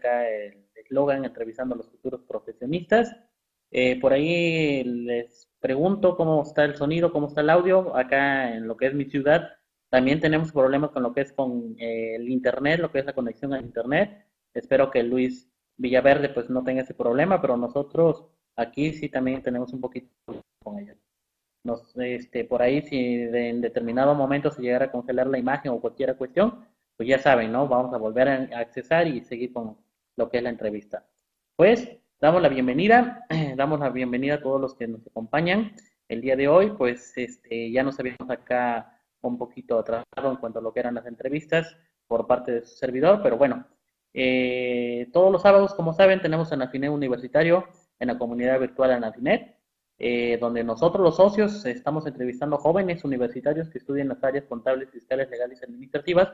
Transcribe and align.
acá 0.00 0.28
el 0.28 0.66
eslogan 0.74 1.24
entrevistando 1.24 1.74
a 1.74 1.78
los 1.78 1.88
futuros 1.90 2.22
profesionistas. 2.22 3.14
Eh, 3.70 4.00
por 4.00 4.12
ahí 4.12 4.82
les 4.84 5.48
pregunto 5.60 6.16
cómo 6.16 6.42
está 6.42 6.64
el 6.64 6.76
sonido, 6.76 7.12
cómo 7.12 7.28
está 7.28 7.42
el 7.42 7.50
audio. 7.50 7.96
Acá 7.96 8.54
en 8.56 8.66
lo 8.66 8.76
que 8.76 8.86
es 8.86 8.94
mi 8.94 9.04
ciudad 9.04 9.50
también 9.90 10.20
tenemos 10.20 10.52
problemas 10.52 10.90
con 10.90 11.02
lo 11.02 11.12
que 11.12 11.22
es 11.22 11.32
con 11.32 11.76
eh, 11.78 12.16
el 12.16 12.28
internet, 12.28 12.80
lo 12.80 12.90
que 12.92 13.00
es 13.00 13.04
la 13.04 13.12
conexión 13.12 13.52
al 13.52 13.64
internet. 13.64 14.24
Espero 14.54 14.90
que 14.90 15.02
Luis 15.02 15.48
Villaverde 15.76 16.28
pues 16.30 16.48
no 16.50 16.64
tenga 16.64 16.82
ese 16.82 16.94
problema, 16.94 17.40
pero 17.40 17.56
nosotros 17.56 18.26
aquí 18.56 18.92
sí 18.92 19.08
también 19.08 19.42
tenemos 19.42 19.72
un 19.72 19.80
poquito 19.80 20.08
con 20.62 20.78
ellos. 20.78 20.96
Nos, 21.64 21.96
este, 21.96 22.44
por 22.44 22.62
ahí 22.62 22.82
si 22.82 22.96
en 23.22 23.60
determinado 23.60 24.14
momento 24.14 24.50
se 24.50 24.62
llegara 24.62 24.86
a 24.86 24.92
congelar 24.92 25.26
la 25.26 25.38
imagen 25.38 25.72
o 25.72 25.80
cualquier 25.80 26.16
cuestión, 26.16 26.64
pues 26.96 27.08
ya 27.08 27.18
saben, 27.18 27.52
¿no? 27.52 27.66
Vamos 27.68 27.92
a 27.94 27.98
volver 27.98 28.28
a 28.28 28.58
accesar 28.60 29.06
y 29.08 29.22
seguir 29.22 29.52
con 29.52 29.76
lo 30.20 30.28
que 30.28 30.36
es 30.36 30.42
la 30.42 30.50
entrevista. 30.50 31.06
Pues 31.56 31.88
damos 32.20 32.42
la 32.42 32.50
bienvenida, 32.50 33.24
damos 33.56 33.80
la 33.80 33.88
bienvenida 33.88 34.34
a 34.34 34.42
todos 34.42 34.60
los 34.60 34.74
que 34.74 34.86
nos 34.86 35.00
acompañan 35.06 35.72
el 36.08 36.20
día 36.20 36.36
de 36.36 36.46
hoy, 36.46 36.72
pues 36.76 37.16
este, 37.16 37.72
ya 37.72 37.82
nos 37.82 37.98
habíamos 37.98 38.28
acá 38.28 39.00
un 39.22 39.38
poquito 39.38 39.78
atrasado 39.78 40.30
en 40.30 40.36
cuanto 40.36 40.58
a 40.58 40.62
lo 40.62 40.74
que 40.74 40.80
eran 40.80 40.94
las 40.94 41.06
entrevistas 41.06 41.74
por 42.06 42.26
parte 42.26 42.52
de 42.52 42.66
su 42.66 42.76
servidor, 42.76 43.20
pero 43.22 43.38
bueno, 43.38 43.66
eh, 44.12 45.08
todos 45.10 45.32
los 45.32 45.40
sábados, 45.40 45.74
como 45.74 45.94
saben, 45.94 46.20
tenemos 46.20 46.52
en 46.52 46.60
Afinet 46.60 46.90
Universitario, 46.90 47.64
en 47.98 48.08
la 48.08 48.18
comunidad 48.18 48.60
virtual 48.60 48.90
Anafinet, 48.90 49.56
eh, 49.98 50.36
donde 50.38 50.64
nosotros 50.64 51.02
los 51.02 51.16
socios 51.16 51.64
estamos 51.64 52.06
entrevistando 52.06 52.58
jóvenes 52.58 53.04
universitarios 53.04 53.70
que 53.70 53.78
estudian 53.78 54.08
las 54.08 54.22
áreas 54.22 54.44
contables, 54.44 54.90
fiscales, 54.90 55.30
legales 55.30 55.62
administrativas 55.62 56.28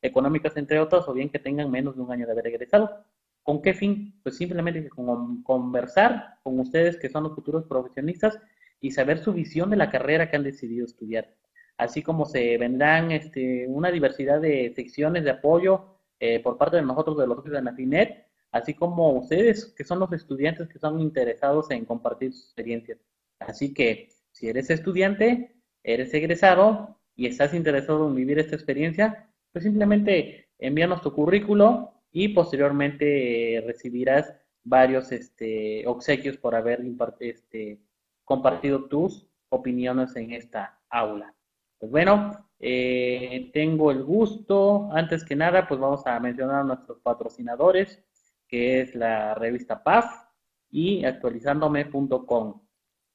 económicas, 0.00 0.56
entre 0.56 0.80
otras, 0.80 1.06
o 1.08 1.12
bien 1.12 1.28
que 1.28 1.38
tengan 1.38 1.70
menos 1.70 1.96
de 1.96 2.02
un 2.02 2.12
año 2.12 2.26
de 2.26 2.32
haber 2.32 2.46
egresado. 2.46 3.04
¿Con 3.46 3.62
qué 3.62 3.74
fin? 3.74 4.18
Pues 4.24 4.36
simplemente 4.36 4.88
con, 4.88 5.44
conversar 5.44 6.40
con 6.42 6.58
ustedes 6.58 6.96
que 6.96 7.08
son 7.08 7.22
los 7.22 7.34
futuros 7.36 7.64
profesionistas 7.64 8.40
y 8.80 8.90
saber 8.90 9.18
su 9.18 9.32
visión 9.32 9.70
de 9.70 9.76
la 9.76 9.88
carrera 9.88 10.28
que 10.28 10.36
han 10.36 10.42
decidido 10.42 10.84
estudiar. 10.84 11.32
Así 11.78 12.02
como 12.02 12.26
se 12.26 12.58
vendrán 12.58 13.12
este, 13.12 13.68
una 13.68 13.92
diversidad 13.92 14.40
de 14.40 14.72
secciones 14.74 15.22
de 15.22 15.30
apoyo 15.30 16.00
eh, 16.18 16.40
por 16.40 16.58
parte 16.58 16.78
de 16.78 16.82
nosotros, 16.82 17.18
de 17.18 17.28
los 17.28 17.44
de 17.44 17.62
Nafinet, 17.62 18.26
así 18.50 18.74
como 18.74 19.12
ustedes 19.12 19.66
que 19.76 19.84
son 19.84 20.00
los 20.00 20.12
estudiantes 20.12 20.68
que 20.68 20.80
son 20.80 20.98
interesados 21.00 21.70
en 21.70 21.84
compartir 21.84 22.32
sus 22.32 22.46
experiencias. 22.46 22.98
Así 23.38 23.72
que 23.72 24.08
si 24.32 24.48
eres 24.48 24.70
estudiante, 24.70 25.54
eres 25.84 26.12
egresado 26.14 26.98
y 27.14 27.26
estás 27.28 27.54
interesado 27.54 28.08
en 28.08 28.16
vivir 28.16 28.40
esta 28.40 28.56
experiencia, 28.56 29.30
pues 29.52 29.62
simplemente 29.62 30.48
envíanos 30.58 31.00
tu 31.00 31.12
currículo 31.12 31.95
y 32.18 32.28
posteriormente 32.28 33.62
recibirás 33.66 34.32
varios 34.64 35.12
este, 35.12 35.86
obsequios 35.86 36.38
por 36.38 36.54
haber 36.54 36.82
este, 37.20 37.78
compartido 38.24 38.86
tus 38.86 39.28
opiniones 39.50 40.16
en 40.16 40.32
esta 40.32 40.80
aula. 40.88 41.34
Pues 41.78 41.92
bueno, 41.92 42.48
eh, 42.58 43.50
tengo 43.52 43.90
el 43.90 44.02
gusto, 44.02 44.88
antes 44.92 45.26
que 45.26 45.36
nada, 45.36 45.68
pues 45.68 45.78
vamos 45.78 46.06
a 46.06 46.18
mencionar 46.18 46.60
a 46.60 46.64
nuestros 46.64 47.00
patrocinadores, 47.00 48.02
que 48.48 48.80
es 48.80 48.94
la 48.94 49.34
revista 49.34 49.84
PAF 49.84 50.06
y 50.70 51.04
actualizándome.com. 51.04 52.62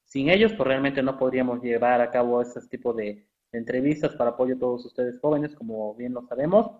Sin 0.03 0.29
ellos, 0.29 0.53
pues 0.53 0.67
realmente 0.67 1.01
no 1.01 1.17
podríamos 1.17 1.59
llevar 1.63 2.01
a 2.01 2.11
cabo 2.11 2.39
este 2.39 2.61
tipo 2.67 2.93
de, 2.93 3.27
entrevistas 3.51 4.15
para 4.15 4.29
apoyo 4.29 4.55
a 4.55 4.59
todos 4.59 4.85
ustedes 4.85 5.19
jóvenes, 5.19 5.55
como 5.55 5.95
bien 5.95 6.13
lo 6.13 6.21
sabemos. 6.27 6.71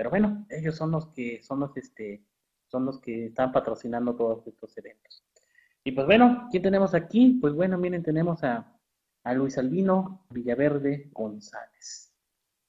Pero 0.00 0.08
bueno, 0.08 0.46
ellos 0.48 0.76
son 0.76 0.92
los 0.92 1.08
que 1.08 1.42
son 1.42 1.60
los 1.60 1.76
este 1.76 2.24
son 2.68 2.86
los 2.86 2.98
que 3.00 3.26
están 3.26 3.52
patrocinando 3.52 4.16
todos 4.16 4.46
estos 4.46 4.74
eventos. 4.78 5.22
Y 5.84 5.92
pues 5.92 6.06
bueno, 6.06 6.48
¿quién 6.50 6.62
tenemos 6.62 6.94
aquí? 6.94 7.36
Pues 7.38 7.52
bueno, 7.52 7.76
miren, 7.76 8.02
tenemos 8.02 8.42
a, 8.42 8.80
a 9.24 9.34
Luis 9.34 9.58
Albino 9.58 10.24
Villaverde 10.30 11.10
González. 11.12 12.14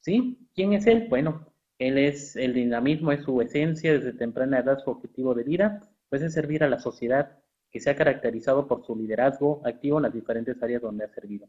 ¿Sí? 0.02 0.46
¿Quién 0.54 0.74
es 0.74 0.86
él? 0.88 1.08
Bueno, 1.08 1.48
él 1.80 2.00
es 2.00 2.36
el 2.36 2.54
dinamismo, 2.54 3.14
es 3.14 3.24
su 3.24 3.42
esencia 3.42 3.94
desde 3.94 4.12
temprana 4.12 4.60
edad, 4.60 4.80
su 4.80 4.90
objetivo 4.90 5.34
de 5.34 5.46
vida, 5.46 5.80
pues 6.10 6.22
es 6.24 6.34
servir 6.34 6.66
a 6.66 6.70
la 6.70 6.80
sociedad 6.80 7.40
que 7.70 7.80
se 7.80 7.92
ha 7.92 7.96
caracterizado 7.96 8.68
por 8.68 8.86
su 8.86 8.94
liderazgo 8.94 9.62
activo 9.64 10.00
en 10.00 10.04
las 10.04 10.14
diferentes 10.14 10.62
áreas 10.62 10.82
donde 10.82 11.06
ha 11.06 11.14
servido. 11.14 11.48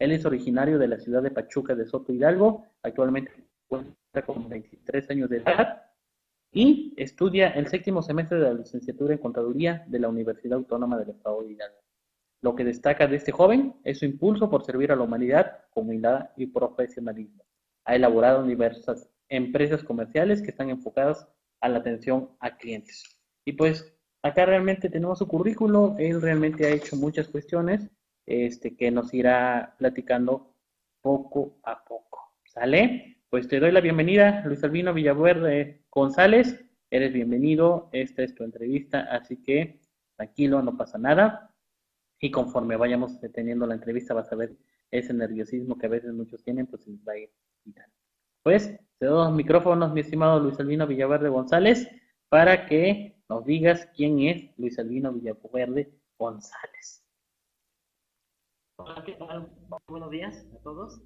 Él 0.00 0.10
es 0.10 0.24
originario 0.24 0.76
de 0.76 0.88
la 0.88 0.98
ciudad 0.98 1.22
de 1.22 1.30
Pachuca 1.30 1.76
de 1.76 1.86
Soto 1.86 2.12
Hidalgo, 2.12 2.64
actualmente 2.82 3.49
cuenta 3.70 4.22
con 4.26 4.48
23 4.48 5.10
años 5.10 5.30
de 5.30 5.36
edad 5.38 5.84
y 6.52 6.92
estudia 6.96 7.50
el 7.50 7.68
séptimo 7.68 8.02
semestre 8.02 8.38
de 8.38 8.44
la 8.44 8.54
licenciatura 8.54 9.14
en 9.14 9.20
Contaduría 9.20 9.84
de 9.86 10.00
la 10.00 10.08
Universidad 10.08 10.58
Autónoma 10.58 10.98
del 10.98 11.10
Estado 11.10 11.42
de 11.42 11.52
Hidalgo. 11.52 11.78
Lo 12.42 12.56
que 12.56 12.64
destaca 12.64 13.06
de 13.06 13.16
este 13.16 13.30
joven 13.30 13.76
es 13.84 14.00
su 14.00 14.06
impulso 14.06 14.50
por 14.50 14.64
servir 14.64 14.90
a 14.90 14.96
la 14.96 15.02
humanidad 15.02 15.64
con 15.70 15.84
humildad 15.84 16.30
y 16.36 16.46
profesionalismo. 16.46 17.44
Ha 17.84 17.94
elaborado 17.94 18.42
diversas 18.42 19.08
empresas 19.28 19.84
comerciales 19.84 20.42
que 20.42 20.50
están 20.50 20.70
enfocadas 20.70 21.28
a 21.60 21.68
la 21.68 21.78
atención 21.78 22.30
a 22.40 22.56
clientes. 22.56 23.04
Y 23.44 23.52
pues 23.52 23.94
acá 24.22 24.46
realmente 24.46 24.90
tenemos 24.90 25.18
su 25.18 25.28
currículo, 25.28 25.94
él 25.98 26.20
realmente 26.20 26.66
ha 26.66 26.70
hecho 26.70 26.96
muchas 26.96 27.28
cuestiones 27.28 27.88
este, 28.26 28.76
que 28.76 28.90
nos 28.90 29.14
irá 29.14 29.76
platicando 29.78 30.56
poco 31.00 31.60
a 31.62 31.84
poco. 31.84 32.34
¿Sale? 32.46 33.19
Pues 33.30 33.46
te 33.46 33.60
doy 33.60 33.70
la 33.70 33.80
bienvenida, 33.80 34.42
Luis 34.44 34.64
Albino 34.64 34.92
Villaverde 34.92 35.84
González. 35.88 36.64
Eres 36.90 37.12
bienvenido, 37.12 37.88
esta 37.92 38.24
es 38.24 38.34
tu 38.34 38.42
entrevista, 38.42 39.02
así 39.02 39.40
que 39.40 39.80
tranquilo, 40.16 40.60
no 40.62 40.76
pasa 40.76 40.98
nada. 40.98 41.54
Y 42.18 42.32
conforme 42.32 42.74
vayamos 42.74 43.20
teniendo 43.32 43.68
la 43.68 43.74
entrevista, 43.74 44.14
vas 44.14 44.32
a 44.32 44.34
ver 44.34 44.56
ese 44.90 45.14
nerviosismo 45.14 45.78
que 45.78 45.86
a 45.86 45.90
veces 45.90 46.12
muchos 46.12 46.42
tienen, 46.42 46.66
pues 46.66 46.82
se 46.82 46.90
va 47.06 47.12
a 47.12 47.18
ir 47.18 47.30
quitando. 47.62 47.94
Pues 48.42 48.76
te 48.98 49.06
doy 49.06 49.26
los 49.26 49.32
micrófonos, 49.32 49.92
mi 49.92 50.00
estimado 50.00 50.40
Luis 50.40 50.58
Albino 50.58 50.88
Villaverde 50.88 51.28
González, 51.28 51.88
para 52.28 52.66
que 52.66 53.22
nos 53.28 53.44
digas 53.44 53.88
quién 53.94 54.18
es 54.22 54.50
Luis 54.58 54.76
Albino 54.80 55.12
Villaverde 55.12 55.94
González. 56.18 57.06
Hola, 58.76 59.04
¿qué 59.06 59.12
tal? 59.12 59.48
Buenos 59.86 60.10
días 60.10 60.44
a 60.52 60.62
todos. 60.64 61.00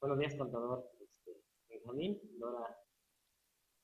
Buenos 0.00 0.20
días, 0.20 0.36
contador 0.36 0.88
este, 1.00 1.42
Benjamín, 1.68 2.20
Dora 2.38 2.78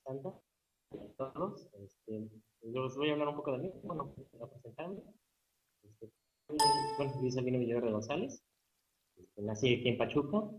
Santa, 0.05 0.29
a 0.29 1.33
todos. 1.33 1.67
Este, 1.73 2.29
yo 2.61 2.83
les 2.83 2.95
voy 2.95 3.09
a 3.09 3.13
hablar 3.13 3.27
un 3.27 3.35
poco 3.35 3.51
de 3.51 3.57
mí, 3.57 3.71
bueno, 3.83 4.15
para 4.31 4.49
presentarme. 4.49 5.01
Este, 5.83 6.09
bueno, 6.47 7.21
Luis 7.21 7.37
Albino 7.37 7.59
Villaverde 7.59 7.91
González. 7.91 8.41
Este, 9.17 9.41
nací 9.41 9.73
aquí 9.73 9.89
en 9.89 9.97
Pachuca. 9.97 10.49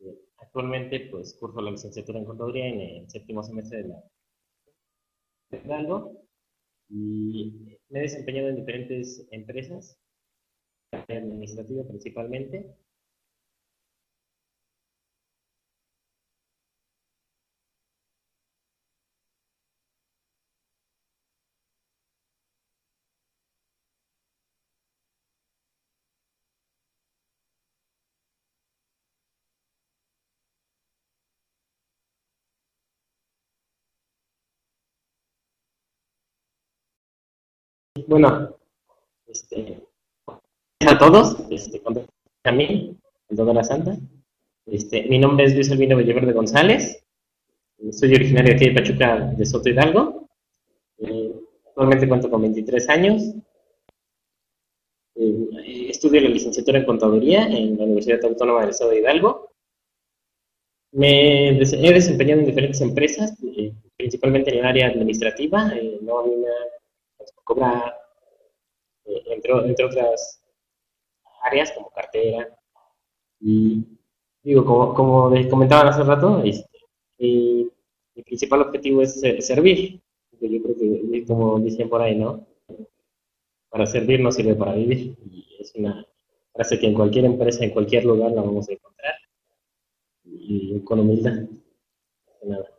Este, 0.00 0.18
actualmente, 0.38 1.08
pues, 1.08 1.36
curso 1.38 1.60
la 1.60 1.70
licenciatura 1.70 2.18
en 2.18 2.24
contaduría 2.24 2.66
en 2.66 2.80
el 2.80 3.10
séptimo 3.10 3.44
semestre 3.44 3.84
de 3.84 3.88
la 3.88 4.02
y 6.88 7.78
me 7.90 7.98
he 7.98 8.02
desempeñado 8.02 8.48
en 8.48 8.56
diferentes 8.56 9.24
empresas 9.30 9.96
administrativa 10.90 11.84
principalmente. 11.86 12.74
Bueno, 38.12 38.54
este, 39.26 39.82
a 40.86 40.98
todos, 40.98 41.34
este, 41.48 41.80
a 42.44 42.52
mí, 42.52 42.94
el 43.30 43.36
de 43.36 43.54
la 43.54 43.64
Santa. 43.64 43.96
Este, 44.66 45.04
mi 45.04 45.18
nombre 45.18 45.46
es 45.46 45.54
Luis 45.54 45.70
Albino 45.70 45.96
Villaverde 45.96 46.34
González. 46.34 47.02
Soy 47.90 48.14
originario 48.14 48.54
aquí 48.54 48.66
de 48.66 48.74
Pachuca, 48.74 49.32
de 49.34 49.46
Soto 49.46 49.70
Hidalgo. 49.70 50.28
Eh, 50.98 51.32
actualmente 51.68 52.06
cuento 52.06 52.28
con 52.28 52.42
23 52.42 52.86
años. 52.90 53.22
Eh, 55.14 55.88
estudio 55.88 56.20
la 56.20 56.28
licenciatura 56.28 56.80
en 56.80 56.84
Contaduría 56.84 57.46
en 57.46 57.78
la 57.78 57.84
Universidad 57.84 58.22
Autónoma 58.26 58.60
del 58.60 58.70
Estado 58.70 58.90
de 58.90 58.98
Hidalgo. 58.98 59.54
Me 60.92 61.48
he 61.48 61.92
desempeñado 61.94 62.40
en 62.40 62.46
diferentes 62.46 62.82
empresas, 62.82 63.42
eh, 63.56 63.72
principalmente 63.96 64.50
en 64.50 64.58
el 64.58 64.66
área 64.66 64.88
administrativa, 64.88 65.72
nómina, 66.02 66.50
cobra, 67.44 67.94
entre, 69.04 69.52
entre 69.66 69.84
otras 69.84 70.42
áreas 71.42 71.72
como 71.72 71.90
cartera. 71.90 72.48
Y 73.40 73.84
digo, 74.42 74.64
como, 74.64 74.94
como 74.94 75.30
les 75.30 75.48
comentaba 75.48 75.90
hace 75.90 76.02
rato, 76.02 76.42
este, 76.44 76.68
mi 77.18 78.22
principal 78.24 78.62
objetivo 78.62 79.02
es 79.02 79.20
servir. 79.40 80.00
Yo 80.40 80.62
creo 80.62 80.76
que, 80.76 81.24
como 81.26 81.60
dicen 81.60 81.88
por 81.88 82.02
ahí, 82.02 82.16
¿no? 82.16 82.46
Para 83.68 83.86
servir 83.86 84.20
no 84.20 84.32
sirve 84.32 84.54
para 84.54 84.74
vivir. 84.74 85.16
Y 85.30 85.56
es 85.60 85.72
una 85.76 86.06
frase 86.52 86.78
que 86.78 86.86
en 86.86 86.94
cualquier 86.94 87.24
empresa, 87.24 87.64
en 87.64 87.70
cualquier 87.70 88.04
lugar 88.04 88.32
la 88.32 88.42
vamos 88.42 88.68
a 88.68 88.72
encontrar. 88.72 89.14
Y 90.24 90.80
con 90.80 91.00
humildad. 91.00 91.44
Nada. 92.44 92.71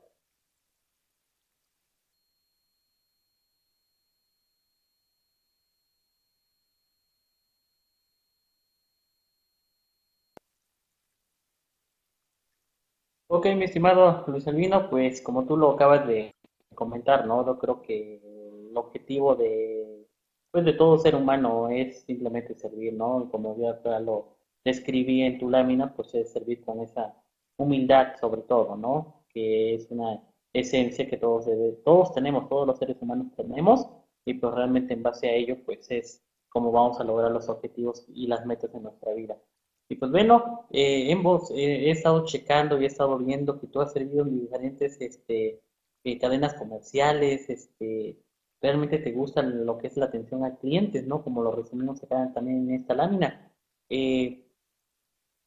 Ok, 13.43 13.53
mi 13.57 13.65
estimado 13.65 14.23
Luis 14.27 14.47
Albino, 14.47 14.89
pues 14.89 15.21
como 15.21 15.45
tú 15.45 15.57
lo 15.57 15.71
acabas 15.71 16.07
de 16.07 16.33
comentar, 16.75 17.27
¿no? 17.27 17.45
Yo 17.45 17.59
creo 17.59 17.81
que 17.81 18.21
el 18.69 18.77
objetivo 18.77 19.35
de, 19.35 20.07
pues, 20.49 20.63
de 20.63 20.71
todo 20.71 20.97
ser 20.97 21.13
humano 21.13 21.67
es 21.67 22.03
simplemente 22.03 22.55
servir, 22.55 22.93
¿no? 22.93 23.27
Como 23.29 23.57
ya 23.57 23.99
lo 23.99 24.37
describí 24.63 25.23
en 25.23 25.39
tu 25.39 25.49
lámina, 25.49 25.93
pues 25.93 26.15
es 26.15 26.31
servir 26.31 26.63
con 26.63 26.79
esa 26.79 27.21
humildad 27.57 28.15
sobre 28.17 28.43
todo, 28.43 28.77
¿no? 28.77 29.25
Que 29.27 29.75
es 29.75 29.91
una 29.91 30.23
esencia 30.53 31.09
que 31.09 31.17
todos, 31.17 31.45
todos 31.83 32.13
tenemos, 32.13 32.47
todos 32.47 32.65
los 32.65 32.79
seres 32.79 32.95
humanos 33.01 33.27
tenemos, 33.35 33.89
y 34.23 34.35
pues 34.35 34.53
realmente 34.53 34.93
en 34.93 35.03
base 35.03 35.27
a 35.27 35.33
ello, 35.33 35.57
pues 35.65 35.91
es 35.91 36.23
como 36.47 36.71
vamos 36.71 36.97
a 37.01 37.03
lograr 37.03 37.31
los 37.31 37.49
objetivos 37.49 38.05
y 38.07 38.27
las 38.27 38.45
metas 38.45 38.73
en 38.73 38.83
nuestra 38.83 39.11
vida. 39.13 39.37
Y 39.89 39.95
pues 39.95 40.11
bueno, 40.11 40.65
eh, 40.71 41.13
vos 41.21 41.51
eh, 41.51 41.87
he 41.87 41.91
estado 41.91 42.25
checando 42.25 42.79
y 42.79 42.85
he 42.85 42.87
estado 42.87 43.17
viendo 43.17 43.59
que 43.59 43.67
tú 43.67 43.81
has 43.81 43.93
servido 43.93 44.23
en 44.23 44.39
diferentes 44.39 44.99
este, 45.01 45.61
eh, 46.03 46.19
cadenas 46.19 46.53
comerciales, 46.55 47.49
este, 47.49 48.17
realmente 48.61 48.99
te 48.99 49.11
gusta 49.11 49.41
lo 49.41 49.77
que 49.77 49.87
es 49.87 49.97
la 49.97 50.05
atención 50.05 50.45
a 50.45 50.55
clientes, 50.57 51.05
¿no? 51.05 51.23
Como 51.23 51.43
lo 51.43 51.51
resumimos 51.51 52.01
acá 52.03 52.31
también 52.33 52.69
en 52.69 52.75
esta 52.75 52.95
lámina. 52.95 53.51
¿Qué 53.89 54.43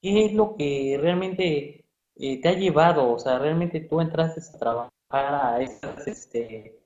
es 0.03 0.33
lo 0.35 0.57
que 0.57 0.99
realmente 1.01 1.85
te 2.15 2.49
ha 2.49 2.53
llevado? 2.53 3.13
O 3.13 3.19
sea, 3.19 3.39
realmente 3.39 3.81
tú 3.81 4.01
entraste 4.01 4.41
a 4.41 4.59
trabajar 4.59 4.91
a 5.11 5.61
estas 5.63 6.07
este, 6.07 6.79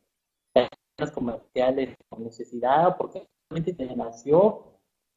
cadenas 0.54 1.12
comerciales 1.12 1.96
con 2.08 2.24
necesidad, 2.24 2.96
porque 2.96 3.26
realmente 3.48 3.74
te 3.74 3.94
nació 3.96 4.69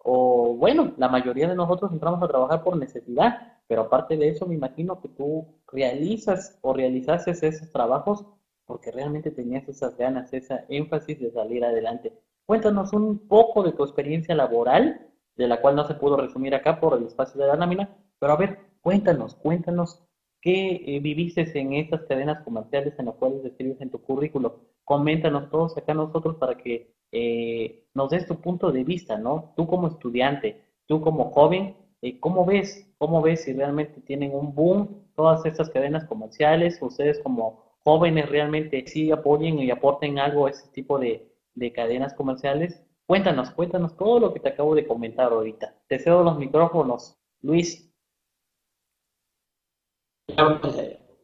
o 0.04 0.56
bueno, 0.56 0.94
la 0.98 1.10
mayoría 1.10 1.48
de 1.48 1.56
nosotros 1.56 1.92
entramos 1.92 2.22
a 2.22 2.28
trabajar 2.28 2.62
por 2.64 2.78
necesidad, 2.78 3.54
pero 3.68 3.84
aparte 3.84 4.18
de 4.18 4.30
eso 4.30 4.46
me 4.46 4.56
imagino 4.56 5.02
que 5.02 5.08
tú 5.08 5.48
realizas 5.72 6.60
o 6.62 6.74
realizaste 6.74 7.32
esos 7.32 7.72
trabajos 7.72 8.26
porque 8.66 8.92
realmente 8.92 9.32
tenías 9.32 9.68
esas 9.68 9.98
ganas, 9.98 10.34
esa 10.34 10.66
énfasis 10.68 11.20
de 11.20 11.32
salir 11.32 11.64
adelante. 11.64 12.14
Cuéntanos 12.46 12.92
un 12.94 13.28
poco 13.28 13.64
de 13.64 13.72
tu 13.72 13.84
experiencia 13.84 14.36
laboral, 14.36 15.08
de 15.36 15.48
la 15.48 15.62
cual 15.62 15.76
no 15.76 15.86
se 15.86 15.96
pudo 15.96 16.18
resumir 16.18 16.54
acá 16.54 16.80
por 16.80 16.98
el 16.98 17.06
espacio 17.06 17.40
de 17.40 17.48
la 17.48 17.56
lámina, 17.56 17.90
pero 18.20 18.34
a 18.34 18.38
ver, 18.38 18.60
cuéntanos, 18.82 19.36
cuéntanos 19.36 20.04
qué 20.44 20.84
eh, 20.86 21.00
viviste 21.00 21.50
en 21.58 21.74
estas 21.74 22.02
cadenas 22.02 22.44
comerciales 22.44 22.94
en 23.00 23.06
las 23.06 23.16
cuales 23.16 23.44
describes 23.44 23.80
en 23.80 23.90
tu 23.90 24.00
currículo. 24.02 24.60
Coméntanos 24.84 25.50
todos 25.50 25.78
acá 25.78 25.94
nosotros 25.94 26.36
para 26.36 26.58
que 26.58 26.94
eh, 27.14 27.86
nos 27.94 28.10
des 28.10 28.28
tu 28.28 28.36
punto 28.42 28.72
de 28.72 28.84
vista, 28.84 29.18
¿no? 29.18 29.54
Tú 29.56 29.66
como 29.66 29.88
estudiante, 29.88 30.62
tú 30.86 31.00
como 31.02 31.32
joven, 31.32 31.78
eh, 32.02 32.20
¿cómo 32.20 32.46
ves? 32.46 32.94
¿Cómo 32.98 33.22
ves 33.22 33.44
si 33.46 33.54
realmente 33.54 34.02
tienen 34.02 34.36
un 34.36 34.54
boom 34.54 35.06
todas 35.16 35.46
estas 35.46 35.70
cadenas 35.70 36.04
comerciales? 36.06 36.78
Ustedes 36.82 37.20
como 37.20 37.78
jóvenes 37.86 38.28
realmente 38.30 38.84
sí 38.86 39.12
apoyen 39.12 39.60
y 39.60 39.72
aporten 39.72 40.20
algo 40.20 40.48
a 40.48 40.50
ese 40.50 40.68
tipo 40.74 41.00
de, 41.00 41.30
cadenas 41.74 42.14
comerciales. 42.16 42.84
Cuéntanos, 43.06 43.52
cuéntanos 43.52 43.96
todo 43.96 44.20
lo 44.20 44.34
que 44.34 44.42
te 44.42 44.50
acabo 44.50 44.76
de 44.76 44.86
comentar 44.86 45.32
ahorita. 45.32 45.76
Te 45.88 46.00
cedo 46.00 46.24
los 46.24 46.38
micrófonos, 46.38 47.18
Luis. 47.42 47.93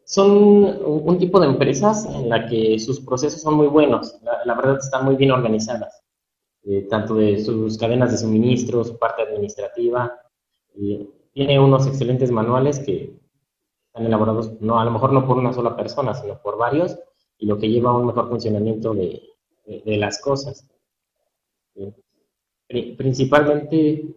Son 0.04 0.31
un 0.31 1.18
tipo 1.19 1.40
de 1.40 1.48
empresas 1.48 2.06
en 2.06 2.30
la 2.30 2.48
que 2.48 2.80
sus 2.80 3.00
procesos 3.00 3.42
son 3.42 3.56
muy 3.56 3.68
buenos, 3.68 4.19
la, 4.24 4.56
verdad 4.56 4.80
están 4.80 5.06
muy 5.06 5.16
bien 5.16 5.31
organizadas, 5.31 6.04
eh, 6.63 6.88
tanto 6.90 7.16
de 7.16 7.44
sus 7.44 7.78
cadenas 7.78 8.12
de 8.12 8.18
suministro, 8.18 8.84
su 8.84 8.98
parte 8.98 9.22
administrativa, 9.22 10.19
tiene 11.34 11.60
unos 11.60 11.86
excelentes 11.86 12.31
manuales 12.31 12.80
que 12.80 13.19
están 13.88 14.06
elaborados, 14.06 14.60
no, 14.62 14.80
a 14.80 14.86
lo 14.86 14.92
mejor 14.92 15.13
no 15.13 15.28
por 15.28 15.38
una 15.38 15.54
sola 15.54 15.75
persona, 15.75 16.13
sino 16.13 16.42
por 16.42 16.57
varios, 16.57 16.98
y 17.38 17.46
lo 17.46 17.57
que 17.60 17.69
lleva 17.69 17.92
a 17.92 17.98
un 17.98 18.07
mejor 18.07 18.30
funcionamiento 18.30 18.94
de, 18.94 19.22
las 19.86 20.19
cosas. 20.19 20.68
principalmente 22.98 24.16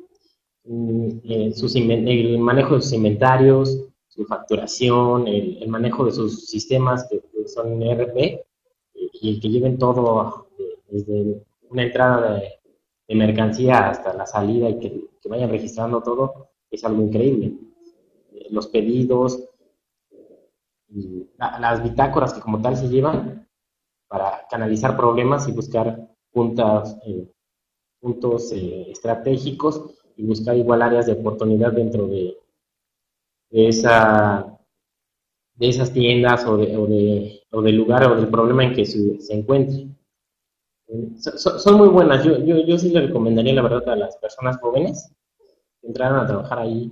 mm, 0.64 1.08
eh, 1.25 1.55
el 1.55 2.38
manejo 2.38 2.76
de 2.76 2.82
sus 2.82 2.93
inventarios, 2.94 3.91
su 4.14 4.26
facturación, 4.26 5.26
el, 5.26 5.66
manejo 5.68 6.04
de 6.04 6.12
sus 6.12 6.46
sistemas 6.46 7.08
que, 7.08 7.22
son 7.48 7.82
ERP 7.82 8.16
eh, 8.16 8.40
y 8.94 9.40
que 9.40 9.48
lleven 9.48 9.78
todo 9.78 10.48
eh, 10.58 10.78
desde 10.88 11.42
una 11.70 11.82
entrada 11.82 12.34
de, 12.34 12.58
mercancía 13.14 13.90
hasta 13.90 14.14
la 14.14 14.24
salida 14.26 14.70
y 14.70 14.78
que, 14.78 15.08
vayan 15.28 15.50
registrando 15.50 16.02
todo 16.02 16.48
es 16.70 16.84
algo 16.84 17.02
increíble. 17.02 17.54
Eh, 18.32 18.48
los 18.50 18.66
pedidos, 18.66 19.48
las 21.38 21.82
bitácoras 21.82 22.34
que 22.34 22.40
como 22.40 22.60
tal 22.60 22.76
se 22.76 22.88
llevan 22.88 23.48
para 24.08 24.46
canalizar 24.50 24.96
problemas 24.96 25.48
y 25.48 25.52
buscar 25.52 26.08
puntas, 26.30 26.98
puntos 28.00 28.52
estratégicos 28.52 29.94
y 30.16 30.24
buscar 30.24 30.56
igual 30.56 30.82
áreas 30.82 31.06
de 31.06 31.12
oportunidad 31.12 31.72
dentro 31.72 32.06
de, 32.06 32.36
de, 33.52 33.69
esa, 33.69 34.58
de 35.54 35.69
esas 35.69 35.93
tiendas 35.93 36.44
o, 36.46 36.56
de, 36.56 36.76
o, 36.76 36.87
de, 36.87 37.43
o 37.52 37.62
del 37.62 37.76
lugar 37.76 38.10
o 38.10 38.16
del 38.16 38.28
problema 38.28 38.64
en 38.64 38.75
que 38.75 38.84
se, 38.84 39.20
se 39.20 39.34
encuentre. 39.34 39.88
son 41.14 41.76
muy 41.76 41.88
buenas. 41.88 42.25
Yo, 42.25 42.38
yo, 42.38 42.64
yo 42.64 42.78
sí 42.78 42.90
le 42.90 43.02
recomendaría, 43.02 43.52
la 43.52 43.62
verdad, 43.62 43.90
a 43.90 43.96
las 43.96 44.16
personas 44.16 44.58
jóvenes 44.58 45.12
que 45.81 45.88
entraran 45.88 46.20
a 46.20 46.26
trabajar 46.26 46.60
ahí 46.60 46.90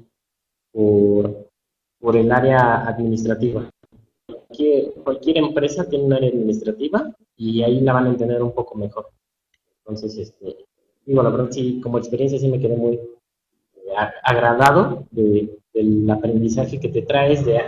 por, 0.71 1.49
por 1.99 2.17
el 2.17 2.31
área 2.31 2.87
administrativa. 2.87 3.69
Cualquier, 4.27 4.93
cualquier 5.03 5.39
empresa 5.39 5.89
tiene 5.89 6.05
un 6.05 6.13
área 6.13 6.29
administrativa 6.29 7.11
y 7.37 7.63
ahí 7.63 7.81
la 7.81 7.95
van 7.95 8.07
a 8.07 8.11
entender 8.11 8.43
un 8.43 8.53
poco 8.53 8.77
mejor. 8.77 9.09
Entonces, 9.79 10.17
este, 10.19 10.67
digo, 11.07 11.23
la 11.23 11.31
verdad, 11.31 11.51
sí, 11.51 11.81
como 11.81 11.97
experiencia 11.97 12.39
sí 12.39 12.49
me 12.49 12.61
quedé 12.61 12.77
muy 12.77 12.95
eh, 12.95 13.20
agradado 14.23 15.07
de, 15.11 15.61
del 15.73 16.11
aprendizaje 16.11 16.81
que 16.81 16.89
te 16.89 17.03
traes 17.03 17.45
de, 17.45 17.61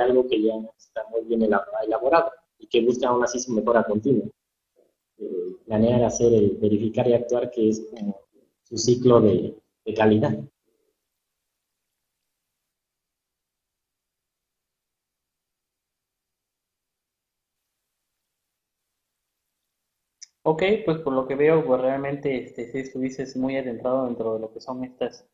algo 0.00 0.26
que 0.26 0.42
ya 0.42 0.54
está 0.76 1.04
muy 1.10 1.24
bien 1.24 1.42
elaborado 1.42 2.30
y 2.58 2.66
que 2.66 2.80
busca 2.80 3.08
aún 3.08 3.22
así 3.24 3.38
su 3.38 3.52
mejora 3.52 3.84
continua. 3.84 4.26
Eh, 5.18 5.56
planear, 5.66 6.04
hacer, 6.04 6.30
verificar 6.58 7.06
y 7.08 7.14
actuar, 7.14 7.50
que 7.50 7.68
es 7.68 7.80
como 7.90 8.20
su 8.64 8.76
ciclo 8.76 9.20
de, 9.20 9.56
calidad. 9.96 10.38
Ok, 20.44 20.62
pues 20.84 20.98
por 20.98 21.12
lo 21.12 21.26
que 21.26 21.34
veo, 21.34 21.64
pues 21.64 21.80
realmente 21.80 22.44
este, 22.44 22.70
si 22.70 22.78
estuviste 22.78 23.24
muy 23.38 23.56
adentrado 23.56 24.06
dentro 24.06 24.34
de 24.34 24.40
lo 24.40 24.52
que 24.52 24.60
son 24.60 24.84
estas 24.84 25.26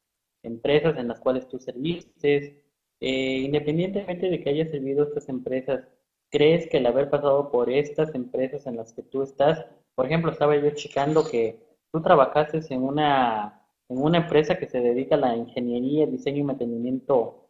empresas 0.42 0.96
en 0.98 1.08
las 1.08 1.20
cuales 1.20 1.48
tú 1.48 1.58
serviste, 1.58 2.62
eh, 3.00 3.38
independientemente 3.44 4.28
de 4.28 4.40
que 4.42 4.50
hayas 4.50 4.70
servido 4.70 5.04
estas 5.04 5.28
empresas, 5.28 5.86
¿crees 6.30 6.68
que 6.68 6.78
el 6.78 6.86
haber 6.86 7.10
pasado 7.10 7.50
por 7.50 7.70
estas 7.70 8.14
empresas 8.14 8.66
en 8.66 8.76
las 8.76 8.92
que 8.92 9.02
tú 9.02 9.22
estás, 9.22 9.64
por 9.94 10.06
ejemplo, 10.06 10.30
estaba 10.30 10.56
yo 10.56 10.70
checando 10.70 11.24
que 11.28 11.60
tú 11.92 12.02
trabajaste 12.02 12.60
en 12.70 12.82
una, 12.82 13.62
en 13.88 13.98
una 13.98 14.18
empresa 14.18 14.58
que 14.58 14.68
se 14.68 14.80
dedica 14.80 15.16
a 15.16 15.18
la 15.18 15.36
ingeniería, 15.36 16.06
diseño 16.06 16.38
y 16.38 16.42
mantenimiento 16.44 17.48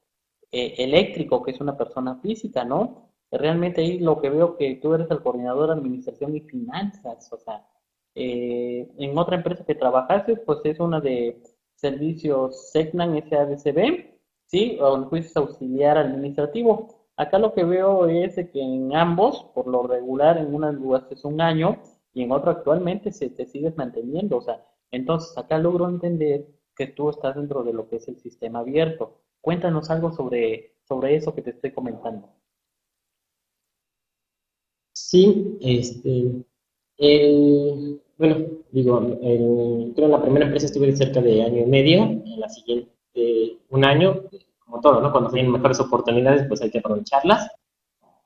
eh, 0.52 0.74
eléctrico, 0.78 1.42
que 1.42 1.52
es 1.52 1.60
una 1.60 1.76
persona 1.76 2.16
física, 2.20 2.64
¿no? 2.64 3.10
Realmente 3.30 3.82
ahí 3.82 3.98
lo 3.98 4.20
que 4.20 4.30
veo 4.30 4.56
que 4.56 4.76
tú 4.76 4.94
eres 4.94 5.10
el 5.10 5.20
coordinador 5.20 5.66
de 5.68 5.74
administración 5.74 6.34
y 6.36 6.40
finanzas, 6.40 7.30
o 7.32 7.38
sea, 7.38 7.66
eh, 8.14 8.88
en 8.98 9.18
otra 9.18 9.36
empresa 9.36 9.64
que 9.64 9.74
trabajaste, 9.74 10.36
pues 10.36 10.60
es 10.64 10.80
una 10.80 11.00
de 11.00 11.40
servicios 11.78 12.70
SECNAN 12.72 13.22
SADCB, 13.30 14.18
¿sí? 14.46 14.78
O 14.80 14.96
el 14.96 15.04
juicio 15.04 15.42
auxiliar 15.42 15.96
administrativo. 15.96 16.88
Acá 17.16 17.38
lo 17.38 17.54
que 17.54 17.64
veo 17.64 18.06
es 18.06 18.34
que 18.34 18.60
en 18.60 18.94
ambos, 18.94 19.44
por 19.54 19.66
lo 19.68 19.86
regular, 19.86 20.38
en 20.38 20.54
una 20.54 20.72
lugar 20.72 21.06
es 21.10 21.24
un 21.24 21.40
año 21.40 21.80
y 22.12 22.22
en 22.22 22.32
otro 22.32 22.50
actualmente 22.50 23.12
se 23.12 23.30
te 23.30 23.46
sigues 23.46 23.76
manteniendo. 23.76 24.38
O 24.38 24.42
sea, 24.42 24.64
entonces 24.90 25.36
acá 25.38 25.58
logro 25.58 25.88
entender 25.88 26.46
que 26.76 26.88
tú 26.88 27.10
estás 27.10 27.36
dentro 27.36 27.62
de 27.62 27.72
lo 27.72 27.88
que 27.88 27.96
es 27.96 28.08
el 28.08 28.18
sistema 28.18 28.60
abierto. 28.60 29.20
Cuéntanos 29.40 29.90
algo 29.90 30.12
sobre, 30.12 30.76
sobre 30.86 31.14
eso 31.16 31.34
que 31.34 31.42
te 31.42 31.50
estoy 31.50 31.72
comentando. 31.72 32.28
Sí, 34.92 35.58
este, 35.60 36.44
bueno, 38.18 38.36
digo, 38.72 39.00
creo 39.00 39.94
que 39.94 40.04
en 40.04 40.10
la 40.10 40.22
primera 40.22 40.46
empresa 40.46 40.66
estuve 40.66 40.94
cerca 40.96 41.20
de 41.20 41.42
año 41.42 41.62
y 41.62 41.66
medio, 41.66 42.02
en 42.02 42.40
la 42.40 42.48
siguiente 42.48 42.90
un 43.70 43.84
año, 43.84 44.22
como 44.58 44.80
todo, 44.80 45.00
¿no? 45.00 45.10
Cuando 45.12 45.30
tienen 45.30 45.52
mejores 45.52 45.80
oportunidades, 45.80 46.46
pues 46.48 46.60
hay 46.62 46.70
que 46.70 46.78
aprovecharlas. 46.78 47.48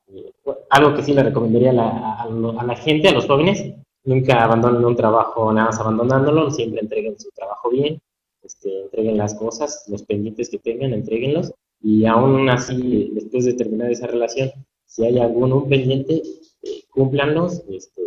Eh, 0.07 0.33
algo 0.69 0.95
que 0.95 1.03
sí 1.03 1.13
le 1.13 1.23
recomendaría 1.23 1.71
a 1.71 1.73
la, 1.73 2.21
a 2.21 2.63
la 2.63 2.75
gente, 2.75 3.07
a 3.07 3.13
los 3.13 3.27
jóvenes, 3.27 3.73
nunca 4.03 4.43
abandonen 4.43 4.83
un 4.83 4.95
trabajo 4.95 5.51
nada 5.53 5.67
más 5.67 5.79
abandonándolo, 5.79 6.51
siempre 6.51 6.81
entreguen 6.81 7.19
su 7.19 7.29
trabajo 7.31 7.69
bien, 7.69 8.01
este, 8.43 8.83
entreguen 8.83 9.17
las 9.17 9.35
cosas, 9.35 9.85
los 9.87 10.03
pendientes 10.03 10.49
que 10.49 10.59
tengan, 10.59 10.93
entreguenlos, 10.93 11.53
y 11.81 12.05
aún 12.05 12.49
así, 12.49 13.11
después 13.13 13.45
de 13.45 13.53
terminar 13.53 13.91
esa 13.91 14.07
relación, 14.07 14.51
si 14.85 15.05
hay 15.05 15.19
algún 15.19 15.53
un 15.53 15.69
pendiente, 15.69 16.21
eh, 16.63 16.83
cúmplanlos, 16.89 17.63
este, 17.69 18.01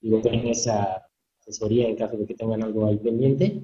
y 0.00 0.10
tengan 0.20 0.48
esa 0.48 1.06
asesoría 1.46 1.88
en 1.88 1.96
caso 1.96 2.16
de 2.16 2.26
que 2.26 2.34
tengan 2.34 2.62
algo 2.62 2.86
ahí 2.86 2.96
pendiente. 2.96 3.62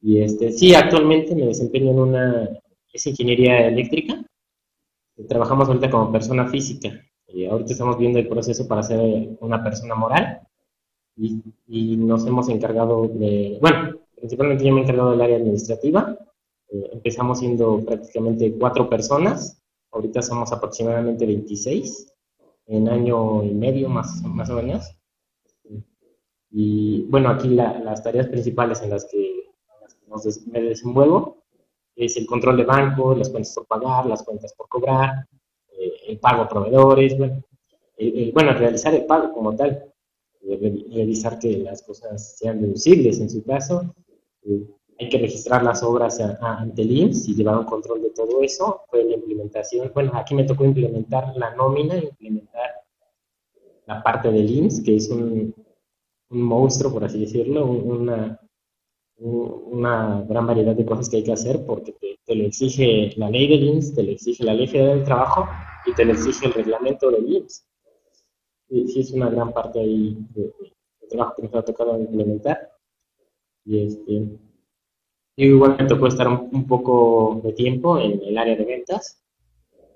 Y 0.00 0.20
este, 0.20 0.52
sí, 0.52 0.74
actualmente 0.74 1.34
me 1.34 1.46
desempeño 1.46 1.90
en 1.90 1.98
una, 1.98 2.48
es 2.92 3.06
ingeniería 3.06 3.66
eléctrica, 3.66 4.24
trabajamos 5.28 5.68
ahorita 5.68 5.90
como 5.90 6.12
persona 6.12 6.46
física, 6.48 6.90
y 7.26 7.46
ahorita 7.46 7.72
estamos 7.72 7.96
viendo 7.96 8.18
el 8.18 8.28
proceso 8.28 8.68
para 8.68 8.82
ser 8.82 9.36
una 9.40 9.62
persona 9.62 9.94
moral, 9.94 10.46
y, 11.16 11.96
nos 11.96 12.26
hemos 12.26 12.48
encargado 12.48 13.08
de, 13.08 13.58
bueno, 13.60 13.98
principalmente 14.16 14.64
yo 14.64 14.72
me 14.72 14.80
he 14.80 14.82
encargado 14.82 15.12
del 15.12 15.20
área 15.20 15.36
administrativa. 15.36 16.18
Eh, 16.68 16.90
empezamos 16.92 17.38
siendo 17.38 17.84
prácticamente 17.84 18.52
cuatro 18.58 18.88
personas, 18.88 19.62
ahorita 19.92 20.22
somos 20.22 20.52
aproximadamente 20.52 21.24
26 21.24 22.12
en 22.66 22.88
año 22.88 23.44
y 23.44 23.54
medio 23.54 23.88
más, 23.88 24.22
más 24.24 24.50
o 24.50 24.54
menos. 24.54 24.96
Y 26.56 27.02
bueno, 27.08 27.30
aquí 27.30 27.48
las 27.48 28.02
tareas 28.04 28.28
principales 28.28 28.80
en 28.80 28.90
las 28.90 29.04
que, 29.06 29.50
me 30.46 30.62
desenvuelvo 30.62 31.42
es 31.96 32.16
el 32.16 32.26
control 32.26 32.58
de 32.58 32.64
banco, 32.64 33.16
las 33.16 33.28
cuentas 33.28 33.52
por 33.54 33.66
pagar, 33.66 34.06
las 34.06 34.22
cuentas 34.22 34.54
por 34.54 34.68
cobrar, 34.68 35.26
eh, 35.76 35.92
el 36.06 36.18
pago 36.20 36.42
a 36.42 36.48
proveedores, 36.48 37.18
bueno, 37.18 37.42
bueno, 38.32 38.52
realizar 38.52 38.94
el 38.94 39.04
pago 39.06 39.32
como 39.32 39.56
tal 39.56 39.92
revisar 40.92 41.38
que 41.38 41.58
las 41.58 41.82
cosas 41.82 42.36
sean 42.36 42.60
deducibles 42.60 43.18
en 43.18 43.30
su 43.30 43.42
caso. 43.42 43.94
Eh, 44.42 44.64
hay 45.00 45.08
que 45.08 45.18
registrar 45.18 45.64
las 45.64 45.82
obras 45.82 46.20
ante 46.20 46.82
el 46.82 46.96
IMSS 46.96 47.28
y 47.28 47.34
llevar 47.34 47.58
un 47.58 47.64
control 47.64 48.02
de 48.02 48.10
todo 48.10 48.42
eso. 48.42 48.82
Fue 48.88 49.02
la 49.02 49.14
implementación, 49.14 49.90
bueno, 49.92 50.12
aquí 50.14 50.36
me 50.36 50.44
tocó 50.44 50.64
implementar 50.64 51.36
la 51.36 51.52
nómina, 51.56 51.96
implementar 51.96 52.70
la 53.86 54.02
parte 54.04 54.30
del 54.30 54.48
IMSS, 54.48 54.82
que 54.84 54.96
es 54.96 55.08
un, 55.08 55.52
un 56.34 56.42
monstruo, 56.42 56.92
por 56.92 57.04
así 57.04 57.20
decirlo, 57.20 57.66
una, 57.66 58.40
una 59.18 60.22
gran 60.28 60.46
variedad 60.46 60.74
de 60.74 60.84
cosas 60.84 61.08
que 61.08 61.18
hay 61.18 61.24
que 61.24 61.32
hacer 61.32 61.64
porque 61.64 61.92
te, 61.92 62.18
te, 62.24 62.34
lo 62.34 62.44
exige 62.44 63.12
la 63.16 63.30
ley 63.30 63.48
del 63.48 63.64
IMSS, 63.64 63.94
te 63.94 64.02
lo 64.02 64.12
exige 64.12 64.44
la 64.44 64.54
ley 64.54 64.66
federal 64.66 64.96
del 64.98 65.04
trabajo 65.04 65.46
y 65.86 65.94
te 65.94 66.04
lo 66.04 66.12
exige 66.12 66.46
el 66.46 66.52
reglamento 66.52 67.10
del 67.10 67.26
IMSS 67.32 67.66
sí, 68.68 69.00
es 69.00 69.12
una 69.12 69.30
gran 69.30 69.52
parte 69.52 69.80
ahí 69.80 70.16
de, 70.34 70.52
trabajo 71.08 71.34
que 71.36 71.42
nos 71.42 71.54
ha 71.54 71.62
tocado 71.62 71.98
implementar. 72.00 72.70
Y 73.64 73.86
este, 73.86 74.38
igual 75.36 75.76
me 75.78 75.86
tocó 75.86 76.06
estar 76.06 76.28
un, 76.28 76.66
poco 76.66 77.40
de 77.44 77.52
tiempo 77.52 77.98
en 77.98 78.20
el 78.22 78.36
área 78.36 78.56
de 78.56 78.64
ventas. 78.64 79.22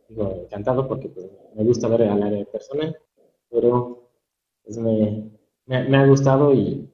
Digo, 0.09 0.43
encantado 0.45 0.87
porque 0.87 1.09
pues, 1.09 1.27
me 1.55 1.65
gusta 1.65 1.89
ver 1.89 2.05
al 2.05 2.23
área 2.23 2.39
de 2.39 2.47
personal, 2.47 2.97
pero 3.51 4.11
pues, 4.65 4.79
me, 4.79 5.31
me, 5.69 5.97
ha 5.97 6.07
gustado 6.07 6.53
y, 6.53 6.91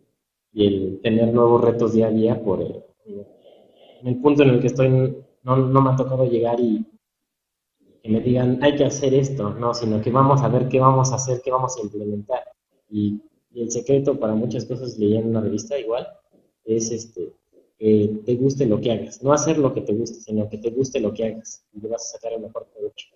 el 0.54 1.00
tener 1.02 1.32
nuevos 1.32 1.64
retos 1.64 1.94
día 1.94 2.08
a 2.08 2.10
día 2.10 2.42
por 2.44 2.60
el, 2.60 2.84
en 3.06 4.06
el 4.06 4.20
punto 4.20 4.42
en 4.42 4.50
el 4.50 4.60
que 4.60 4.68
estoy 4.68 4.88
no, 5.42 5.56
no 5.56 5.82
me 5.82 5.90
ha 5.90 5.96
tocado 5.96 6.24
llegar 6.26 6.60
y, 6.60 6.86
que 8.04 8.10
me 8.10 8.20
digan, 8.20 8.62
hay 8.62 8.76
que 8.76 8.84
hacer 8.84 9.14
esto, 9.14 9.48
no, 9.54 9.72
sino 9.72 10.02
que 10.02 10.10
vamos 10.10 10.42
a 10.42 10.48
ver 10.48 10.68
qué 10.68 10.78
vamos 10.78 11.10
a 11.10 11.14
hacer, 11.14 11.40
qué 11.42 11.50
vamos 11.50 11.78
a 11.78 11.80
implementar. 11.80 12.42
Y, 12.90 13.22
el 13.54 13.70
secreto 13.70 14.18
para 14.18 14.34
muchas 14.34 14.64
cosas, 14.64 14.98
leí 14.98 15.16
en 15.16 15.28
una 15.28 15.40
revista 15.40 15.78
igual, 15.78 16.06
es 16.64 16.90
este, 16.90 17.32
que 17.78 18.20
te 18.26 18.34
guste 18.34 18.66
lo 18.66 18.80
que 18.80 18.90
hagas. 18.92 19.22
No 19.22 19.32
hacer 19.32 19.58
lo 19.58 19.72
que 19.72 19.80
te 19.80 19.94
guste, 19.94 20.20
sino 20.20 20.48
que 20.48 20.58
te 20.58 20.70
guste 20.70 20.98
lo 20.98 21.14
que 21.14 21.24
hagas. 21.26 21.64
Y 21.72 21.80
te 21.80 21.86
vas 21.86 22.04
a 22.04 22.18
sacar 22.18 22.32
el 22.32 22.40
mejor 22.40 22.66
provecho. 22.74 23.06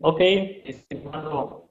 Ok, 0.00 0.20
estimado 0.64 1.70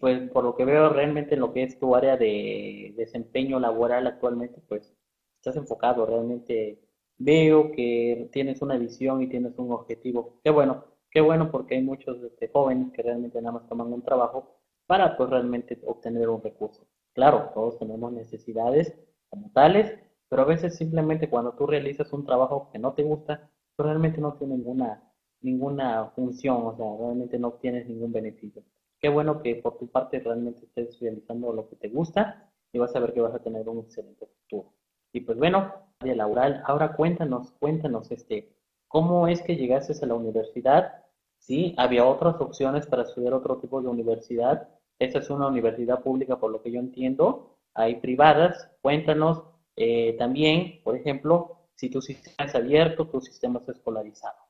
pues 0.00 0.30
por 0.30 0.44
lo 0.44 0.56
que 0.56 0.64
veo 0.64 0.88
realmente 0.88 1.34
en 1.34 1.40
lo 1.40 1.52
que 1.52 1.62
es 1.62 1.78
tu 1.78 1.94
área 1.94 2.16
de 2.16 2.94
desempeño 2.96 3.60
laboral 3.60 4.06
actualmente, 4.06 4.60
pues 4.68 4.92
estás 5.36 5.56
enfocado, 5.56 6.04
realmente 6.06 6.80
veo 7.18 7.70
que 7.72 8.28
tienes 8.32 8.60
una 8.62 8.76
visión 8.76 9.22
y 9.22 9.28
tienes 9.28 9.56
un 9.58 9.72
objetivo. 9.72 10.40
Qué 10.42 10.50
bueno, 10.50 10.84
qué 11.10 11.20
bueno 11.20 11.50
porque 11.50 11.76
hay 11.76 11.82
muchos 11.82 12.22
este, 12.22 12.48
jóvenes 12.48 12.92
que 12.92 13.02
realmente 13.02 13.40
nada 13.40 13.58
más 13.58 13.68
toman 13.68 13.92
un 13.92 14.02
trabajo 14.02 14.56
para 14.86 15.16
pues 15.16 15.30
realmente 15.30 15.78
obtener 15.86 16.28
un 16.28 16.42
recurso. 16.42 16.86
Claro, 17.14 17.50
todos 17.54 17.78
tenemos 17.78 18.12
necesidades 18.12 18.94
como 19.30 19.50
tales, 19.52 19.96
pero 20.28 20.42
a 20.42 20.46
veces 20.46 20.76
simplemente 20.76 21.30
cuando 21.30 21.52
tú 21.52 21.66
realizas 21.66 22.12
un 22.12 22.26
trabajo 22.26 22.68
que 22.72 22.78
no 22.78 22.94
te 22.94 23.02
gusta, 23.04 23.48
pues 23.76 23.86
realmente 23.86 24.20
no 24.20 24.34
tiene 24.34 24.56
ninguna, 24.56 25.02
ninguna 25.46 26.06
función, 26.16 26.58
o 26.66 26.76
sea, 26.76 26.86
realmente 26.98 27.38
no 27.38 27.48
obtienes 27.48 27.88
ningún 27.88 28.12
beneficio. 28.12 28.62
Qué 29.00 29.08
bueno 29.08 29.40
que 29.42 29.54
por 29.56 29.78
tu 29.78 29.86
parte 29.86 30.18
realmente 30.18 30.64
estés 30.64 30.98
realizando 31.00 31.52
lo 31.52 31.68
que 31.68 31.76
te 31.76 31.88
gusta 31.88 32.50
y 32.72 32.78
vas 32.78 32.94
a 32.96 33.00
ver 33.00 33.14
que 33.14 33.20
vas 33.20 33.34
a 33.34 33.38
tener 33.38 33.68
un 33.68 33.78
excelente 33.78 34.26
futuro. 34.26 34.72
Y 35.12 35.20
pues 35.20 35.38
bueno, 35.38 35.72
de 36.00 36.16
laboral, 36.16 36.62
ahora 36.66 36.94
cuéntanos, 36.96 37.52
cuéntanos, 37.52 38.10
este, 38.10 38.52
¿cómo 38.88 39.28
es 39.28 39.40
que 39.42 39.56
llegaste 39.56 39.94
a 40.02 40.06
la 40.06 40.14
universidad? 40.14 41.04
Sí, 41.38 41.74
había 41.78 42.04
otras 42.04 42.40
opciones 42.40 42.86
para 42.86 43.02
estudiar 43.04 43.34
otro 43.34 43.58
tipo 43.58 43.80
de 43.80 43.88
universidad. 43.88 44.68
Esta 44.98 45.20
es 45.20 45.30
una 45.30 45.46
universidad 45.46 46.02
pública, 46.02 46.40
por 46.40 46.50
lo 46.50 46.60
que 46.62 46.72
yo 46.72 46.80
entiendo. 46.80 47.56
Hay 47.74 47.96
privadas. 47.96 48.68
Cuéntanos 48.82 49.44
eh, 49.76 50.16
también, 50.18 50.80
por 50.82 50.96
ejemplo, 50.96 51.56
si 51.76 51.88
tu 51.88 52.02
sistema 52.02 52.48
es 52.48 52.54
abierto, 52.54 53.06
tu 53.06 53.20
sistema 53.20 53.60
es 53.60 53.68
escolarizado. 53.68 54.45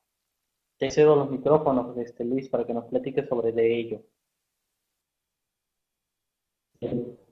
Te 0.77 0.91
cedo 0.91 1.15
los 1.15 1.31
micrófonos, 1.31 1.97
este, 1.97 2.23
Luis, 2.23 2.49
para 2.49 2.65
que 2.65 2.73
nos 2.73 2.85
platiques 2.85 3.27
sobre 3.27 3.51
de 3.51 3.79
ello. 3.79 4.01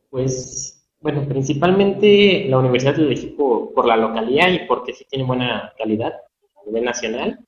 Pues 0.10 0.76
bueno, 1.00 1.28
principalmente 1.28 2.46
la 2.50 2.58
universidad 2.58 2.96
lo 2.96 3.06
elegí 3.06 3.28
por, 3.28 3.86
la 3.86 3.96
localidad 3.96 4.50
y 4.50 4.66
porque 4.68 4.94
sí 4.94 5.06
tiene 5.08 5.26
buena 5.26 5.72
calidad 5.78 6.14
a 6.14 6.66
nivel 6.66 6.84
nacional. 6.84 7.46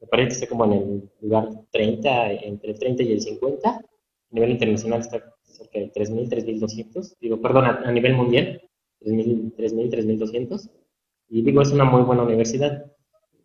Me 0.00 0.06
parece 0.06 0.28
que 0.28 0.34
está 0.34 0.48
como 0.48 0.66
en 0.66 0.72
el 0.72 1.10
lugar 1.22 1.48
30, 1.72 2.32
entre 2.32 2.70
el 2.70 2.78
30 2.78 3.02
y 3.02 3.12
el 3.12 3.20
50. 3.20 3.68
A 3.68 3.82
nivel 4.30 4.50
internacional 4.50 5.00
está 5.00 5.34
cerca 5.42 5.80
de 5.80 5.90
3.000, 5.92 6.28
3.200. 6.28 7.16
Digo, 7.18 7.40
perdón, 7.40 7.64
a, 7.64 7.90
nivel 7.90 8.14
mundial, 8.14 8.62
3.000, 9.00 9.54
3.200. 9.56 10.70
Y 11.28 11.42
digo, 11.42 11.62
es 11.62 11.72
una 11.72 11.84
muy 11.84 12.02
buena 12.02 12.22
universidad. 12.22 12.92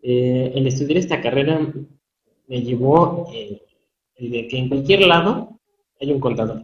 Eh, 0.03 0.51
el 0.55 0.67
estudiar 0.67 0.97
esta 0.97 1.21
carrera 1.21 1.73
me 2.47 2.61
llevó 2.61 3.29
eh, 3.33 3.61
el 4.15 4.31
de 4.31 4.47
que 4.47 4.57
en 4.57 4.69
cualquier 4.69 5.01
lado 5.01 5.59
hay 5.99 6.11
un 6.11 6.19
contador, 6.19 6.63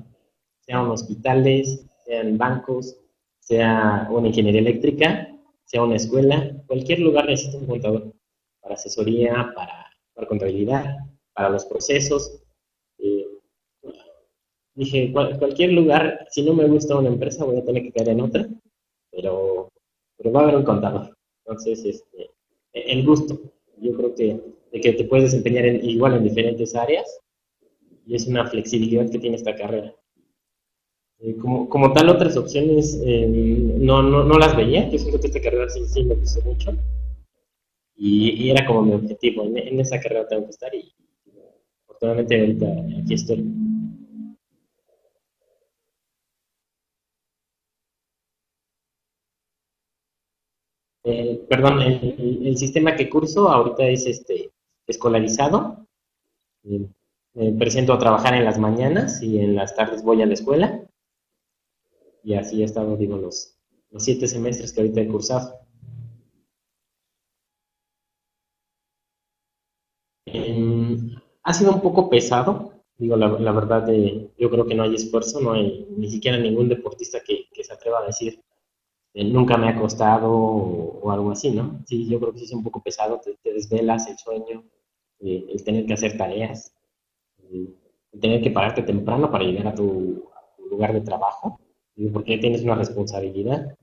sean 0.62 0.88
hospitales, 0.88 1.86
sean 2.06 2.38
bancos, 2.38 2.98
sea 3.39 4.08
una 4.10 4.27
ingeniería 4.27 4.62
eléctrica, 4.62 5.29
sea 5.65 5.84
una 5.84 5.96
escuela, 5.96 6.51
cualquier 6.65 7.00
lugar 7.00 7.27
necesita 7.27 7.58
un 7.58 7.67
contador 7.67 8.13
para 8.62 8.75
asesoría, 8.75 9.53
para, 9.56 10.27
contabilidad, 10.27 10.98
para 11.34 11.50
los 11.50 11.65
procesos. 11.65 12.41
Eh, 12.98 13.27
dije, 14.74 15.13
cualquier 15.13 15.74
lugar, 15.74 16.27
si 16.32 16.41
no 16.44 16.53
me 16.53 16.67
gusta 16.67 16.98
una 16.98 17.10
empresa, 17.10 17.46
voy 17.46 17.58
a 17.58 17.65
tener 17.65 17.84
que 17.84 17.91
caer 17.91 18.10
en 18.10 18.22
otra, 18.22 18.48
pero, 19.12 19.70
pero 20.17 20.32
va 20.32 20.39
a 20.39 20.44
haber 20.44 20.56
un 20.56 20.63
contador. 20.63 21.15
Entonces, 21.46 21.86
este, 21.86 22.32
el 22.88 23.05
gusto, 23.05 23.39
yo 23.79 23.93
creo 23.96 24.15
que, 24.15 24.39
de 24.72 24.81
que 24.81 24.93
te 24.93 25.03
puedes 25.05 25.31
desempeñar 25.31 25.65
igual 25.84 26.15
en 26.15 26.24
diferentes 26.24 26.75
áreas 26.75 27.19
y 28.05 28.15
es 28.15 28.27
una 28.27 28.46
flexibilidad 28.48 29.10
que 29.10 29.19
tiene 29.19 29.36
esta 29.36 29.55
carrera. 29.55 29.93
Eh, 31.19 31.36
como, 31.38 31.67
como, 31.67 31.93
tal, 31.93 32.10
otras 32.10 32.38
opciones 32.38 33.01
eh, 33.03 33.27
no, 33.27 34.03
no, 34.03 34.24
no, 34.24 34.38
las 34.38 34.55
veía. 34.55 34.88
Yo 34.89 35.00
siento 35.00 35.19
que 35.19 35.27
esta 35.27 35.41
carrera 35.41 35.67
sí, 35.69 35.86
sí 35.86 36.03
me 36.03 36.15
gustó 36.15 36.41
mucho. 36.43 36.72
Y, 37.96 38.50
era 38.50 38.65
como 38.65 38.84
mi 38.84 38.93
objetivo. 38.93 39.43
En, 39.43 39.79
esa 39.79 40.00
carrera 40.00 40.27
tengo 40.27 40.46
que 40.46 40.51
estar 40.51 40.74
y 40.74 40.93
afortunadamente 41.84 42.39
ahorita 42.39 42.67
aquí 43.03 43.13
estoy. 43.13 43.66
Eh, 51.10 51.46
perdón, 51.48 51.82
el, 51.82 52.58
sistema 52.58 52.98
que 52.98 53.10
curso 53.10 53.48
ahorita 53.50 53.88
es 53.88 54.06
este 54.06 54.52
escolarizado. 54.86 55.88
me 56.64 57.52
presento 57.54 57.94
a 57.94 58.00
trabajar 58.00 58.34
en 58.36 58.44
las 58.44 58.60
mañanas 58.60 59.22
y 59.24 59.40
en 59.40 59.56
las 59.56 59.74
tardes 59.74 60.04
voy 60.04 60.22
a 60.22 60.26
la 60.26 60.34
escuela. 60.34 60.82
Y 62.24 62.34
así 62.34 62.62
he 62.62 62.66
estado, 62.66 62.98
digo, 62.98 63.16
los, 63.16 63.56
los 63.90 64.04
siete 64.04 64.28
semestres 64.28 64.74
que 64.74 64.82
ahorita 64.82 65.00
he 65.00 65.08
cursado. 65.08 65.54
ha 71.44 71.54
sido 71.54 71.72
un 71.72 71.82
poco 71.82 72.10
pesado, 72.10 72.74
digo, 72.98 73.16
la, 73.16 73.52
verdad, 73.54 73.90
eh, 73.90 74.30
yo 74.38 74.50
creo 74.50 74.66
que 74.66 74.76
no 74.76 74.84
hay 74.84 74.96
esfuerzo, 74.96 75.40
no 75.40 75.54
hay 75.54 75.88
ni 75.96 76.10
siquiera 76.10 76.38
ningún 76.38 76.68
deportista 76.68 77.22
que, 77.26 77.48
se 77.64 77.74
atreva 77.74 78.00
a 78.00 78.08
decir, 78.08 78.34
eh, 78.34 78.47
nunca 79.25 79.57
me 79.57 79.69
ha 79.69 79.79
costado 79.79 80.31
o, 80.31 81.12
algo 81.12 81.31
así, 81.31 81.51
¿no? 81.51 81.81
Sí, 81.86 82.07
yo 82.07 82.19
creo 82.19 82.33
que 82.33 82.39
sí 82.39 82.45
es 82.45 82.53
un 82.53 82.63
poco 82.63 82.81
pesado, 82.81 83.19
te, 83.19 83.38
desvelas 83.51 84.07
el 84.07 84.17
sueño, 84.17 84.63
eh, 85.19 85.45
el 85.50 85.63
tener 85.63 85.86
que 85.86 85.93
hacer 85.93 86.17
tareas, 86.17 86.74
el 87.50 87.75
tener 88.19 88.41
que 88.41 88.51
pararte 88.51 88.83
temprano 88.83 89.31
para 89.31 89.43
llegar 89.43 89.67
a 89.67 89.75
tu, 89.75 90.29
lugar 90.69 90.93
de 90.93 91.01
trabajo, 91.01 91.59
porque 92.13 92.38
tienes 92.38 92.62
una 92.62 92.75
responsabilidad. 92.75 93.75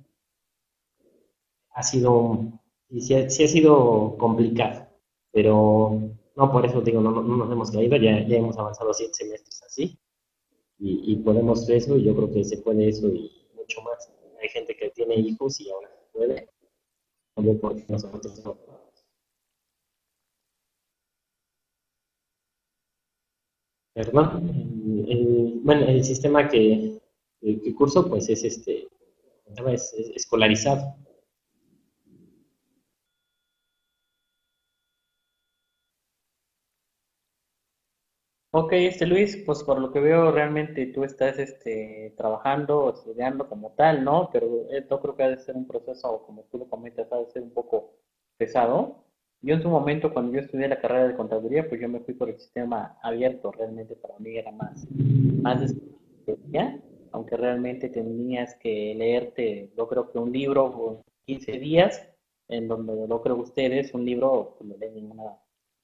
Ha 1.71 1.83
sido, 1.83 2.53
sí 2.99 3.15
ha 3.15 3.29
sido 3.29 4.17
complicado, 4.19 4.87
pero 5.33 6.01
no, 6.37 6.53
por 6.53 6.65
eso 6.67 6.81
digo, 6.81 7.01
no, 7.01 7.11
no, 7.11 7.37
nos 7.37 7.51
hemos 7.51 7.71
caído, 7.71 7.97
ya, 7.97 8.27
ya 8.27 8.37
hemos 8.37 8.57
avanzado 8.59 8.93
siete 8.93 9.15
semestres 9.15 9.63
así 9.65 9.99
y, 10.79 11.13
y 11.13 11.17
podemos 11.17 11.69
eso 11.69 11.97
y 11.97 12.05
yo 12.05 12.15
creo 12.15 12.31
que 12.33 12.45
se 12.45 12.59
puede 12.59 12.89
eso 12.89 13.09
y 13.09 13.31
mucho 13.57 13.83
más. 13.83 14.14
Hay 14.45 14.51
gente 14.51 14.77
que 14.77 14.91
tiene 14.91 15.15
hijos 15.15 15.59
y 15.59 15.71
ahora 15.71 15.91
puede, 16.13 16.51
también 17.35 17.59
nosotros. 17.89 18.43
El, 23.95 25.61
bueno, 25.63 25.87
el 25.87 26.05
sistema 26.05 26.47
que, 26.47 27.01
que 27.41 27.75
curso 27.75 28.07
pues 28.07 28.29
es 28.29 28.45
este 28.45 28.87
es 29.73 29.95
escolarizado. 30.15 30.95
Ok, 38.57 38.73
este 38.75 39.05
Luis, 39.05 39.37
pues 39.45 39.65
por 39.65 39.81
lo 39.81 39.91
que 39.91 39.99
veo 39.99 40.31
realmente 40.31 40.87
tú 40.87 41.03
estás 41.03 41.41
este, 41.41 42.15
trabajando, 42.17 42.95
estudiando 42.95 43.49
como 43.49 43.73
tal, 43.73 44.05
¿no? 44.05 44.31
Pero 44.33 44.71
esto 44.71 45.01
creo 45.01 45.17
que 45.17 45.23
ha 45.25 45.31
de 45.31 45.39
ser 45.39 45.57
un 45.57 45.67
proceso, 45.67 46.23
como 46.25 46.45
tú 46.45 46.59
lo 46.59 46.71
comentas, 46.71 47.11
ha 47.11 47.17
de 47.17 47.27
ser 47.33 47.43
un 47.43 47.51
poco 47.51 47.97
pesado. 48.37 49.07
Yo 49.41 49.57
en 49.57 49.63
su 49.63 49.69
momento, 49.69 50.13
cuando 50.13 50.35
yo 50.35 50.39
estudié 50.39 50.69
la 50.69 50.81
carrera 50.81 51.09
de 51.09 51.17
contaduría, 51.17 51.69
pues 51.69 51.81
yo 51.81 51.89
me 51.89 51.99
fui 51.99 52.15
por 52.15 52.29
el 52.31 52.39
sistema 52.39 52.97
abierto, 53.03 53.51
realmente 53.51 53.97
para 53.97 54.17
mí 54.21 54.37
era 54.37 54.53
más, 54.53 54.87
más 55.43 55.75
aunque 57.11 57.37
realmente 57.37 57.89
tenías 57.89 58.55
que 58.55 58.95
leerte, 58.95 59.73
yo 59.77 59.89
creo 59.89 60.13
que 60.13 60.19
un 60.19 60.31
libro 60.31 60.71
por 60.71 61.03
15 61.27 61.59
días, 61.59 62.09
en 62.47 62.69
donde 62.69 63.09
yo 63.09 63.21
creo 63.21 63.35
que 63.35 63.43
ustedes 63.43 63.93
un 63.95 64.05
libro 64.05 64.55
pues, 64.59 64.71
lo 64.71 64.77
leen 64.77 65.11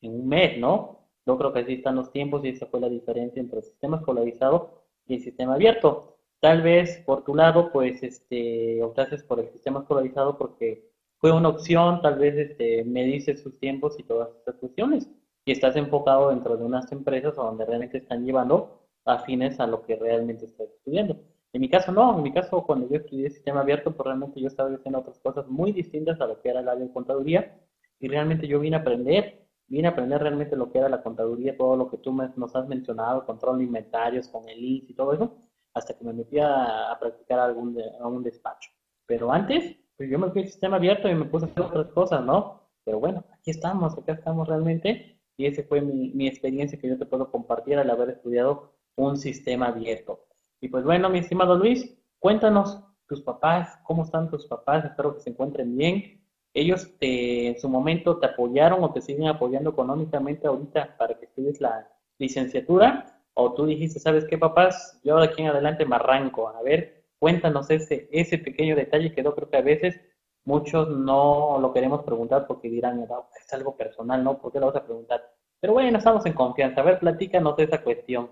en 0.03 0.15
un 0.15 0.29
mes, 0.29 0.57
¿no? 0.57 1.00
Yo 1.27 1.37
creo 1.39 1.53
que 1.53 1.61
así 1.61 1.75
están 1.75 1.97
los 1.97 2.11
tiempos 2.13 2.45
y 2.45 2.49
esa 2.49 2.67
fue 2.67 2.81
la 2.81 2.89
diferencia 2.89 3.41
entre 3.41 3.59
el 3.59 3.65
sistema 3.65 3.99
escolarizado 3.99 4.83
y 5.07 5.15
el 5.15 5.21
sistema 5.23 5.55
abierto. 5.55 6.17
Tal 6.41 6.63
vez 6.63 7.03
por 7.05 7.25
tu 7.25 7.35
lado, 7.35 7.71
pues, 7.73 8.03
este, 8.03 8.83
optaste 8.83 9.19
por 9.19 9.41
el 9.41 9.49
sistema 9.51 9.81
escolarizado 9.81 10.39
porque 10.39 10.91
fue 11.19 11.33
una 11.33 11.51
opción, 11.51 12.01
tal 12.03 12.19
vez 12.19 12.37
este, 12.37 12.85
me 12.85 13.05
dices 13.05 13.43
sus 13.43 13.59
tiempos 13.59 13.99
y 13.99 14.05
todas 14.05 14.31
estas 14.39 14.57
cuestiones. 14.57 15.09
Y 15.45 15.53
estás 15.53 15.77
enfocado 15.77 16.31
dentro 16.31 16.57
de 16.57 16.65
unas 16.65 16.91
empresas 16.93 17.37
donde 17.37 17.65
realmente 17.67 17.99
están 17.99 18.25
llevando 18.25 18.81
afines 19.05 19.61
a 19.61 19.67
lo 19.67 19.83
que 19.83 19.97
realmente 19.97 20.47
estás 20.47 20.69
estudiando. 20.71 21.21
En 21.53 21.61
mi 21.61 21.69
caso 21.69 21.93
no, 21.93 22.17
en 22.17 22.23
mi 22.23 22.33
caso 22.33 22.65
cuando 22.65 22.89
yo 22.89 22.97
estudié 22.97 23.29
sistema 23.31 23.61
abierto, 23.61 23.93
pues 23.93 24.07
realmente 24.07 24.41
yo 24.41 24.47
estaba 24.47 24.71
haciendo 24.71 25.01
otras 25.01 25.19
cosas 25.19 25.47
muy 25.49 25.73
distintas 25.73 26.21
a 26.21 26.27
lo 26.27 26.41
que 26.41 26.49
era 26.49 26.61
el 26.61 26.69
área 26.69 26.85
de 26.85 26.93
contaduría 26.93 27.59
y 27.99 28.09
realmente 28.09 28.47
yo 28.47 28.61
vine 28.61 28.77
a 28.77 28.81
aprender 28.81 29.47
vine 29.71 29.89
a 29.89 29.93
aprender 29.93 30.21
realmente 30.21 30.57
lo 30.57 30.71
que 30.71 30.79
era 30.79 30.89
la 30.89 31.03
contaduría, 31.03 31.57
todo 31.57 31.77
lo 31.77 31.89
que 31.89 31.97
tú 31.99 32.13
nos 32.13 32.55
has 32.57 32.69
mencionado, 32.69 33.25
control 33.25 33.59
de 33.59 33.65
inventarios 33.65 34.29
con 34.29 34.49
el 34.49 34.63
INS 34.63 34.91
y 34.91 34.95
todo 34.95 35.15
eso, 35.15 35.37
hasta 35.73 35.97
que 35.97 36.05
me 36.05 36.13
metí 36.13 36.39
a, 36.41 36.97
practicar 37.01 37.39
algún, 37.39 37.81
algún 38.01 38.25
despacho. 38.25 38.71
Pero 39.07 39.33
antes, 39.33 39.77
pues 39.97 40.11
yo 40.11 40.19
me 40.19 40.31
fui 40.31 40.43
al 40.43 40.49
sistema 40.49 40.77
abierto 40.77 41.09
y 41.09 41.15
me 41.15 41.25
puse 41.25 41.47
a 41.47 41.49
hacer 41.49 41.63
otras 41.63 41.87
cosas, 41.93 42.25
¿no? 42.25 42.69
Pero 42.85 42.99
bueno, 42.99 43.25
aquí 43.33 43.53
estamos, 43.53 43.97
acá 43.97 44.13
estamos 44.13 44.49
realmente, 44.49 45.21
y 45.37 45.47
esa 45.47 45.63
fue 45.63 45.81
mi, 45.81 46.11
mi 46.11 46.27
experiencia 46.27 46.79
que 46.79 46.89
yo 46.89 46.99
te 46.99 47.07
puedo 47.07 47.31
compartir 47.31 47.79
al 47.79 47.91
haber 47.91 48.11
estudiado 48.11 48.75
un 48.97 49.17
sistema 49.17 49.69
abierto. 49.69 50.27
Y 50.61 50.69
pues 50.69 50.85
bueno, 50.85 51.09
mi 51.09 51.21
estimado 51.21 51.57
Luis, 51.57 51.97
cuéntanos 52.19 52.83
tus 53.07 53.23
papás, 53.23 53.79
cómo 53.85 54.03
están 54.03 54.29
tus 54.29 54.47
papás, 54.47 54.85
espero 54.85 55.15
que 55.15 55.21
se 55.21 55.31
encuentren 55.31 55.77
bien, 55.77 56.20
ellos 56.55 56.91
en 57.01 57.59
su 57.61 57.69
momento 57.69 58.19
te 58.19 58.27
apoyaron 58.27 58.83
o 58.83 58.93
te 58.93 59.01
siguen 59.01 59.29
apoyando 59.29 59.71
económicamente 59.71 60.47
ahorita 60.47 60.97
para 60.97 61.19
que 61.19 61.27
estudies 61.27 61.61
la 61.61 61.89
licenciatura 62.19 63.21
o 63.35 63.55
tú 63.55 63.67
dijiste, 63.67 64.01
¿sabes 64.01 64.25
qué, 64.25 64.37
papás? 64.39 65.01
Yo 65.05 65.19
de 65.19 65.27
aquí 65.27 65.43
en 65.43 65.49
adelante 65.49 65.87
me 65.87 65.97
arranco. 65.97 66.49
A 66.49 66.63
ver, 66.63 67.05
cuéntanos 67.19 67.71
ese, 67.71 68.09
ese 68.13 68.39
pequeño 68.39 68.77
detalle 68.77 69.13
que 69.13 69.23
yo 69.23 69.35
creo 69.35 69.49
que 69.49 69.57
a 69.57 69.63
veces 69.63 70.01
muchos 70.45 70.89
no 70.91 71.59
lo 71.61 71.73
queremos 71.73 72.03
preguntar 72.05 72.47
porque 72.47 72.69
dirán, 72.69 73.01
es 73.01 73.53
algo 73.53 73.77
personal, 73.77 74.23
¿no? 74.25 74.39
¿Por 74.39 74.53
qué 74.53 74.61
lo 74.61 74.67
vas 74.67 74.77
a 74.77 74.85
preguntar? 74.85 75.23
Pero 75.61 75.75
bueno, 75.75 75.99
estamos 75.99 76.25
en 76.27 76.33
confianza. 76.33 76.81
A 76.81 76.85
ver, 76.85 76.99
platícanos 76.99 77.57
de 77.57 77.65
esa 77.65 77.83
cuestión. 77.83 78.31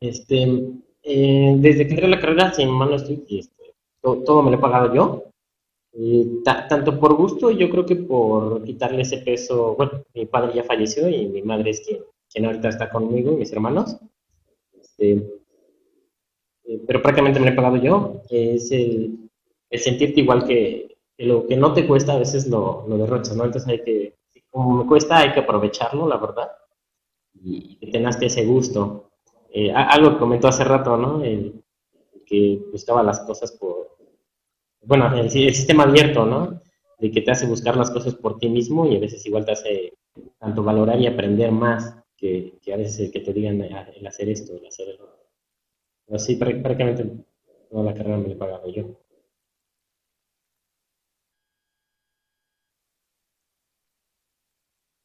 Este, 0.00 0.42
eh, 1.02 1.54
desde 1.58 1.86
que 1.86 1.90
entré 1.94 2.08
la 2.08 2.20
carrera, 2.20 2.52
sin 2.52 2.70
mano 2.70 2.96
estoy, 2.96 3.24
este, 3.30 3.61
todo, 4.02 4.42
me 4.42 4.50
lo 4.50 4.56
he 4.56 4.60
pagado 4.60 4.94
yo. 4.94 5.24
tanto 6.44 6.98
por 6.98 7.14
gusto, 7.14 7.50
yo 7.50 7.70
creo 7.70 7.86
que 7.86 7.96
por 7.96 8.62
quitarle 8.64 9.02
ese 9.02 9.18
peso, 9.18 9.74
bueno, 9.76 10.04
mi 10.14 10.26
padre 10.26 10.54
ya 10.54 10.64
falleció 10.64 11.08
y 11.08 11.26
mi 11.26 11.42
madre 11.42 11.70
es 11.70 11.80
quien, 11.80 12.00
quien 12.30 12.46
ahorita 12.46 12.68
está 12.68 12.90
conmigo, 12.90 13.32
mis 13.32 13.52
hermanos. 13.52 13.96
Este, 14.80 15.12
eh, 16.64 16.80
pero 16.86 17.02
prácticamente 17.02 17.40
me 17.40 17.46
lo 17.46 17.52
he 17.52 17.56
pagado 17.56 17.76
yo. 17.76 18.22
Es 18.28 18.70
el, 18.72 19.30
sentirte 19.70 20.20
igual 20.20 20.44
que, 20.46 20.96
lo 21.18 21.46
que 21.46 21.56
no 21.56 21.72
te 21.72 21.86
cuesta 21.86 22.14
a 22.14 22.18
veces 22.18 22.48
lo, 22.48 22.84
lo 22.88 22.98
derrochas, 22.98 23.36
¿no? 23.36 23.44
Entonces 23.44 23.68
hay 23.68 23.82
que, 23.82 24.16
como 24.50 24.82
me 24.82 24.86
cuesta, 24.86 25.18
hay 25.18 25.32
que 25.32 25.40
aprovecharlo, 25.40 26.06
la 26.06 26.18
verdad, 26.18 26.50
y 27.34 27.76
que 27.76 27.86
tengas 27.86 28.20
ese 28.20 28.44
gusto. 28.44 29.10
Eh, 29.50 29.70
algo 29.72 30.12
que 30.12 30.18
comentó 30.18 30.48
hace 30.48 30.64
rato, 30.64 30.96
¿no? 30.96 31.22
El, 31.22 31.62
que 32.24 32.62
buscaba 32.70 33.02
las 33.02 33.20
cosas 33.20 33.52
por, 33.52 33.91
bueno, 34.82 35.14
el, 35.16 35.30
sistema 35.30 35.84
abierto, 35.84 36.26
¿no? 36.26 36.60
De 36.98 37.10
que 37.10 37.22
te 37.22 37.30
hace 37.30 37.46
buscar 37.46 37.76
las 37.76 37.90
cosas 37.90 38.14
por 38.14 38.38
ti 38.38 38.48
mismo 38.48 38.86
y 38.86 38.96
a 38.96 39.00
veces 39.00 39.24
igual 39.26 39.44
te 39.44 39.52
hace 39.52 39.92
tanto 40.38 40.62
valorar 40.62 41.00
y 41.00 41.06
aprender 41.06 41.52
más 41.52 41.96
que, 42.16 42.58
a 42.72 42.76
veces 42.76 43.00
el 43.00 43.12
que 43.12 43.20
te 43.20 43.32
digan 43.32 43.60
el 43.60 44.06
hacer 44.06 44.28
esto, 44.28 44.56
el 44.56 44.66
hacer 44.66 44.90
eso. 44.90 45.08
Pero 46.06 46.18
sí, 46.18 46.36
prácticamente 46.36 47.06
toda 47.70 47.84
la 47.84 47.94
carrera 47.94 48.18
me 48.18 48.28
la 48.28 48.34
he 48.34 48.36
pagado 48.36 48.70
yo. 48.70 49.02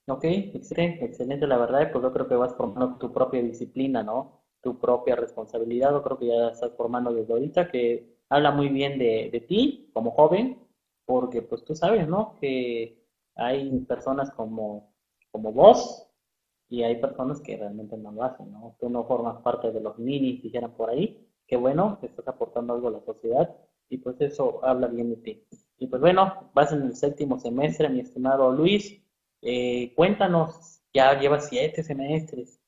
Ok, 0.09 0.23
excelente, 0.23 1.03
excelente 1.05 1.47
la 1.47 1.57
verdad, 1.57 1.91
pues 1.91 2.01
yo 2.01 2.13
creo 2.13 2.27
que 2.27 2.35
vas 2.35 2.55
formando 2.55 2.97
tu 2.97 3.11
propia 3.11 3.41
disciplina, 3.41 4.03
¿no? 4.03 4.41
Tu 4.61 4.79
propia 4.79 5.15
responsabilidad, 5.17 5.91
yo 5.91 6.01
creo 6.01 6.17
que 6.17 6.27
ya 6.27 6.47
estás 6.49 6.71
formando 6.77 7.13
desde 7.13 7.33
ahorita, 7.33 7.69
que 7.69 8.16
habla 8.29 8.51
muy 8.51 8.69
bien 8.69 8.99
de, 8.99 9.45
ti 9.47 9.89
como 9.93 10.11
joven, 10.11 10.59
porque 11.05 11.41
pues 11.41 11.63
tú 11.63 11.75
sabes, 11.75 12.07
¿no? 12.07 12.35
Que 12.39 13.03
hay 13.35 13.69
personas 13.81 14.31
como, 14.31 14.93
como 15.31 15.53
vos 15.53 16.07
y 16.69 16.83
hay 16.83 16.99
personas 16.99 17.39
que 17.41 17.57
realmente 17.57 17.97
no 17.97 18.11
lo 18.11 18.23
hacen, 18.23 18.51
¿no? 18.51 18.75
Tú 18.79 18.89
no 18.89 19.05
formas 19.05 19.41
parte 19.41 19.71
de 19.71 19.81
los 19.81 19.97
minis, 19.97 20.43
dijeran 20.43 20.73
por 20.73 20.89
ahí, 20.89 21.25
que 21.47 21.55
bueno, 21.55 21.97
que 21.99 22.07
estás 22.07 22.27
aportando 22.27 22.73
algo 22.73 22.89
a 22.89 22.91
la 22.91 23.01
sociedad 23.01 23.55
y 23.89 23.97
pues 23.99 24.19
eso 24.19 24.63
habla 24.65 24.87
bien 24.87 25.09
de 25.09 25.15
ti. 25.17 25.47
Y 25.77 25.87
pues 25.87 26.01
bueno, 26.01 26.51
vas 26.53 26.73
en 26.73 26.81
el 26.81 26.95
séptimo 26.95 27.39
semestre, 27.39 27.89
mi 27.89 28.01
estimado 28.01 28.51
Luis, 28.51 29.01
eh, 29.41 29.93
cuéntanos, 29.95 30.81
ya 30.93 31.17
llevas 31.19 31.47
siete 31.47 31.83
semestres, 31.83 32.59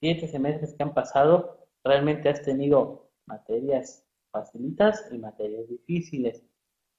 siete 0.00 0.28
semestres 0.28 0.74
que 0.74 0.82
han 0.82 0.94
pasado, 0.94 1.58
realmente 1.82 2.28
has 2.28 2.42
tenido 2.42 3.10
materias 3.26 4.03
facilitas 4.34 5.08
y 5.12 5.18
materias 5.18 5.68
difíciles. 5.68 6.42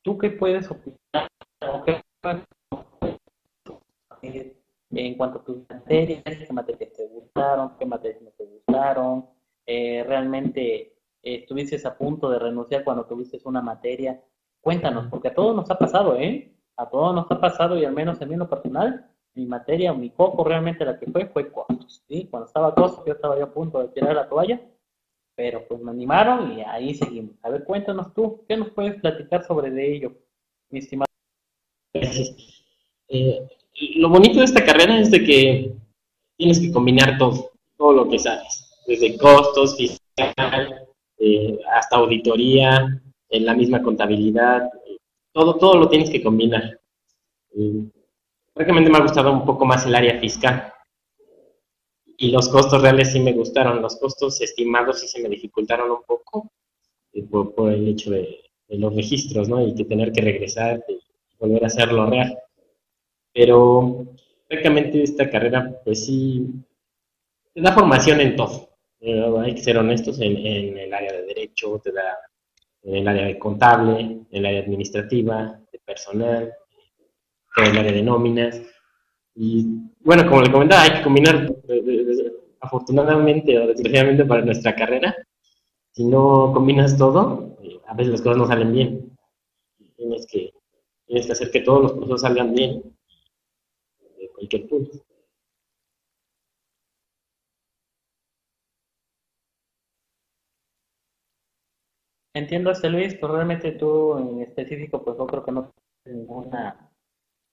¿Tú 0.01 0.17
qué 0.17 0.29
puedes 0.29 0.71
opinar 0.71 1.27
en 4.91 5.15
cuanto 5.17 5.39
a 5.39 5.43
tus 5.43 5.57
materias? 5.69 6.23
¿Qué 6.23 6.53
materias 6.53 6.93
te 6.93 7.07
gustaron? 7.07 7.77
¿Qué 7.77 7.85
materias 7.85 8.21
no 8.21 8.31
te 8.31 8.45
gustaron? 8.45 9.25
Eh, 9.65 10.03
realmente, 10.07 10.63
eh, 11.21 11.35
estuviste 11.41 11.85
a 11.85 11.97
punto 11.97 12.29
de 12.29 12.39
renunciar 12.39 12.85
cuando 12.85 13.05
tuviste 13.05 13.37
una 13.43 13.61
materia. 13.61 14.23
Cuéntanos, 14.61 15.07
porque 15.09 15.27
a 15.27 15.33
todos 15.33 15.55
nos 15.55 15.69
ha 15.69 15.77
pasado, 15.77 16.15
¿eh? 16.15 16.55
A 16.77 16.89
todos 16.89 17.13
nos 17.13 17.29
ha 17.29 17.39
pasado 17.39 17.77
y 17.77 17.83
al 17.83 17.93
menos 17.93 18.21
en 18.21 18.29
mí 18.29 18.35
lo 18.35 18.49
personal, 18.49 19.11
mi 19.33 19.45
materia, 19.45 19.93
mi 19.93 20.09
coco 20.11 20.43
realmente 20.45 20.85
la 20.85 20.97
que 20.97 21.11
fue, 21.11 21.25
fue 21.27 21.51
costos, 21.51 22.01
¿sí? 22.07 22.27
Cuando 22.31 22.47
estaba 22.47 22.73
costos, 22.73 23.05
yo 23.05 23.13
estaba 23.13 23.37
ya 23.37 23.43
a 23.45 23.53
punto 23.53 23.79
de 23.79 23.89
tirar 23.89 24.15
la 24.15 24.29
toalla, 24.29 24.61
pero 25.35 25.67
pues 25.67 25.81
me 25.81 25.91
animaron 25.91 26.57
y 26.57 26.61
ahí 26.61 26.95
seguimos. 26.95 27.35
A 27.43 27.49
ver, 27.49 27.63
cuéntanos 27.63 28.13
tú, 28.13 28.43
¿qué 28.47 28.57
nos 28.57 28.69
puedes 28.69 28.99
platicar 29.01 29.45
sobre 29.45 29.69
de 29.69 29.95
ello, 29.95 30.13
mi 30.69 30.79
estimado? 30.79 31.09
Eh, 33.07 33.47
lo 33.97 34.09
bonito 34.09 34.39
de 34.39 34.45
esta 34.45 34.65
carrera 34.65 34.99
es 34.99 35.11
de 35.11 35.23
que 35.23 35.75
tienes 36.37 36.59
que 36.59 36.71
combinar 36.71 37.17
todo, 37.17 37.51
todo 37.77 37.93
lo 37.93 38.09
que 38.09 38.19
sabes, 38.19 38.81
desde 38.87 39.17
costos, 39.17 39.77
fiscal, 39.77 40.87
eh, 41.19 41.59
hasta 41.71 41.97
auditoría, 41.97 43.01
en 43.29 43.45
la 43.45 43.53
misma 43.53 43.81
contabilidad, 43.81 44.69
todo, 45.33 45.55
todo 45.57 45.77
lo 45.77 45.89
tienes 45.89 46.09
que 46.09 46.23
combinar. 46.23 46.79
Eh, 47.57 47.85
francamente 48.53 48.89
me 48.89 48.97
ha 48.97 49.01
gustado 49.01 49.31
un 49.31 49.45
poco 49.45 49.65
más 49.65 49.85
el 49.85 49.95
área 49.95 50.19
fiscal. 50.19 50.71
Y 52.17 52.31
los 52.31 52.49
costos 52.49 52.81
reales 52.81 53.11
sí 53.11 53.19
me 53.19 53.33
gustaron, 53.33 53.81
los 53.81 53.97
costos 53.97 54.39
estimados 54.41 54.99
sí 54.99 55.07
se 55.07 55.21
me 55.21 55.29
dificultaron 55.29 55.91
un 55.91 56.03
poco 56.03 56.51
eh, 57.13 57.23
por, 57.23 57.71
el 57.71 57.87
hecho 57.89 58.11
de, 58.11 58.41
los 58.69 58.95
registros, 58.95 59.49
¿no? 59.49 59.65
Y 59.65 59.75
que 59.75 59.85
tener 59.85 60.11
que 60.11 60.21
regresar 60.21 60.83
y 60.87 60.99
volver 61.37 61.63
a 61.63 61.67
hacerlo 61.67 62.09
real. 62.09 62.37
Pero 63.33 64.05
francamente 64.47 65.03
esta 65.03 65.29
carrera, 65.29 65.81
pues 65.83 66.05
sí, 66.05 66.47
te 67.53 67.61
da 67.61 67.73
formación 67.73 68.21
en 68.21 68.35
todo. 68.35 68.69
Eh, 68.99 69.23
hay 69.39 69.53
que 69.53 69.61
ser 69.61 69.77
honestos 69.77 70.19
en, 70.19 70.37
el 70.77 70.93
área 70.93 71.13
de 71.13 71.23
derecho, 71.23 71.79
te 71.83 71.91
da 71.91 72.17
en 72.83 72.95
el 72.95 73.07
área 73.07 73.25
de 73.25 73.37
contable, 73.37 73.99
en 73.99 74.27
el 74.31 74.45
área 74.45 74.61
administrativa, 74.61 75.59
de 75.71 75.79
personal, 75.79 76.53
en 77.57 77.65
el 77.65 77.77
área 77.77 77.91
de 77.91 78.01
nóminas. 78.01 78.61
Y 79.35 79.67
bueno, 80.05 80.29
como 80.29 80.41
le 80.43 80.51
comentaba, 80.51 80.83
hay 80.83 80.93
que 80.93 81.03
combinar, 81.03 81.51
afortunadamente 82.61 83.57
o 83.59 83.67
desgraciadamente 83.67 84.25
para 84.25 84.45
nuestra 84.45 84.75
carrera, 84.75 85.15
si 85.91 86.05
no 86.05 86.51
combinas 86.53 86.97
todo, 86.97 87.57
eh, 87.63 87.79
a 87.87 87.93
veces 87.95 88.11
las 88.13 88.21
cosas 88.21 88.37
no 88.37 88.47
salen 88.47 88.71
bien. 88.73 89.17
Tienes 89.97 90.27
que, 90.27 90.53
tienes 91.07 91.25
que 91.25 91.31
hacer 91.33 91.51
que 91.51 91.61
todos 91.61 91.83
los 91.83 91.93
procesos 91.93 92.21
salgan 92.21 92.53
bien 92.53 92.83
de 94.19 94.29
cualquier 94.29 94.67
punto. 94.67 94.99
Entiendo, 102.33 102.69
este 102.71 102.89
Luis, 102.89 103.15
pero 103.15 103.35
realmente 103.35 103.71
tú 103.71 104.17
en 104.17 104.41
específico, 104.41 105.03
pues 105.03 105.17
no 105.17 105.25
creo 105.25 105.43
que 105.43 105.51
no 105.51 105.71
tienes 106.03 106.21
ninguna 106.21 106.91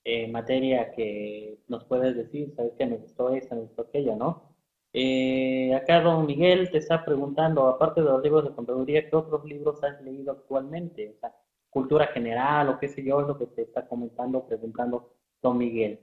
eh, 0.05 0.29
materia 0.29 0.93
que 0.93 1.59
nos 1.69 1.85
puedes 1.85 2.17
decir, 2.17 2.53
sabes 2.57 2.73
que 2.79 2.87
me 2.87 2.97
gustó 2.97 3.31
esta, 3.31 3.55
me 3.55 3.63
gustó 3.63 3.83
aquella, 3.83 4.17
¿no? 4.17 4.53
Eh, 4.95 5.75
acá 5.75 6.03
don 6.03 6.27
Miguel 6.27 6.71
te 6.71 6.79
está 6.79 7.05
preguntando, 7.05 7.67
aparte 7.67 8.03
de 8.03 8.09
los 8.09 8.23
libros 8.23 8.45
de 8.45 8.55
contaduría, 8.55 9.09
¿qué 9.09 9.17
otros 9.17 9.45
libros 9.45 9.83
has 9.83 10.03
leído 10.03 10.33
actualmente? 10.33 11.17
O 11.23 11.29
cultura 11.71 12.09
general 12.09 12.69
o 12.69 12.79
qué 12.79 12.89
sé 12.89 13.03
yo, 13.03 13.23
es 13.23 13.27
lo 13.27 13.39
que 13.39 13.47
te 13.47 13.63
está 13.63 13.89
comentando, 13.89 14.47
preguntando 14.47 15.15
don 15.41 15.57
Miguel. 15.57 16.01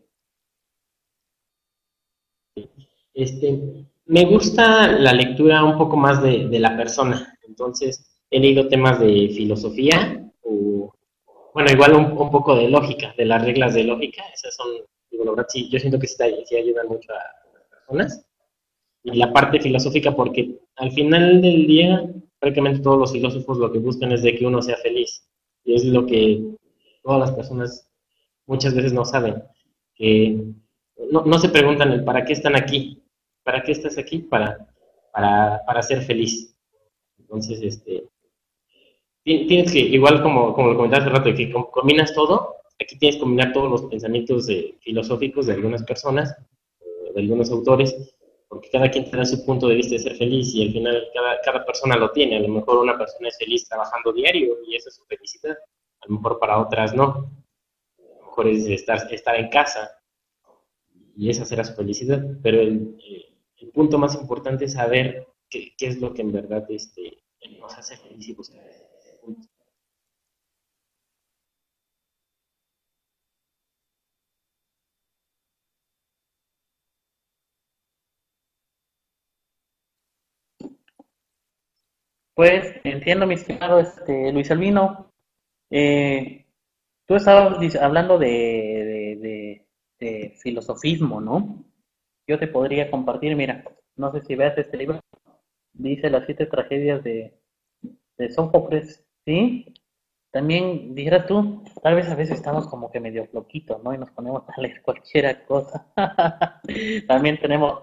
Este, 3.14 3.86
me 4.06 4.26
gusta 4.26 4.92
la 4.92 5.14
lectura 5.14 5.64
un 5.64 5.78
poco 5.78 5.96
más 5.96 6.24
de, 6.24 6.48
la 6.60 6.76
persona, 6.76 7.38
entonces 7.48 8.20
he 8.32 8.40
leído 8.40 8.68
temas 8.68 9.00
de 9.00 9.30
filosofía, 9.36 10.19
bueno, 11.54 11.72
igual 11.72 11.94
un, 11.96 12.32
poco 12.32 12.56
de 12.56 12.70
lógica, 12.70 13.14
de 13.18 13.26
las 13.26 13.44
reglas 13.44 13.74
de 13.74 13.84
lógica, 13.84 14.24
esas 14.34 14.56
son, 14.56 14.68
digo, 15.10 15.26
la 15.26 15.32
verdad, 15.32 15.48
sí, 15.50 15.70
yo 15.70 15.80
siento 15.80 16.00
que 16.00 16.08
sí, 16.08 16.24
ayudan 16.56 16.88
mucho 16.88 17.12
a 17.12 17.18
las 17.54 17.68
personas. 17.70 18.26
Y 19.04 19.18
la 19.18 19.32
parte 19.32 19.60
filosófica, 19.60 20.16
porque 20.16 20.60
al 20.76 20.92
final 20.92 21.42
del 21.42 21.66
día, 21.68 22.10
prácticamente 22.40 22.82
todos 22.82 23.00
los 23.00 23.12
filósofos 23.12 23.58
lo 23.58 23.72
que 23.72 23.80
buscan 23.80 24.12
es 24.12 24.22
de 24.24 24.36
que 24.36 24.46
uno 24.46 24.62
sea 24.62 24.78
feliz. 24.78 25.26
Y 25.64 25.76
es 25.76 25.86
lo 25.86 26.06
que 26.06 26.44
todas 27.04 27.20
las 27.20 27.32
personas 27.32 27.90
muchas 28.46 28.74
veces 28.74 28.94
no 28.94 29.06
saben. 29.06 29.44
Que 29.96 30.44
no, 31.12 31.24
no 31.26 31.40
se 31.40 31.50
preguntan 31.50 31.92
el 31.92 32.04
para 32.04 32.26
qué 32.26 32.34
están 32.34 32.56
aquí. 32.56 33.02
¿Para 33.44 33.64
qué 33.64 33.72
estás 33.72 33.98
aquí? 33.98 34.20
Para, 34.20 34.68
para, 35.14 35.62
para 35.66 35.82
ser 35.82 36.02
feliz. 36.04 36.56
Entonces, 37.18 37.62
este, 37.62 38.04
tienes 39.24 39.72
que, 39.72 39.80
igual 39.80 40.22
como, 40.22 40.54
como 40.54 40.70
lo 40.70 40.76
comentaba 40.76 41.04
hace 41.04 41.12
rato, 41.12 41.34
que 41.36 41.52
combinas 41.52 42.14
todo, 42.14 42.56
aquí 42.80 42.98
tienes 42.98 43.18
que 43.18 43.22
combinar 43.22 43.54
todos 43.54 43.70
los 43.70 43.84
pensamientos 43.84 44.48
filosóficos 44.82 45.46
de 45.48 45.54
algunas 45.54 45.84
personas, 45.84 46.36
de 47.14 47.22
algunos 47.22 47.52
autores, 47.52 48.16
porque 48.48 48.70
cada 48.72 48.90
quien 48.90 49.06
tiene 49.06 49.26
su 49.26 49.46
punto 49.46 49.68
de 49.68 49.76
vista 49.76 49.94
de 49.94 50.00
ser 50.00 50.16
feliz 50.16 50.54
y 50.56 50.66
al 50.66 50.74
final 50.74 51.08
cada, 51.14 51.40
cada 51.42 51.66
persona 51.66 51.96
lo 51.98 52.12
tiene. 52.12 52.38
A 52.38 52.40
lo 52.40 52.48
mejor 52.48 52.80
una 52.80 52.98
persona 52.98 53.30
es 53.30 53.38
feliz 53.38 53.68
trabajando 53.68 54.12
diario 54.12 54.58
y 54.66 54.76
esa 54.76 54.90
es 54.90 54.96
su 54.96 55.06
felicidad, 55.06 55.58
a 56.02 56.08
lo 56.08 56.16
mejor 56.16 56.40
para 56.40 56.60
otras 56.60 56.96
no. 56.96 57.32
A 58.00 58.02
lo 58.02 58.26
mejor 58.26 58.48
es 58.48 58.66
estar, 58.66 59.14
estar 59.14 59.36
en 59.36 59.50
casa 59.50 59.92
y 61.16 61.30
esa 61.30 61.46
será 61.46 61.64
su 61.64 61.76
felicidad, 61.76 62.24
pero 62.42 62.62
el, 62.62 62.98
el 63.58 63.70
punto 63.72 63.98
más 63.98 64.16
importante 64.16 64.66
es 64.66 64.74
saber 64.74 65.28
qué, 65.50 65.74
qué, 65.78 65.88
es 65.88 66.00
lo 66.00 66.14
que 66.14 66.22
en 66.22 66.32
verdad 66.32 66.66
este, 66.70 67.22
nos 67.60 67.78
hace 67.78 67.98
feliz 67.98 68.30
y 68.30 68.34
buscar 68.34 68.64
pues 82.40 82.74
entiendo, 82.86 83.28
mi 83.28 83.34
estimado 83.34 83.80
este, 83.80 84.32
Luis 84.32 84.50
Albino. 84.50 85.12
Eh, 85.70 86.46
tú 87.06 87.16
estabas 87.16 87.76
hablando 87.76 88.18
de, 88.18 89.66
filosofismo, 90.42 91.20
¿no? 91.20 91.66
Yo 92.26 92.40
te 92.40 92.48
podría 92.48 92.90
compartir, 92.90 93.36
mira, 93.36 93.66
no 93.98 94.14
sé 94.14 94.22
si 94.22 94.36
veas 94.36 94.58
este 94.58 94.78
libro, 94.78 95.02
dice 95.74 96.10
las 96.10 96.26
siete 96.28 96.46
tragedias 96.46 97.04
de, 97.04 97.38
de 98.18 98.32
Sófocles, 98.32 99.06
¿sí? 99.26 99.74
También 100.32 100.94
dijeras 100.94 101.26
tú, 101.26 101.64
tal 101.82 101.96
vez 101.96 102.08
a 102.08 102.16
veces 102.16 102.38
estamos 102.38 102.68
como 102.68 102.92
que 102.92 103.00
medio 103.00 103.26
floquitos, 103.28 103.84
¿no? 103.84 103.94
Y 103.94 103.98
nos 103.98 104.12
ponemos 104.12 104.44
a 104.48 104.62
leer 104.62 104.82
cualquier 104.84 105.46
cosa. 105.46 105.88
También 107.08 107.40
tenemos 107.40 107.82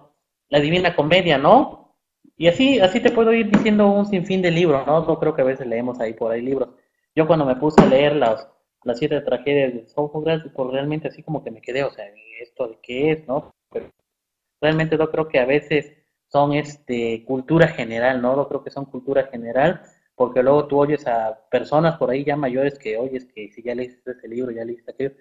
la 0.49 0.61
Divina 0.61 0.95
Comedia, 0.95 1.39
¿no? 1.39 1.97
Y 2.37 2.49
así, 2.49 2.79
así 2.81 3.01
te 3.01 3.11
puedo 3.11 3.33
ir 3.33 3.51
diciendo 3.51 3.89
un 3.89 4.07
sinfín 4.07 4.43
de 4.43 4.51
libros, 4.51 4.87
¿no? 4.87 5.05
No 5.05 5.19
creo 5.19 5.35
que 5.35 5.43
a 5.43 5.47
veces 5.47 5.67
leemos 5.67 5.99
ahí 6.01 6.13
por 6.13 6.33
ahí 6.33 6.43
libros. 6.43 6.69
Yo 7.15 7.27
cuando 7.27 7.47
me 7.47 7.57
puse 7.57 7.83
a 7.83 7.87
leer 7.87 8.15
las, 8.15 8.47
las 8.85 8.99
siete 8.99 9.21
tragedias 9.23 9.75
de 9.75 9.87
Sófocles, 9.89 10.43
pues 10.55 10.71
realmente 10.71 11.09
así 11.09 11.23
como 11.23 11.43
que 11.43 11.51
me 11.51 11.63
quedé, 11.63 11.83
o 11.83 11.91
sea, 11.91 12.05
¿esto 12.41 12.69
de 12.69 12.79
qué 12.83 13.13
es, 13.13 13.27
no? 13.27 13.55
Pero 13.71 13.91
realmente 14.61 14.97
yo 14.99 15.11
creo 15.11 15.29
que 15.29 15.41
a 15.41 15.47
veces 15.47 15.93
son 16.29 16.53
este 16.53 17.25
cultura 17.25 17.69
general, 17.69 18.21
¿no? 18.23 18.37
Yo 18.37 18.49
creo 18.49 18.63
que 18.63 18.71
son 18.71 18.85
cultura 18.85 19.25
general 19.29 19.81
porque 20.17 20.43
luego 20.43 20.67
tú 20.67 20.81
oyes 20.81 21.07
a 21.07 21.39
personas 21.51 21.97
por 21.99 22.11
ahí 22.11 22.25
ya 22.25 22.37
mayores 22.37 22.79
que 22.79 22.97
oyes 22.97 23.27
que 23.27 23.53
si 23.53 23.63
ya 23.63 23.75
leíste 23.75 24.11
ese 24.11 24.27
libro, 24.27 24.51
ya 24.51 24.65
leíste 24.65 24.91
aquello, 24.91 25.13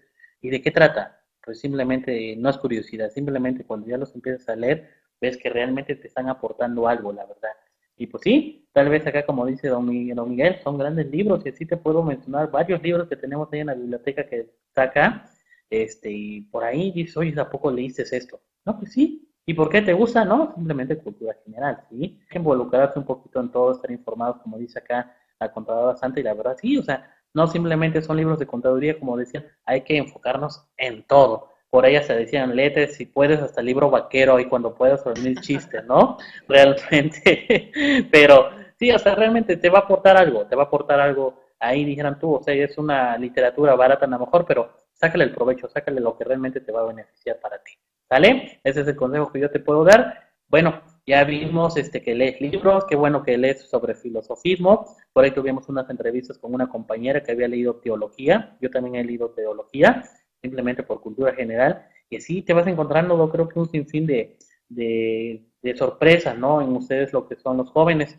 ¿y 0.42 0.50
de 0.50 0.62
qué 0.62 0.72
trata? 0.72 1.22
Pues 1.44 1.60
simplemente 1.60 2.36
no 2.38 2.50
es 2.50 2.58
curiosidad, 2.58 3.12
simplemente 3.12 3.66
cuando 3.66 3.88
ya 3.88 3.98
los 3.98 4.16
empiezas 4.16 4.50
a 4.50 4.56
leer, 4.56 4.90
ves 5.22 5.38
que 5.38 5.50
realmente 5.50 5.96
te 5.96 6.08
están 6.08 6.30
aportando 6.30 6.88
algo, 6.88 7.14
la 7.14 7.26
verdad. 7.26 7.52
Y 7.98 8.08
pues 8.08 8.24
sí, 8.24 8.68
tal 8.74 8.90
vez 8.90 9.06
acá, 9.06 9.26
como 9.26 9.46
dice 9.46 9.68
don 9.68 9.86
Miguel, 9.88 10.58
son 10.64 10.78
grandes 10.78 11.08
libros, 11.12 11.46
y 11.46 11.50
así 11.50 11.66
te 11.66 11.78
puedo 11.78 12.02
mencionar 12.02 12.50
varios 12.50 12.82
libros 12.82 13.08
que 13.08 13.16
tenemos 13.18 13.52
ahí 13.52 13.60
en 13.60 13.68
la 13.68 13.76
biblioteca 13.76 14.26
que 14.28 14.52
está 14.68 14.84
acá, 14.84 15.30
este, 15.70 16.10
y 16.12 16.42
por 16.42 16.64
ahí 16.64 16.92
dices, 16.92 17.18
oye, 17.18 17.34
¿a 17.40 17.50
poco 17.50 17.72
leíste 17.72 18.04
esto? 18.04 18.42
No, 18.66 18.80
pues 18.80 18.94
sí, 18.94 19.30
¿Y 19.46 19.54
por 19.54 19.70
qué 19.70 19.82
te 19.82 19.94
gusta? 19.94 20.26
No, 20.26 20.54
simplemente 20.56 20.98
cultura 20.98 21.36
general, 21.44 21.84
¿sí? 21.90 22.20
Hay 22.22 22.28
que 22.28 22.38
involucrarse 22.40 22.98
un 22.98 23.06
poquito 23.06 23.40
en 23.40 23.52
todo, 23.52 23.72
estar 23.72 23.92
informados, 23.92 24.38
como 24.42 24.58
dice 24.58 24.80
acá 24.80 25.16
la 25.40 25.52
contadora 25.52 25.98
Santa, 25.98 26.20
y 26.20 26.24
la 26.24 26.34
verdad, 26.34 26.58
sí, 26.60 26.78
o 26.78 26.84
sea, 26.84 27.12
no 27.34 27.46
simplemente 27.48 28.02
son 28.02 28.18
libros 28.18 28.40
de 28.40 28.48
contaduría, 28.48 28.98
como 28.98 29.18
decían, 29.18 29.46
hay 29.66 29.82
que 29.82 29.98
enfocarnos 29.98 30.66
en 30.78 31.04
todo. 31.04 31.52
Por 31.70 31.86
ella 31.86 32.02
se 32.02 32.16
decían, 32.16 32.56
léete 32.56 32.88
si 32.88 33.06
puedes 33.06 33.42
hasta 33.42 33.60
el 33.60 33.68
libro 33.68 33.90
vaquero 33.90 34.40
y 34.40 34.46
cuando 34.48 34.74
puedas 34.74 35.04
dormir 35.04 35.40
chistes, 35.42 35.86
¿no? 35.86 36.18
Realmente, 36.48 37.72
pero 38.12 38.50
sí, 38.80 38.92
o 38.92 39.00
sea, 39.00 39.16
realmente 39.16 39.58
te 39.58 39.70
va 39.70 39.80
a 39.80 39.82
aportar 39.82 40.18
algo, 40.18 40.46
te 40.48 40.56
va 40.56 40.64
a 40.64 40.66
aportar 40.68 41.00
algo. 41.00 41.42
Ahí 41.60 41.84
dijeran 41.84 42.20
tú, 42.20 42.36
o 42.36 42.44
sea, 42.44 42.54
es 42.54 42.78
una 42.78 43.18
literatura 43.18 43.76
barata 43.76 44.06
a 44.06 44.10
lo 44.10 44.20
mejor, 44.20 44.46
pero 44.46 44.72
sácale 44.94 45.26
el 45.26 45.34
provecho, 45.34 45.68
sácale 45.68 46.00
lo 46.02 46.18
que 46.18 46.24
realmente 46.24 46.62
te 46.62 46.72
va 46.72 46.82
a 46.82 46.86
beneficiar 46.86 47.40
para 47.40 47.62
ti. 47.62 47.74
¿Sale? 48.10 48.60
Ese 48.64 48.82
es 48.82 48.88
el 48.88 48.96
consejo 48.96 49.32
que 49.32 49.40
yo 49.40 49.50
te 49.50 49.60
puedo 49.60 49.84
dar. 49.84 50.30
Bueno, 50.48 50.82
ya 51.08 51.24
vimos 51.24 51.76
este, 51.78 52.02
que 52.02 52.16
lees 52.16 52.40
libros, 52.40 52.86
qué 52.86 52.96
bueno 52.96 53.24
que 53.24 53.38
lees 53.38 53.62
sobre 53.70 53.96
filosofismo. 53.96 54.96
Por 55.12 55.24
ahí 55.24 55.32
tuvimos 55.32 55.68
unas 55.70 55.90
entrevistas 55.90 56.38
con 56.38 56.54
una 56.54 56.68
compañera 56.70 57.24
que 57.24 57.32
había 57.32 57.48
leído 57.48 57.76
teología. 57.76 58.58
Yo 58.62 58.70
también 58.70 58.96
he 58.96 59.04
leído 59.04 59.32
teología, 59.32 60.04
simplemente 60.42 60.84
por 60.84 61.02
cultura 61.02 61.34
general. 61.34 61.88
Y 62.10 62.22
sí, 62.22 62.42
te 62.44 62.54
vas 62.54 62.68
encontrando, 62.68 63.30
creo 63.30 63.50
que 63.50 63.60
un 63.60 63.70
sinfín 63.70 64.06
de, 64.06 64.38
de, 64.70 65.46
de 65.62 65.78
sorpresas, 65.78 66.38
¿no? 66.38 66.62
En 66.62 66.76
ustedes 66.76 67.12
lo 67.12 67.28
que 67.28 67.36
son 67.36 67.58
los 67.58 67.72
jóvenes. 67.72 68.18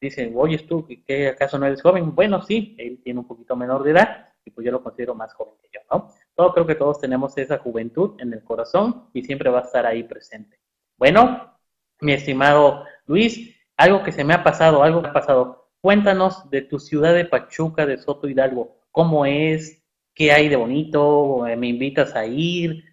Dicen, 0.00 0.32
oye, 0.36 0.58
tú, 0.58 0.86
¿qué 1.06 1.28
acaso 1.28 1.58
no 1.58 1.66
eres 1.66 1.82
joven? 1.82 2.14
Bueno, 2.14 2.42
sí, 2.42 2.76
él 2.78 3.00
tiene 3.02 3.20
un 3.20 3.26
poquito 3.26 3.56
menor 3.56 3.82
de 3.82 3.92
edad 3.92 4.28
y 4.44 4.50
pues 4.50 4.64
yo 4.64 4.72
lo 4.72 4.82
considero 4.82 5.14
más 5.14 5.34
joven 5.34 5.54
que 5.60 5.68
yo, 5.72 5.80
¿no? 5.90 6.12
Todo 6.38 6.54
creo 6.54 6.66
que 6.68 6.76
todos 6.76 7.00
tenemos 7.00 7.36
esa 7.36 7.58
juventud 7.58 8.14
en 8.20 8.32
el 8.32 8.44
corazón 8.44 9.10
y 9.12 9.24
siempre 9.24 9.50
va 9.50 9.58
a 9.58 9.62
estar 9.62 9.84
ahí 9.84 10.04
presente. 10.04 10.60
Bueno, 10.96 11.58
mi 12.00 12.12
estimado 12.12 12.84
Luis, 13.06 13.56
algo 13.76 14.04
que 14.04 14.12
se 14.12 14.22
me 14.22 14.34
ha 14.34 14.44
pasado, 14.44 14.84
algo 14.84 15.02
que 15.02 15.08
ha 15.08 15.12
pasado. 15.12 15.72
Cuéntanos 15.80 16.48
de 16.48 16.62
tu 16.62 16.78
ciudad 16.78 17.12
de 17.12 17.24
Pachuca, 17.24 17.86
de 17.86 17.98
Soto 17.98 18.28
Hidalgo. 18.28 18.82
¿Cómo 18.92 19.26
es? 19.26 19.82
¿Qué 20.14 20.30
hay 20.30 20.48
de 20.48 20.54
bonito? 20.54 21.40
¿Me 21.56 21.66
invitas 21.66 22.14
a 22.14 22.24
ir? 22.24 22.84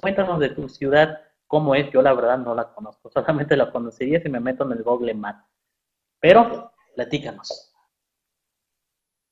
Cuéntanos 0.00 0.40
de 0.40 0.48
tu 0.48 0.66
ciudad, 0.66 1.20
¿cómo 1.46 1.74
es? 1.74 1.92
Yo 1.92 2.00
la 2.00 2.14
verdad 2.14 2.38
no 2.38 2.54
la 2.54 2.72
conozco, 2.72 3.10
solamente 3.12 3.58
la 3.58 3.70
conocería 3.70 4.22
si 4.22 4.30
me 4.30 4.40
meto 4.40 4.64
en 4.64 4.72
el 4.72 4.82
Google 4.82 5.12
Maps. 5.12 5.44
Pero, 6.18 6.72
platícanos. 6.94 7.74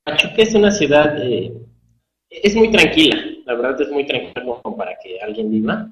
Pachuca 0.04 0.42
es 0.42 0.54
una 0.54 0.70
ciudad, 0.70 1.16
eh, 1.18 1.66
es 2.30 2.54
muy 2.54 2.70
tranquila, 2.70 3.16
la 3.48 3.54
verdad 3.54 3.80
es 3.80 3.90
muy 3.90 4.06
tranquila 4.06 4.44
como 4.44 4.76
para 4.76 4.98
que 5.02 5.18
alguien 5.20 5.50
viva 5.50 5.90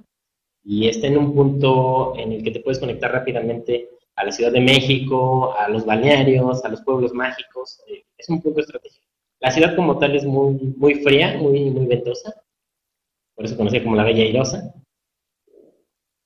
y 0.63 0.89
está 0.89 1.07
en 1.07 1.17
un 1.17 1.35
punto 1.35 2.15
en 2.19 2.33
el 2.33 2.43
que 2.43 2.51
te 2.51 2.61
puedes 2.61 2.79
conectar 2.79 3.11
rápidamente 3.11 3.89
a 4.15 4.25
la 4.25 4.33
Ciudad 4.33 4.53
de 4.53 4.61
México, 4.61 5.55
a 5.57 5.69
los 5.69 5.87
balnearios, 5.87 6.63
a 6.65 6.69
los 6.69 6.83
pueblos 6.83 7.15
mágicos. 7.15 7.81
Eh, 7.89 8.05
es 8.19 8.29
un 8.29 8.43
punto 8.43 8.61
estratégico. 8.61 9.07
La 9.41 9.51
ciudad 9.51 9.75
como 9.75 9.99
tal 9.99 10.15
es 10.15 10.25
muy, 10.25 10.55
muy 10.77 10.97
fría, 10.97 11.39
muy, 11.39 11.71
muy 11.71 11.87
ventosa, 11.87 12.35
por 13.35 13.47
eso 13.47 13.57
conocida 13.57 13.85
como 13.85 13.97
la 13.97 14.05
Bella 14.05 14.25
Irosa. 14.25 14.75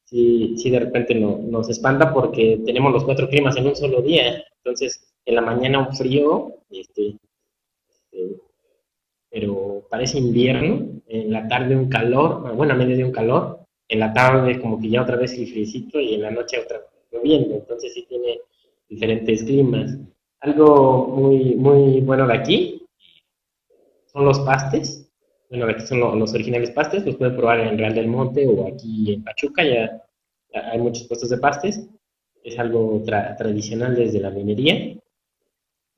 Sí, 0.07 0.57
sí 0.57 0.69
de 0.71 0.81
repente 0.81 1.15
nos 1.15 1.69
espanta 1.69 2.13
porque 2.13 2.61
tenemos 2.67 2.93
los 2.93 3.05
cuatro 3.05 3.29
climas 3.29 3.57
en 3.57 3.69
un 3.69 3.77
solo 3.77 4.03
día. 4.03 4.43
Entonces, 4.65 5.15
en 5.25 5.37
la 5.37 5.43
mañana 5.43 5.87
un 5.87 5.95
frío, 5.95 6.57
este, 6.71 7.17
este, 7.89 8.41
pero 9.31 9.87
parece 9.89 10.19
invierno, 10.19 11.01
en 11.07 11.33
la 11.33 11.47
tarde 11.49 11.77
un 11.77 11.89
calor, 11.89 12.55
bueno, 12.55 12.75
a 12.75 12.77
mediodía 12.77 13.07
un 13.07 13.13
calor, 13.13 13.61
en 13.89 14.01
la 14.01 14.13
tarde 14.13 14.61
como 14.61 14.81
que 14.81 14.91
ya 14.91 15.03
otra 15.03 15.17
vez 15.17 15.33
el 15.35 15.47
frío 15.47 16.01
y 16.01 16.15
en 16.15 16.23
la 16.23 16.31
noche 16.31 16.59
otra 16.59 16.79
vez 16.79 16.87
lloviendo, 17.11 17.57
entonces 17.57 17.95
sí 17.95 18.07
tiene 18.09 18.41
diferentes 18.89 19.43
climas. 19.45 19.97
Algo 20.41 21.09
muy, 21.09 21.55
muy 21.55 22.01
bueno 22.01 22.27
de 22.27 22.35
aquí 22.35 22.87
son 24.07 24.25
los 24.25 24.41
pastes, 24.41 25.09
bueno, 25.49 25.67
aquí 25.67 25.87
son 25.87 26.01
los, 26.19 26.33
originales 26.33 26.71
pastes, 26.71 27.05
los 27.05 27.17
pueden 27.17 27.37
probar 27.37 27.61
en 27.61 27.77
Real 27.77 27.95
del 27.95 28.09
Monte 28.09 28.47
o 28.47 28.69
aquí 28.69 29.13
en 29.13 29.25
Pachuca, 29.25 29.65
ya, 29.65 30.03
hay 30.53 30.79
muchos 30.79 31.07
puestos 31.07 31.31
de 31.31 31.39
pastes, 31.39 31.89
es 32.43 32.59
algo 32.59 33.03
tradicional 33.05 33.95
desde 33.95 34.21
la 34.21 34.31
minería. 34.31 34.97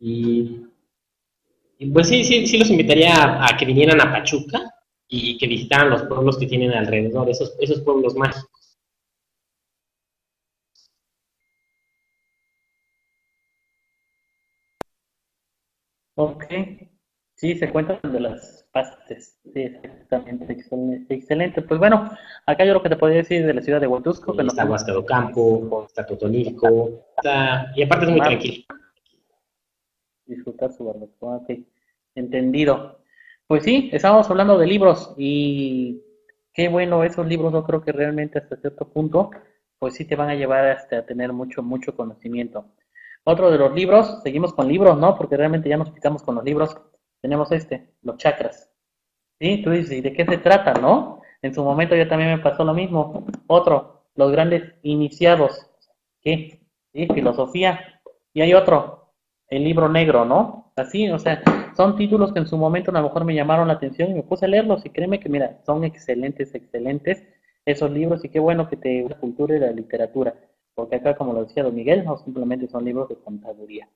Y, 0.01 0.62
pues 1.87 2.09
sí, 2.09 2.25
sí, 2.25 2.47
sí 2.47 2.59
los 2.59 2.71
invitaría 2.71 3.15
a, 3.15 3.47
a 3.47 3.57
que 3.57 3.65
vinieran 3.65 4.01
a 4.01 4.13
Pachuca, 4.13 4.73
y 5.15 5.37
que 5.37 5.47
visitaran 5.47 5.91
los 5.91 6.05
pueblos 6.05 6.39
que 6.39 6.47
tienen 6.47 6.73
alrededor, 6.73 7.29
esos, 7.29 7.55
esos 7.61 7.83
pueblos 7.83 8.15
mágicos. 8.15 8.79
Ok, 16.15 16.45
sí, 17.35 17.55
se 17.57 17.71
cuentan 17.71 18.01
de 18.11 18.21
las 18.21 18.67
pastes, 18.73 19.39
sí, 19.53 19.61
exactamente, 19.61 20.57
excelente. 21.11 21.61
Pues 21.61 21.79
bueno, 21.79 22.11
acá 22.47 22.65
yo 22.65 22.73
lo 22.73 22.83
que 22.83 22.89
te 22.89 22.97
podría 22.97 23.19
decir 23.19 23.45
de 23.45 23.53
la 23.53 23.61
ciudad 23.61 23.83
de 23.83 23.89
Huatusco. 23.89 24.35
Que 24.35 24.47
está 24.47 24.65
Huasca 24.65 24.95
Campo, 25.05 25.85
está 25.87 26.07
Totonilco, 26.07 27.05
está, 27.19 27.71
y 27.77 27.83
aparte 27.83 28.07
es 28.07 28.11
muy 28.11 28.21
tranquilo. 28.21 28.65
Disfrutar 30.35 30.73
su 30.73 30.85
barbacoa, 30.85 31.37
ok, 31.37 31.51
entendido. 32.15 32.99
Pues 33.47 33.65
sí, 33.65 33.91
estábamos 33.93 34.31
hablando 34.31 34.59
de 34.59 34.67
libros 34.67 35.15
y 35.19 36.03
qué 36.55 36.69
bueno, 36.69 37.05
esos 37.05 37.27
libros 37.27 37.53
yo 37.53 37.65
creo 37.65 37.83
que 37.83 37.93
realmente 37.93 38.39
hasta 38.39 38.57
cierto 38.57 38.89
punto, 38.89 39.31
pues 39.79 39.95
sí 39.95 40.05
te 40.05 40.17
van 40.17 40.31
a 40.31 40.35
llevar 40.35 40.69
hasta 40.69 40.99
a 40.99 41.07
tener 41.07 41.33
mucho, 41.33 41.63
mucho 41.63 41.95
conocimiento. 41.95 42.67
Otro 43.25 43.51
de 43.51 43.59
los 43.59 43.73
libros, 43.75 44.23
seguimos 44.23 44.53
con 44.55 44.69
libros, 44.69 44.99
¿no? 44.99 45.17
Porque 45.17 45.37
realmente 45.37 45.69
ya 45.69 45.77
nos 45.77 45.93
quitamos 45.93 46.23
con 46.23 46.35
los 46.35 46.45
libros. 46.45 46.77
Tenemos 47.21 47.53
este, 47.53 47.95
los 48.03 48.17
chakras. 48.17 48.71
¿Sí? 49.39 49.63
Tú 49.63 49.71
dices, 49.71 49.93
¿y 49.93 50.01
de 50.01 50.13
qué 50.13 50.25
se 50.25 50.39
trata, 50.39 50.75
no? 50.75 51.21
En 51.41 51.55
su 51.55 51.63
momento 51.63 51.95
yo 51.95 52.09
también 52.09 52.31
me 52.31 52.43
pasó 52.43 52.65
lo 52.65 52.75
mismo. 52.75 53.27
Otro, 53.47 54.07
los 54.15 54.33
grandes 54.33 54.75
iniciados. 54.83 55.69
¿Qué? 56.21 56.61
¿Sí? 56.93 57.07
Filosofía. 57.15 58.01
Y 58.33 58.41
hay 58.41 58.55
otro, 58.55 59.02
el 59.53 59.65
libro 59.65 59.89
negro, 59.89 60.25
¿no? 60.25 60.73
Así, 60.77 61.11
o 61.11 61.19
sea, 61.19 61.43
son 61.77 61.97
títulos 61.97 62.33
que 62.33 62.39
en 62.39 62.47
su 62.47 62.57
momento 62.57 62.91
a 62.91 62.95
lo 62.95 63.03
mejor 63.03 63.25
me 63.27 63.35
llamaron 63.35 63.69
la 63.69 63.75
atención 63.75 64.11
y 64.11 64.15
me 64.15 64.23
puse 64.23 64.47
a 64.47 64.49
leerlos 64.49 64.85
y 64.87 64.91
créeme 64.91 65.21
que 65.21 65.29
mira, 65.29 65.59
son 65.67 65.85
excelentes, 65.85 66.55
excelentes 66.55 67.23
esos 67.67 67.91
libros 67.91 68.25
y 68.25 68.31
qué 68.31 68.41
bueno 68.41 68.69
que 68.69 68.79
te 68.79 69.07
la 69.07 69.19
cultura 69.19 69.55
y 69.55 69.61
la 69.61 69.71
literatura, 69.71 70.35
porque 70.75 70.97
acá 70.97 71.15
como 71.17 71.35
lo 71.35 71.45
decía 71.45 71.63
don 71.63 71.75
Miguel, 71.75 72.03
no 72.03 72.17
simplemente 72.17 72.67
son 72.67 72.87
libros 72.87 73.11
de 73.11 73.17
contaduría. 73.17 73.89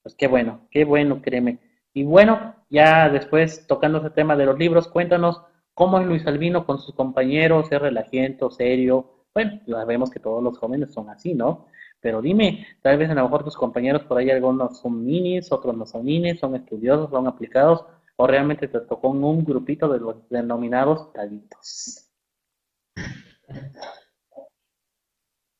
Pues 0.00 0.14
qué 0.14 0.28
bueno, 0.28 0.60
qué 0.70 0.84
bueno, 0.84 1.20
créeme. 1.20 1.58
Y 1.92 2.04
bueno, 2.04 2.54
ya 2.70 3.08
después 3.08 3.66
tocando 3.66 3.98
ese 3.98 4.10
tema 4.10 4.36
de 4.36 4.46
los 4.46 4.56
libros, 4.56 4.86
cuéntanos 4.86 5.42
cómo 5.74 5.98
es 5.98 6.06
Luis 6.06 6.24
Albino 6.28 6.64
con 6.64 6.78
sus 6.78 6.94
compañeros, 6.94 7.66
es 7.72 7.82
relajiento, 7.82 8.48
serio. 8.52 9.26
Bueno, 9.34 9.60
sabemos 9.66 10.08
que 10.08 10.20
todos 10.20 10.40
los 10.40 10.56
jóvenes 10.56 10.92
son 10.92 11.10
así, 11.10 11.34
¿no? 11.34 11.66
Pero 12.00 12.22
dime, 12.22 12.66
tal 12.82 12.96
vez 12.96 13.10
a 13.10 13.14
lo 13.14 13.24
mejor 13.24 13.44
tus 13.44 13.56
compañeros 13.56 14.02
por 14.04 14.18
ahí 14.18 14.30
algunos 14.30 14.78
son 14.78 15.04
minis, 15.04 15.52
otros 15.52 15.76
no 15.76 15.84
son 15.84 16.04
minis, 16.04 16.40
son 16.40 16.56
estudiosos, 16.56 17.10
son 17.10 17.26
aplicados, 17.26 17.84
o 18.16 18.26
realmente 18.26 18.68
te 18.68 18.80
tocó 18.80 19.08
un 19.08 19.44
grupito 19.44 19.88
de 19.88 20.00
los 20.00 20.28
denominados 20.30 21.12
talitos. 21.12 22.10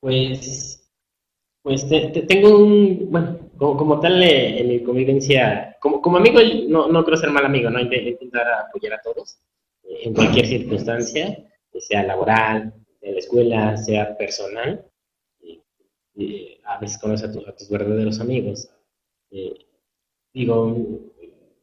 Pues, 0.00 0.90
pues 1.62 1.86
tengo 1.88 2.56
un, 2.56 3.10
bueno, 3.10 3.38
como, 3.58 4.00
tal 4.00 4.22
eh, 4.22 4.60
en 4.60 4.68
mi 4.68 4.82
convivencia, 4.82 5.76
como, 5.78 6.00
como 6.00 6.16
amigo 6.16 6.40
no, 6.68 6.88
no 6.88 7.04
creo 7.04 7.18
ser 7.18 7.30
mal 7.30 7.44
amigo, 7.44 7.68
¿no? 7.68 7.80
Intentar 7.80 8.46
apoyar 8.66 8.94
a 8.94 9.02
todos 9.02 9.38
eh, 9.84 10.04
en 10.04 10.14
cualquier 10.14 10.46
circunstancia, 10.46 11.46
sea 11.78 12.02
laboral, 12.02 12.72
en 13.02 13.12
la 13.12 13.18
escuela, 13.18 13.76
sea 13.76 14.16
personal 14.16 14.89
a 16.64 16.78
veces 16.78 16.98
conoces 16.98 17.30
a, 17.30 17.56
tus 17.56 17.68
verdaderos 17.68 18.20
amigos. 18.20 18.68
Eh, 19.30 19.54
digo, 20.32 20.76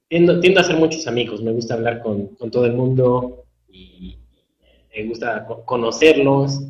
tiendo, 0.10 0.34
a 0.34 0.62
hacer 0.62 0.76
muchos 0.78 1.08
amigos, 1.08 1.41
me 1.41 1.52
gusta 1.52 1.74
hablar 1.74 2.02
con, 2.02 2.36
todo 2.52 2.65
el 2.65 2.74
mundo 2.74 3.46
y 3.70 4.17
me 4.96 5.04
gusta 5.06 5.46
conocerlos. 5.65 6.62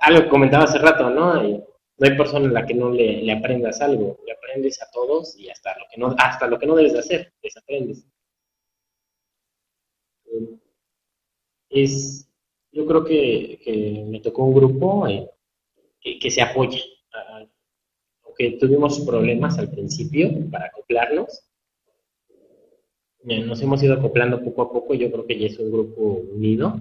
Algo 0.00 0.22
que 0.22 0.28
comentaba 0.28 0.64
hace 0.64 0.78
rato, 0.78 1.10
¿no? 1.10 1.64
no 1.96 2.06
hay 2.06 2.16
persona 2.16 2.46
en 2.46 2.54
la 2.54 2.66
que 2.66 2.74
no 2.74 2.90
le, 2.90 3.30
aprendas 3.32 3.80
algo, 3.80 4.18
le 4.26 4.32
aprendes 4.32 4.82
a 4.82 4.90
todos 4.90 5.36
y 5.38 5.48
hasta 5.48 5.78
lo 5.78 5.84
que 5.90 6.00
no, 6.00 6.14
hasta 6.18 6.46
lo 6.46 6.58
que 6.58 6.66
no 6.66 6.74
debes 6.74 6.92
de 6.92 6.98
hacer, 6.98 7.32
les 7.42 7.56
aprendes. 7.56 8.06
Eh, 10.26 10.58
es, 11.70 12.28
yo 12.72 12.86
creo 12.86 13.04
que, 13.04 14.04
me 14.08 14.20
tocó 14.20 14.44
un 14.44 14.54
grupo 14.54 15.06
eh, 15.06 15.30
que, 16.00 16.18
que, 16.18 16.30
se 16.30 16.42
apoya, 16.42 16.80
aunque 18.34 18.58
tuvimos 18.58 19.00
problemas 19.00 19.58
al 19.58 19.70
principio 19.70 20.30
para 20.50 20.66
acoplarnos, 20.66 21.44
nos 23.22 23.62
hemos 23.62 23.82
ido 23.82 23.94
acoplando 23.94 24.42
poco 24.42 24.62
a 24.62 24.72
poco. 24.72 24.94
Yo 24.94 25.10
creo 25.10 25.26
que 25.26 25.38
ya 25.38 25.46
es 25.46 25.58
un 25.58 25.70
grupo 25.70 26.02
unido. 26.02 26.80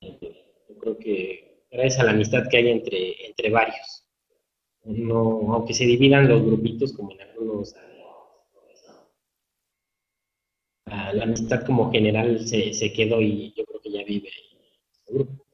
Yo 0.00 0.78
creo 0.78 0.98
que 0.98 1.64
gracias 1.70 2.00
a 2.00 2.04
la 2.04 2.10
amistad 2.10 2.48
que 2.50 2.56
hay 2.58 2.68
entre, 2.68 3.26
entre 3.26 3.50
varios. 3.50 4.04
No, 4.84 5.54
aunque 5.54 5.74
se 5.74 5.84
dividan 5.84 6.28
los 6.28 6.44
grupitos 6.44 6.92
como 6.92 7.12
en 7.12 7.20
algunos 7.22 7.74
la 11.12 11.24
amistad 11.24 11.64
como 11.64 11.90
general 11.90 12.46
se, 12.46 12.72
se 12.72 12.92
quedó 12.92 13.20
y 13.20 13.52
yo 13.56 13.64
creo 13.64 13.80
que 13.80 13.90
ya 13.90 14.04
vive 14.04 14.30
el 15.08 15.14
grupo. 15.14 15.47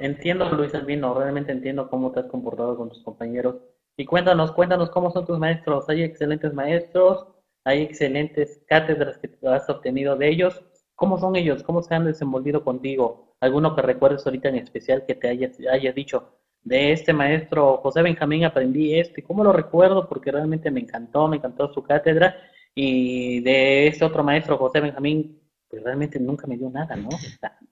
Entiendo, 0.00 0.50
Luis 0.50 0.74
Albino, 0.74 1.14
realmente 1.14 1.52
entiendo 1.52 1.88
cómo 1.88 2.12
te 2.12 2.20
has 2.20 2.26
comportado 2.26 2.76
con 2.76 2.88
tus 2.88 3.02
compañeros. 3.02 3.56
Y 3.96 4.04
cuéntanos, 4.04 4.52
cuéntanos 4.52 4.90
cómo 4.90 5.10
son 5.10 5.24
tus 5.24 5.38
maestros. 5.38 5.88
¿Hay 5.88 6.02
excelentes 6.02 6.52
maestros? 6.52 7.26
hay 7.64 7.82
excelentes 7.82 8.60
cátedras 8.66 9.18
que 9.18 9.30
has 9.48 9.68
obtenido 9.68 10.16
de 10.16 10.28
ellos. 10.28 10.62
¿Cómo 10.94 11.18
son 11.18 11.36
ellos? 11.36 11.62
¿Cómo 11.62 11.82
se 11.82 11.94
han 11.94 12.04
desenvolvido 12.04 12.64
contigo? 12.64 13.34
¿Alguno 13.40 13.74
que 13.74 13.82
recuerdes 13.82 14.24
ahorita 14.26 14.48
en 14.48 14.56
especial 14.56 15.04
que 15.06 15.14
te 15.14 15.28
hayas, 15.28 15.58
hayas 15.72 15.94
dicho, 15.94 16.38
de 16.62 16.92
este 16.92 17.12
maestro 17.12 17.78
José 17.78 18.02
Benjamín 18.02 18.44
aprendí 18.44 18.94
esto 18.94 19.18
y 19.18 19.22
cómo 19.24 19.42
lo 19.42 19.52
recuerdo 19.52 20.08
porque 20.08 20.30
realmente 20.30 20.70
me 20.70 20.80
encantó, 20.80 21.26
me 21.26 21.38
encantó 21.38 21.72
su 21.72 21.82
cátedra 21.82 22.36
y 22.74 23.40
de 23.40 23.88
este 23.88 24.04
otro 24.04 24.22
maestro 24.22 24.58
José 24.58 24.80
Benjamín 24.80 25.41
pues 25.72 25.82
realmente 25.82 26.20
nunca 26.20 26.46
me 26.46 26.58
dio 26.58 26.68
nada, 26.68 26.94
¿no? 26.96 27.08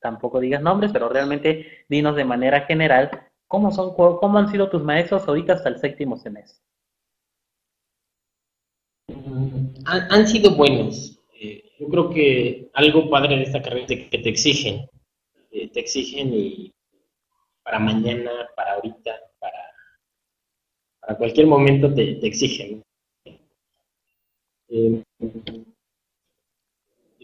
tampoco 0.00 0.40
digas 0.40 0.62
nombres, 0.62 0.90
pero 0.90 1.10
realmente 1.10 1.84
dinos 1.86 2.16
de 2.16 2.24
manera 2.24 2.62
general 2.62 3.10
cómo 3.46 3.70
son, 3.70 3.94
cómo 3.94 4.38
han 4.38 4.50
sido 4.50 4.70
tus 4.70 4.82
maestros 4.82 5.28
ahorita 5.28 5.52
hasta 5.52 5.68
el 5.68 5.78
séptimo 5.78 6.16
semestre. 6.16 6.64
Mm, 9.08 9.74
han, 9.84 10.26
sido 10.26 10.56
buenos. 10.56 11.20
Eh, 11.38 11.62
yo 11.78 11.88
creo 11.88 12.08
que 12.08 12.70
algo 12.72 13.10
padre 13.10 13.36
de 13.36 13.42
esta 13.42 13.60
carrera 13.60 13.84
es 13.90 14.08
que 14.08 14.18
te 14.18 14.30
exigen, 14.30 14.88
eh, 15.50 15.68
te 15.68 15.80
exigen 15.80 16.32
y 16.32 16.72
para 17.62 17.80
mañana, 17.80 18.30
para 18.56 18.76
ahorita, 18.76 19.14
para, 19.38 21.18
cualquier 21.18 21.46
momento 21.46 21.92
te, 21.92 22.26
exigen. 22.26 22.82
Eh, 24.70 25.02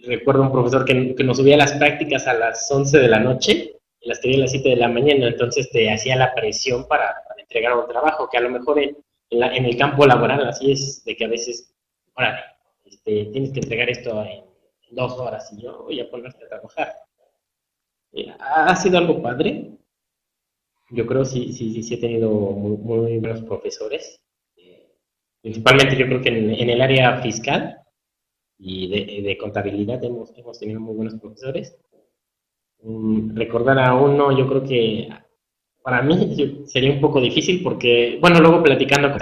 recuerdo 0.06 0.42
un 0.42 0.52
profesor 0.52 0.84
que, 0.84 1.14
que, 1.14 1.24
nos 1.24 1.36
subía 1.36 1.56
las 1.56 1.72
prácticas 1.74 2.26
a 2.26 2.34
las 2.34 2.70
11 2.70 2.98
de 2.98 3.08
la 3.08 3.20
noche 3.20 3.76
y 4.00 4.08
las 4.08 4.20
tenía 4.20 4.38
a 4.38 4.40
las 4.40 4.52
7 4.52 4.68
de 4.68 4.76
la 4.76 4.88
mañana, 4.88 5.28
entonces 5.28 5.70
te 5.70 5.90
hacía 5.90 6.16
la 6.16 6.34
presión 6.34 6.86
para, 6.88 7.14
entregar 7.38 7.76
un 7.76 7.86
trabajo, 7.86 8.28
que 8.30 8.38
a 8.38 8.40
lo 8.40 8.50
mejor 8.50 8.80
en, 8.80 8.96
el 9.30 9.76
campo 9.76 10.06
laboral 10.06 10.46
así 10.46 10.72
es, 10.72 11.04
de 11.04 11.16
que 11.16 11.24
a 11.24 11.28
veces, 11.28 11.72
órale, 12.14 12.40
este, 12.84 13.26
tienes 13.26 13.52
que 13.52 13.60
entregar 13.60 13.88
esto 13.88 14.22
en 14.24 14.44
dos 14.90 15.12
horas 15.18 15.52
y 15.52 15.62
yo 15.62 15.84
voy 15.84 16.00
a 16.00 16.10
ponerte 16.10 16.44
a 16.44 16.48
trabajar. 16.48 16.94
Eh, 18.12 18.32
ha 18.38 18.74
sido 18.76 18.98
algo 18.98 19.22
padre, 19.22 19.76
yo 20.90 21.06
creo 21.06 21.24
sí, 21.24 21.52
sí, 21.52 21.82
sí, 21.82 21.94
he 21.94 21.98
tenido 21.98 22.30
muy, 22.30 23.18
buenos 23.18 23.42
profesores. 23.42 24.20
Eh, 24.56 24.88
principalmente 25.42 25.96
yo 25.96 26.06
creo 26.06 26.20
que 26.20 26.28
en, 26.28 26.70
el 26.70 26.80
área 26.80 27.20
fiscal 27.20 27.80
y 28.58 29.22
de, 29.22 29.36
contabilidad 29.38 30.02
hemos, 30.04 30.36
hemos, 30.36 30.58
tenido 30.58 30.80
muy 30.80 30.94
buenos 30.94 31.14
profesores. 31.20 31.76
Mm, 32.82 33.36
recordar 33.36 33.78
a 33.78 33.94
uno, 33.94 34.36
yo 34.36 34.48
creo 34.48 34.64
que 34.64 35.08
para 35.82 36.02
mí 36.02 36.64
sería 36.66 36.92
un 36.92 37.00
poco 37.00 37.20
difícil 37.20 37.62
porque, 37.62 38.18
bueno, 38.20 38.40
luego 38.40 38.62
platicando 38.62 39.10
con 39.12 39.20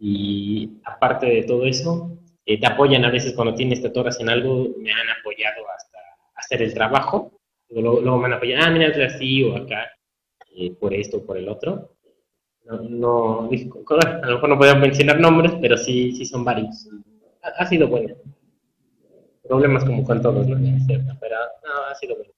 y 0.00 0.80
aparte 0.84 1.26
de 1.26 1.42
todo 1.42 1.64
eso, 1.66 2.18
eh, 2.46 2.58
te 2.60 2.66
apoyan 2.66 3.04
a 3.04 3.10
veces 3.10 3.34
cuando 3.34 3.54
tienes 3.54 3.82
te 3.82 3.90
toras 3.90 4.20
en 4.20 4.28
algo, 4.28 4.68
me 4.78 4.92
han 4.92 5.08
apoyado 5.20 5.62
hasta 5.76 5.98
hacer 6.34 6.62
el 6.62 6.72
trabajo, 6.72 7.32
luego, 7.70 8.00
luego 8.00 8.18
me 8.18 8.26
han 8.26 8.34
apoyado, 8.34 8.64
ah, 8.64 8.70
mira, 8.70 8.92
así 9.06 9.42
o 9.42 9.56
acá 9.56 9.90
por 10.80 10.94
esto 10.94 11.18
o 11.18 11.26
por 11.26 11.36
el 11.38 11.48
otro. 11.48 11.94
No, 12.64 12.82
no, 12.82 13.50
a 13.50 14.26
lo 14.26 14.34
mejor 14.34 14.48
no 14.48 14.58
podemos 14.58 14.80
mencionar 14.80 15.18
nombres, 15.20 15.52
pero 15.60 15.76
sí, 15.76 16.12
sí 16.12 16.26
son 16.26 16.44
varios. 16.44 16.88
Ha, 17.42 17.66
sido 17.66 17.88
bueno. 17.88 18.14
Problemas 19.48 19.84
como 19.84 20.04
con 20.04 20.20
todos, 20.20 20.46
¿no? 20.46 20.56
Pero 21.20 21.36
no, 21.64 21.84
ha 21.90 21.94
sido 21.94 22.16
bueno. 22.16 22.32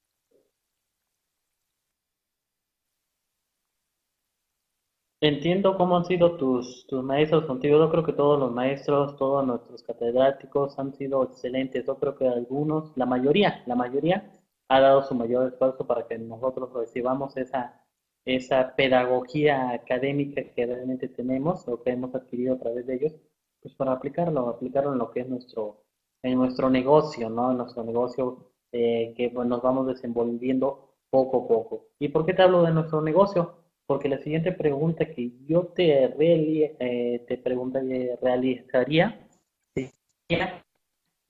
Entiendo 5.23 5.77
cómo 5.77 5.97
han 5.99 6.05
sido 6.07 6.37
tus, 6.37 6.87
tus 6.87 7.03
maestros 7.05 7.45
contigo. 7.45 7.79
Yo 7.79 7.91
creo 7.91 8.05
que 8.05 8.13
todos 8.15 8.39
los 8.39 8.53
maestros, 8.53 9.17
todos 9.17 9.47
nuestros 9.47 9.83
catedráticos 9.83 10.79
han 10.79 10.95
sido 10.95 11.23
excelentes. 11.25 11.85
Yo 11.87 11.99
creo 11.99 12.17
que 12.17 12.27
algunos, 12.27 12.97
la 12.97 13.05
mayoría, 13.07 13.63
la 13.67 13.75
mayoría 13.75 14.31
ha 14.69 14.81
dado 14.81 15.03
su 15.03 15.15
mayor 15.15 15.49
esfuerzo 15.53 15.87
para 15.87 16.07
que 16.07 16.17
nosotros 16.17 16.73
recibamos 16.73 17.37
esa, 17.37 17.85
esa 18.25 18.75
pedagogía 18.77 19.71
académica 19.73 20.43
que 20.55 20.67
realmente 20.67 21.09
tenemos 21.09 21.67
o 21.69 21.83
que 21.83 21.91
hemos 21.91 22.15
adquirido 22.15 22.55
a 22.55 22.59
través 22.59 22.87
de 22.87 22.95
ellos, 22.95 23.13
pues 23.61 23.75
para 23.75 23.93
aplicarlo, 23.93 24.49
aplicarlo 24.49 24.93
en 24.93 24.99
lo 24.99 25.11
que 25.11 25.21
es 25.21 25.29
nuestro, 25.29 25.85
en 26.23 26.39
nuestro 26.39 26.71
negocio, 26.71 27.31
¿no? 27.31 27.51
En 27.51 27.59
nuestro 27.59 27.85
negocio 27.85 28.51
eh, 28.73 29.15
que 29.17 29.31
pues, 29.31 29.49
nos 29.49 29.63
vamos 29.63 29.87
desenvolviendo 29.87 30.95
poco 31.11 31.45
a 31.45 31.49
poco. 31.49 31.87
¿Y 31.99 32.09
por 32.09 32.25
qué 32.25 32.35
te 32.35 32.43
hablo 32.43 32.63
de 32.63 32.73
nuestro 32.73 33.03
negocio? 33.03 33.57
Porque 33.87 34.09
la 34.09 34.19
siguiente 34.19 34.53
pregunta 34.53 35.07
que 35.07 35.33
yo 35.47 35.67
te, 35.67 36.05
eh, 36.05 37.25
te 37.27 37.39
preguntaría, 37.39 38.17
realizaría 38.23 39.27
sería, 39.75 40.65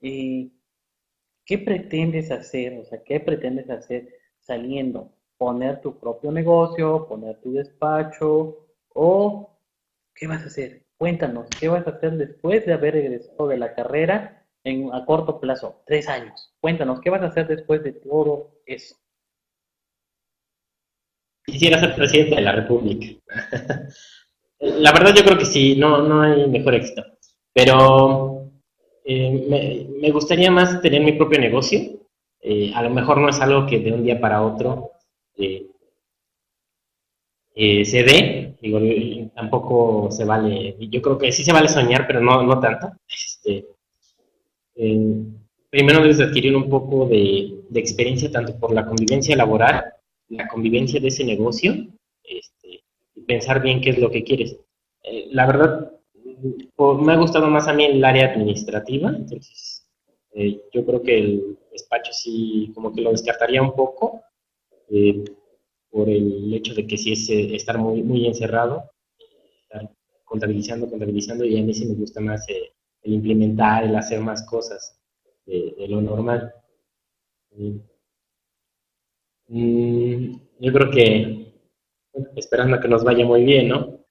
eh, 0.01 0.49
¿qué 1.45 1.57
pretendes 1.57 2.29
hacer? 2.31 2.79
O 2.79 2.85
sea, 2.85 3.03
¿qué 3.03 3.19
pretendes 3.19 3.69
hacer 3.69 4.09
saliendo 4.39 5.11
poner 5.37 5.81
tu 5.81 5.97
propio 5.97 6.31
negocio, 6.31 7.07
poner 7.07 7.37
tu 7.41 7.53
despacho 7.53 8.67
o 8.93 9.57
qué 10.13 10.27
vas 10.27 10.43
a 10.43 10.47
hacer? 10.47 10.83
Cuéntanos, 10.97 11.47
¿qué 11.59 11.67
vas 11.67 11.87
a 11.87 11.91
hacer 11.91 12.15
después 12.17 12.63
de 12.67 12.73
haber 12.73 12.95
egresado 12.95 13.47
de 13.47 13.57
la 13.57 13.73
carrera 13.73 14.40
en, 14.63 14.93
a 14.93 15.05
corto 15.05 15.39
plazo? 15.39 15.81
Tres 15.85 16.07
años. 16.07 16.53
Cuéntanos, 16.59 17.01
¿qué 17.01 17.09
vas 17.09 17.21
a 17.21 17.27
hacer 17.27 17.47
después 17.47 17.83
de 17.83 17.93
todo 17.93 18.61
eso? 18.65 18.95
Quisiera 21.45 21.79
ser 21.79 21.95
presidente 21.95 22.35
de 22.35 22.41
la 22.41 22.51
República. 22.53 23.07
la 24.59 24.91
verdad 24.91 25.13
yo 25.15 25.23
creo 25.23 25.37
que 25.37 25.45
sí, 25.45 25.75
no, 25.75 26.01
no 26.01 26.21
hay 26.21 26.47
mejor 26.47 26.75
éxito. 26.75 27.03
Pero 27.53 28.51
eh, 29.03 29.87
me, 29.99 30.11
gustaría 30.11 30.51
más 30.51 30.81
tener 30.81 31.01
mi 31.01 31.13
propio 31.13 31.39
negocio. 31.39 31.79
Eh, 32.41 32.71
a 32.73 32.81
lo 32.81 32.89
mejor 32.89 33.17
no 33.17 33.29
es 33.29 33.39
algo 33.39 33.65
que 33.65 33.79
de 33.79 33.91
un 33.91 34.03
día 34.03 34.19
para 34.19 34.41
otro 34.41 34.91
eh, 37.53 37.85
se 37.85 38.03
dé, 38.03 38.57
digo, 38.61 38.79
tampoco 39.35 40.09
se 40.11 40.23
vale, 40.25 40.75
yo 40.79 41.01
creo 41.01 41.17
que 41.17 41.31
sí 41.31 41.43
se 41.43 41.53
vale 41.53 41.67
soñar, 41.67 42.07
pero 42.07 42.21
no, 42.21 42.43
no 42.43 42.59
tanto. 42.59 42.93
Este, 43.07 43.67
eh, 44.75 45.23
primero 45.69 46.01
debes 46.01 46.19
adquirir 46.19 46.55
un 46.55 46.69
poco 46.69 47.07
de, 47.07 47.59
experiencia 47.73 48.29
tanto 48.31 48.59
por 48.59 48.73
la 48.73 48.85
convivencia 48.85 49.35
laboral, 49.35 49.93
la 50.29 50.47
convivencia 50.47 50.99
de 50.99 51.07
ese 51.07 51.23
negocio, 51.23 51.73
este, 52.23 52.83
y 53.15 53.21
pensar 53.21 53.61
bien 53.61 53.81
qué 53.81 53.91
es 53.91 53.97
lo 53.97 54.11
que 54.11 54.23
quieres. 54.23 54.57
Eh, 55.03 55.27
la 55.31 55.45
verdad, 55.45 55.91
me 56.77 57.13
ha 57.13 57.17
gustado 57.17 57.47
más 57.47 57.67
a 57.67 57.73
mí 57.73 57.85
el 57.85 58.03
área 58.03 58.31
administrativa, 58.31 59.09
entonces 59.09 59.87
yo 60.73 60.85
creo 60.85 61.01
que 61.01 61.17
el 61.17 61.57
despacho 61.71 62.13
sí 62.13 62.71
como 62.73 62.93
que 62.93 63.01
lo 63.01 63.11
descartaría 63.11 63.61
un 63.61 63.73
poco, 63.73 64.21
eh, 64.89 65.23
por 65.89 66.09
el 66.09 66.53
hecho 66.53 66.73
de 66.73 66.87
que 66.87 66.97
si 66.97 67.13
es 67.13 67.29
eh, 67.29 67.55
estar 67.55 67.77
muy, 67.77 68.01
muy 68.03 68.25
encerrado, 68.25 68.91
estar 69.63 69.89
contabilizando, 70.25 70.89
contabilizando, 70.89 71.45
y 71.45 71.59
a 71.59 71.63
mí 71.63 71.73
sí 71.73 71.85
me 71.85 71.95
gusta 71.95 72.21
más 72.21 72.47
eh, 72.49 72.71
el 73.03 73.13
implementar, 73.13 73.83
el 73.83 73.95
hacer 73.95 74.19
más 74.21 74.45
cosas 74.45 74.99
de, 75.45 75.73
lo 75.89 76.01
normal. 76.01 76.53
Mm, 79.49 80.33
yo 80.59 80.73
creo 80.73 80.89
que 80.91 81.53
esperando 82.35 82.79
que 82.79 82.87
nos 82.87 83.03
vaya 83.03 83.25
muy 83.25 83.43
bien, 83.43 83.67
¿no? 83.69 84.01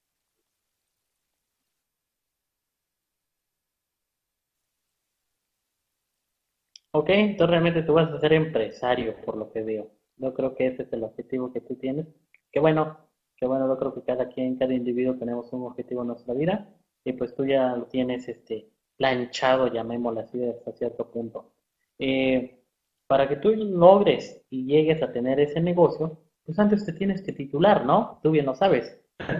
Ok, 6.93 7.09
entonces 7.09 7.49
realmente 7.49 7.83
tú 7.83 7.93
vas 7.93 8.11
a 8.11 8.19
ser 8.19 8.33
empresario, 8.33 9.15
por 9.25 9.37
lo 9.37 9.51
que 9.51 9.61
veo. 9.61 9.91
Yo 10.17 10.33
creo 10.33 10.55
que 10.55 10.67
ese 10.67 10.83
es 10.83 10.93
el 10.93 11.03
objetivo 11.03 11.51
que 11.53 11.61
tú 11.61 11.75
tienes. 11.75 12.07
Que 12.51 12.59
bueno, 12.59 12.97
que 13.37 13.45
bueno, 13.47 13.67
yo 13.67 13.77
creo 13.77 13.93
que 13.93 14.03
cada 14.03 14.27
quien, 14.29 14.57
cada 14.57 14.73
individuo 14.73 15.15
tenemos 15.17 15.51
un 15.53 15.63
objetivo 15.65 16.01
en 16.01 16.07
nuestra 16.09 16.33
vida 16.33 16.69
y 17.05 17.13
pues 17.13 17.33
tú 17.35 17.45
ya 17.45 17.75
lo 17.75 17.85
tienes 17.85 18.27
este 18.27 18.69
planchado, 18.97 19.67
llamémoslo 19.67 20.21
así, 20.21 20.43
hasta 20.43 20.71
cierto 20.73 21.09
punto. 21.11 21.53
Eh, 21.99 22.63
para 23.07 23.27
que 23.27 23.35
tú 23.37 23.49
logres 23.49 24.41
y 24.49 24.65
llegues 24.65 25.01
a 25.03 25.11
tener 25.11 25.39
ese 25.39 25.59
negocio, 25.59 26.19
pues 26.45 26.57
antes 26.59 26.85
te 26.85 26.93
tienes 26.93 27.21
que 27.21 27.33
titular, 27.33 27.85
¿no? 27.85 28.19
Tú 28.23 28.31
bien 28.31 28.45
lo 28.45 28.55
sabes. 28.55 28.99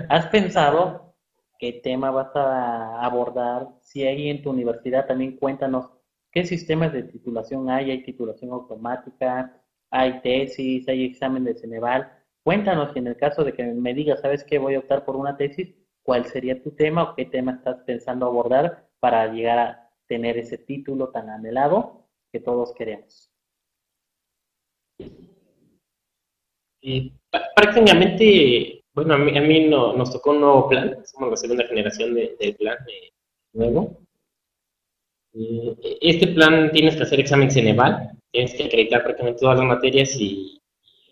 ¿Has 0.10 0.28
pensado 0.28 1.16
qué 1.58 1.74
tema 1.74 2.12
vas 2.12 2.36
a 2.36 3.04
abordar? 3.04 3.70
Si 3.82 4.04
hay 4.06 4.30
en 4.30 4.42
tu 4.42 4.52
universidad, 4.52 5.08
también 5.08 5.38
cuéntanos 5.38 5.90
qué 6.32 6.46
sistemas 6.46 6.94
de 6.94 7.04
titulación 7.04 7.70
hay. 7.70 7.92
¿Hay 7.92 8.04
titulación 8.04 8.52
automática? 8.52 9.62
hay 9.92 10.22
tesis, 10.22 10.88
hay 10.88 11.06
examen 11.06 11.44
de 11.44 11.54
Ceneval. 11.56 12.12
Cuéntanos, 12.44 12.96
en 12.96 13.08
el 13.08 13.18
caso 13.18 13.44
de 13.44 13.54
que 13.54 13.64
me 13.64 13.94
digas, 13.94 14.22
¿sabes 14.22 14.44
qué? 14.44 14.58
Voy 14.58 14.76
a 14.76 14.80
optar 14.80 15.06
por 15.06 15.16
una 15.16 15.38
tesis, 15.38 15.76
¿cuál 16.02 16.26
sería 16.26 16.64
tu 16.64 16.72
tema 16.72 17.04
o 17.04 17.16
qué 17.16 17.26
tema 17.26 17.52
estás 17.52 17.84
pensando 17.86 18.26
abordar 18.26 18.88
para 19.02 19.28
llegar 19.34 19.60
a 19.60 19.90
tener 20.08 20.38
ese 20.38 20.58
título 20.58 21.10
tan 21.10 21.30
anhelado 21.30 22.08
que 22.32 22.40
todos 22.40 22.74
queremos? 22.74 23.28
prácticamente, 27.56 28.84
bueno, 28.94 29.14
a 29.14 29.18
mí, 29.18 29.68
no, 29.68 29.96
nos 29.96 30.12
tocó 30.12 30.32
un 30.32 30.42
nuevo 30.42 30.68
plan, 30.68 30.98
somos 31.06 31.30
la 31.30 31.38
segunda 31.38 31.68
generación 31.68 32.16
del 32.16 32.56
plan 32.58 32.78
nuevo. 33.54 33.98
Eh, 35.34 35.78
este 36.02 36.28
plan 36.28 36.72
tienes 36.72 36.96
que 36.96 37.04
hacer 37.04 37.20
examen 37.20 37.52
Ceneval, 37.52 38.12
tienes 38.32 38.54
que 38.56 38.64
acreditar 38.64 39.04
prácticamente 39.04 39.42
todas 39.42 39.60
las 39.60 39.68
materias 39.68 40.16
y, 40.20 40.60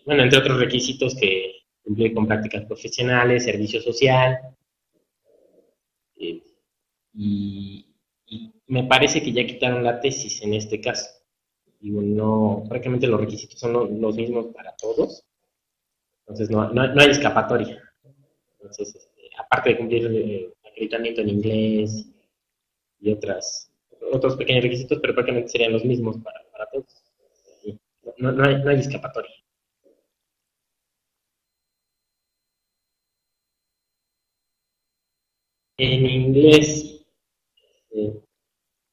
bueno, 0.04 0.24
entre 0.24 0.40
otros 0.40 0.58
requisitos 0.58 1.14
que 1.14 1.60
cumplir 1.84 2.14
con 2.14 2.26
prácticas 2.26 2.64
profesionales, 2.64 3.44
servicio 3.44 3.80
social. 3.80 4.38
Eh, 6.16 6.42
y, 7.14 7.86
me 8.66 8.84
parece 8.84 9.20
que 9.22 9.32
ya 9.32 9.44
quitaron 9.46 9.82
la 9.82 10.00
tesis 10.00 10.42
en 10.42 10.54
este 10.54 10.80
caso. 10.80 11.08
y 11.80 11.90
no, 11.90 12.64
prácticamente 12.68 13.06
los 13.08 13.20
requisitos 13.20 13.58
son 13.58 14.00
los, 14.00 14.16
mismos 14.16 14.46
para 14.54 14.74
todos. 14.76 15.24
Entonces 16.20 16.50
no, 16.50 16.70
no, 16.72 16.82
hay 17.00 17.10
escapatoria. 17.10 17.82
Entonces, 18.52 18.94
este, 18.94 19.30
aparte 19.38 19.70
de 19.70 19.78
cumplir 19.78 20.06
el 20.06 20.16
eh, 20.16 20.54
acreditamiento 20.64 21.20
en 21.22 21.30
inglés 21.30 22.06
y 23.00 23.12
otras, 23.12 23.72
otros 24.12 24.36
pequeños 24.36 24.62
requisitos, 24.64 24.98
pero 25.00 25.14
prácticamente 25.14 25.50
serían 25.50 25.72
los 25.72 25.84
mismos 25.84 26.18
para, 26.18 26.40
para 26.52 26.66
todos. 26.70 27.02
No, 28.18 28.32
no, 28.32 28.44
hay, 28.44 28.62
no 28.62 28.70
hay 28.70 28.80
escapatoria. 28.80 29.34
en 35.80 36.06
inglés 36.06 36.99
eh, 38.00 38.12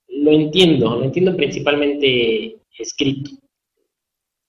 lo 0.09 0.31
entiendo, 0.31 0.95
lo 0.95 1.03
entiendo 1.03 1.35
principalmente 1.35 2.57
escrito. 2.77 3.31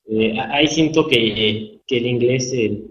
Eh, 0.06 0.38
ahí 0.38 0.66
siento 0.66 1.06
que, 1.06 1.80
el 1.88 2.06
inglés 2.06 2.52
eh, 2.52 2.84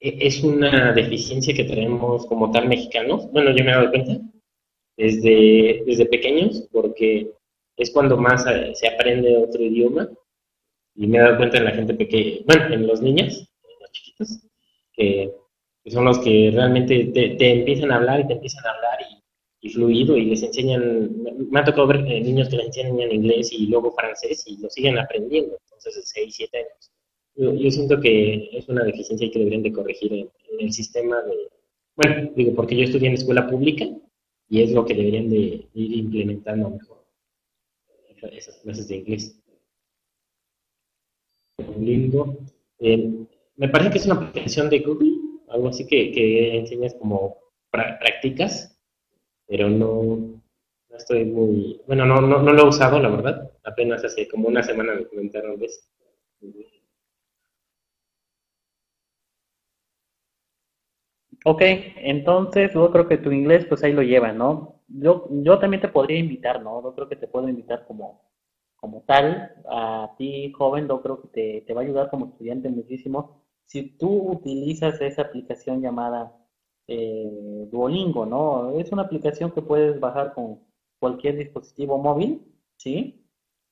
es 0.00 0.42
una 0.42 0.92
deficiencia 0.92 1.54
que 1.54 1.64
tenemos 1.64 2.26
como 2.26 2.50
tal 2.50 2.68
mexicanos. 2.68 3.30
Bueno, 3.32 3.50
yo 3.50 3.64
me 3.64 3.70
he 3.70 3.74
dado 3.74 3.90
cuenta 3.90 4.18
desde, 4.96 5.82
desde 5.86 6.06
pequeños, 6.06 6.68
porque 6.72 7.30
es 7.76 7.90
cuando 7.90 8.16
más 8.16 8.44
se 8.74 8.88
aprende 8.88 9.36
otro 9.36 9.62
idioma. 9.62 10.08
Y 10.94 11.06
me 11.06 11.18
he 11.18 11.20
dado 11.20 11.38
cuenta 11.38 11.58
en 11.58 11.64
la 11.64 11.70
gente 11.72 11.94
pequeña, 11.94 12.40
bueno, 12.46 12.74
en 12.74 12.86
los 12.86 13.00
niños, 13.00 13.38
en 13.38 13.80
los 13.80 13.92
chiquitos, 13.92 14.40
que 14.92 15.32
que 15.84 15.90
son 15.90 16.04
los 16.04 16.18
que 16.20 16.50
realmente 16.52 17.06
te, 17.06 17.52
empiezan 17.52 17.90
a 17.90 17.96
hablar 17.96 18.20
y 18.20 18.26
te 18.26 18.34
empiezan 18.34 18.66
a 18.66 18.70
hablar 18.70 18.98
y, 19.10 19.21
fluido 19.70 20.16
y 20.16 20.26
les 20.26 20.42
enseñan, 20.42 21.10
me 21.50 21.60
ha 21.60 21.64
tocado 21.64 21.86
ver 21.86 22.04
eh, 22.06 22.20
niños 22.20 22.48
que 22.48 22.56
les 22.56 22.66
enseñan 22.66 23.12
inglés 23.12 23.52
y 23.52 23.66
luego 23.66 23.92
francés 23.92 24.44
y 24.46 24.56
lo 24.58 24.68
siguen 24.68 24.98
aprendiendo, 24.98 25.56
entonces 25.64 25.94
de 25.96 26.02
6, 26.02 26.34
7 26.36 26.58
años. 26.58 26.90
Yo, 27.34 27.70
siento 27.70 28.00
que 28.00 28.50
es 28.52 28.68
una 28.68 28.84
deficiencia 28.84 29.26
y 29.26 29.30
que 29.30 29.38
deberían 29.38 29.62
de 29.62 29.72
corregir 29.72 30.12
en, 30.12 30.30
el 30.58 30.72
sistema 30.72 31.22
de, 31.22 31.48
bueno, 31.96 32.30
digo, 32.36 32.54
porque 32.54 32.76
yo 32.76 32.84
estudié 32.84 33.08
en 33.08 33.14
escuela 33.14 33.48
pública 33.48 33.86
y 34.48 34.62
es 34.62 34.72
lo 34.72 34.84
que 34.84 34.94
deberían 34.94 35.30
de 35.30 35.66
ir 35.72 35.96
implementando 35.96 36.70
mejor, 36.70 37.04
esas 38.32 38.58
clases 38.58 38.86
de 38.88 38.96
inglés. 38.96 39.38
Lindo. 41.78 42.36
Eh, 42.80 43.26
me 43.56 43.68
parece 43.68 43.90
que 43.90 43.98
es 43.98 44.06
una 44.06 44.16
aplicación 44.16 44.68
de 44.68 44.80
Google 44.80 45.22
algo 45.52 45.68
así 45.68 45.86
que, 45.86 46.12
que 46.12 46.58
enseñas 46.58 46.94
como 46.94 47.36
prácticas, 47.70 48.71
pero 49.52 49.68
no, 49.68 50.16
no 50.88 50.96
estoy 50.96 51.26
muy, 51.26 51.78
bueno, 51.86 52.06
no, 52.06 52.22
no, 52.22 52.40
no, 52.42 52.52
lo 52.54 52.62
he 52.64 52.68
usado, 52.68 52.98
la 52.98 53.10
verdad, 53.10 53.50
apenas 53.64 54.02
hace 54.02 54.26
como 54.26 54.48
una 54.48 54.62
semana 54.62 54.94
me 54.94 55.06
comentaron 55.06 55.58
de. 55.58 55.68
Ok, 61.44 61.60
entonces 61.96 62.72
yo 62.72 62.90
creo 62.90 63.06
que 63.08 63.18
tu 63.18 63.30
inglés 63.30 63.66
pues 63.68 63.84
ahí 63.84 63.92
lo 63.92 64.02
lleva, 64.02 64.32
¿no? 64.32 64.80
Yo, 64.88 65.26
yo 65.30 65.58
también 65.58 65.82
te 65.82 65.88
podría 65.88 66.18
invitar, 66.18 66.62
¿no? 66.62 66.82
Yo 66.82 66.94
creo 66.94 67.08
que 67.10 67.16
te 67.16 67.28
puedo 67.28 67.46
invitar 67.46 67.84
como, 67.86 68.22
como 68.76 69.02
tal 69.02 69.52
a 69.68 70.14
ti, 70.16 70.50
joven, 70.52 70.88
yo 70.88 71.02
creo 71.02 71.20
que 71.20 71.28
te, 71.28 71.64
te 71.66 71.74
va 71.74 71.82
a 71.82 71.84
ayudar 71.84 72.08
como 72.08 72.26
estudiante 72.28 72.70
muchísimo 72.70 73.42
si 73.66 73.98
tú 73.98 74.30
utilizas 74.32 74.98
esa 75.02 75.22
aplicación 75.22 75.82
llamada 75.82 76.32
eh, 76.92 77.68
Duolingo, 77.70 78.26
¿no? 78.26 78.78
Es 78.78 78.92
una 78.92 79.02
aplicación 79.02 79.50
que 79.52 79.62
puedes 79.62 79.98
bajar 79.98 80.34
con 80.34 80.60
cualquier 80.98 81.36
dispositivo 81.38 81.98
móvil, 81.98 82.42
¿sí? 82.76 83.24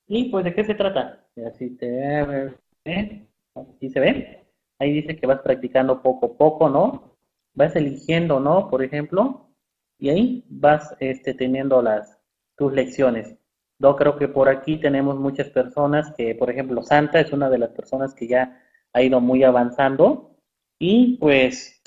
Y 0.09 0.31
pues, 0.31 0.45
¿de 0.45 0.55
qué 0.55 0.65
se 0.65 0.75
trata? 0.75 1.27
Así 1.47 1.77
te 1.77 2.49
¿eh? 2.85 3.27
Aquí 3.55 3.91
se 3.91 4.01
ve. 4.01 4.45
Ahí 4.79 4.93
dice 4.93 5.17
que 5.17 5.27
vas 5.27 5.41
practicando 5.43 6.03
poco 6.03 6.27
a 6.27 6.37
poco, 6.37 6.69
¿no? 6.69 7.17
Vas 7.55 7.77
eligiendo, 7.77 8.41
¿no? 8.41 8.69
Por 8.71 8.83
ejemplo, 8.83 9.51
y 9.99 10.09
ahí 10.09 10.45
vas 10.49 10.97
este, 11.01 11.35
teniendo 11.35 11.83
las 11.83 12.19
tus 12.57 12.73
lecciones. 12.73 13.37
Yo 13.79 13.97
creo 13.97 14.17
que 14.17 14.29
por 14.29 14.49
aquí 14.49 14.79
tenemos 14.79 15.19
muchas 15.19 15.51
personas 15.51 16.13
que, 16.17 16.35
por 16.35 16.51
ejemplo, 16.51 16.83
Santa 16.83 17.21
es 17.21 17.33
una 17.33 17.51
de 17.51 17.59
las 17.59 17.71
personas 17.71 18.15
que 18.15 18.29
ya 18.29 18.63
ha 18.93 19.03
ido 19.03 19.21
muy 19.21 19.45
avanzando 19.45 20.37
y 20.79 21.19
pues 21.19 21.83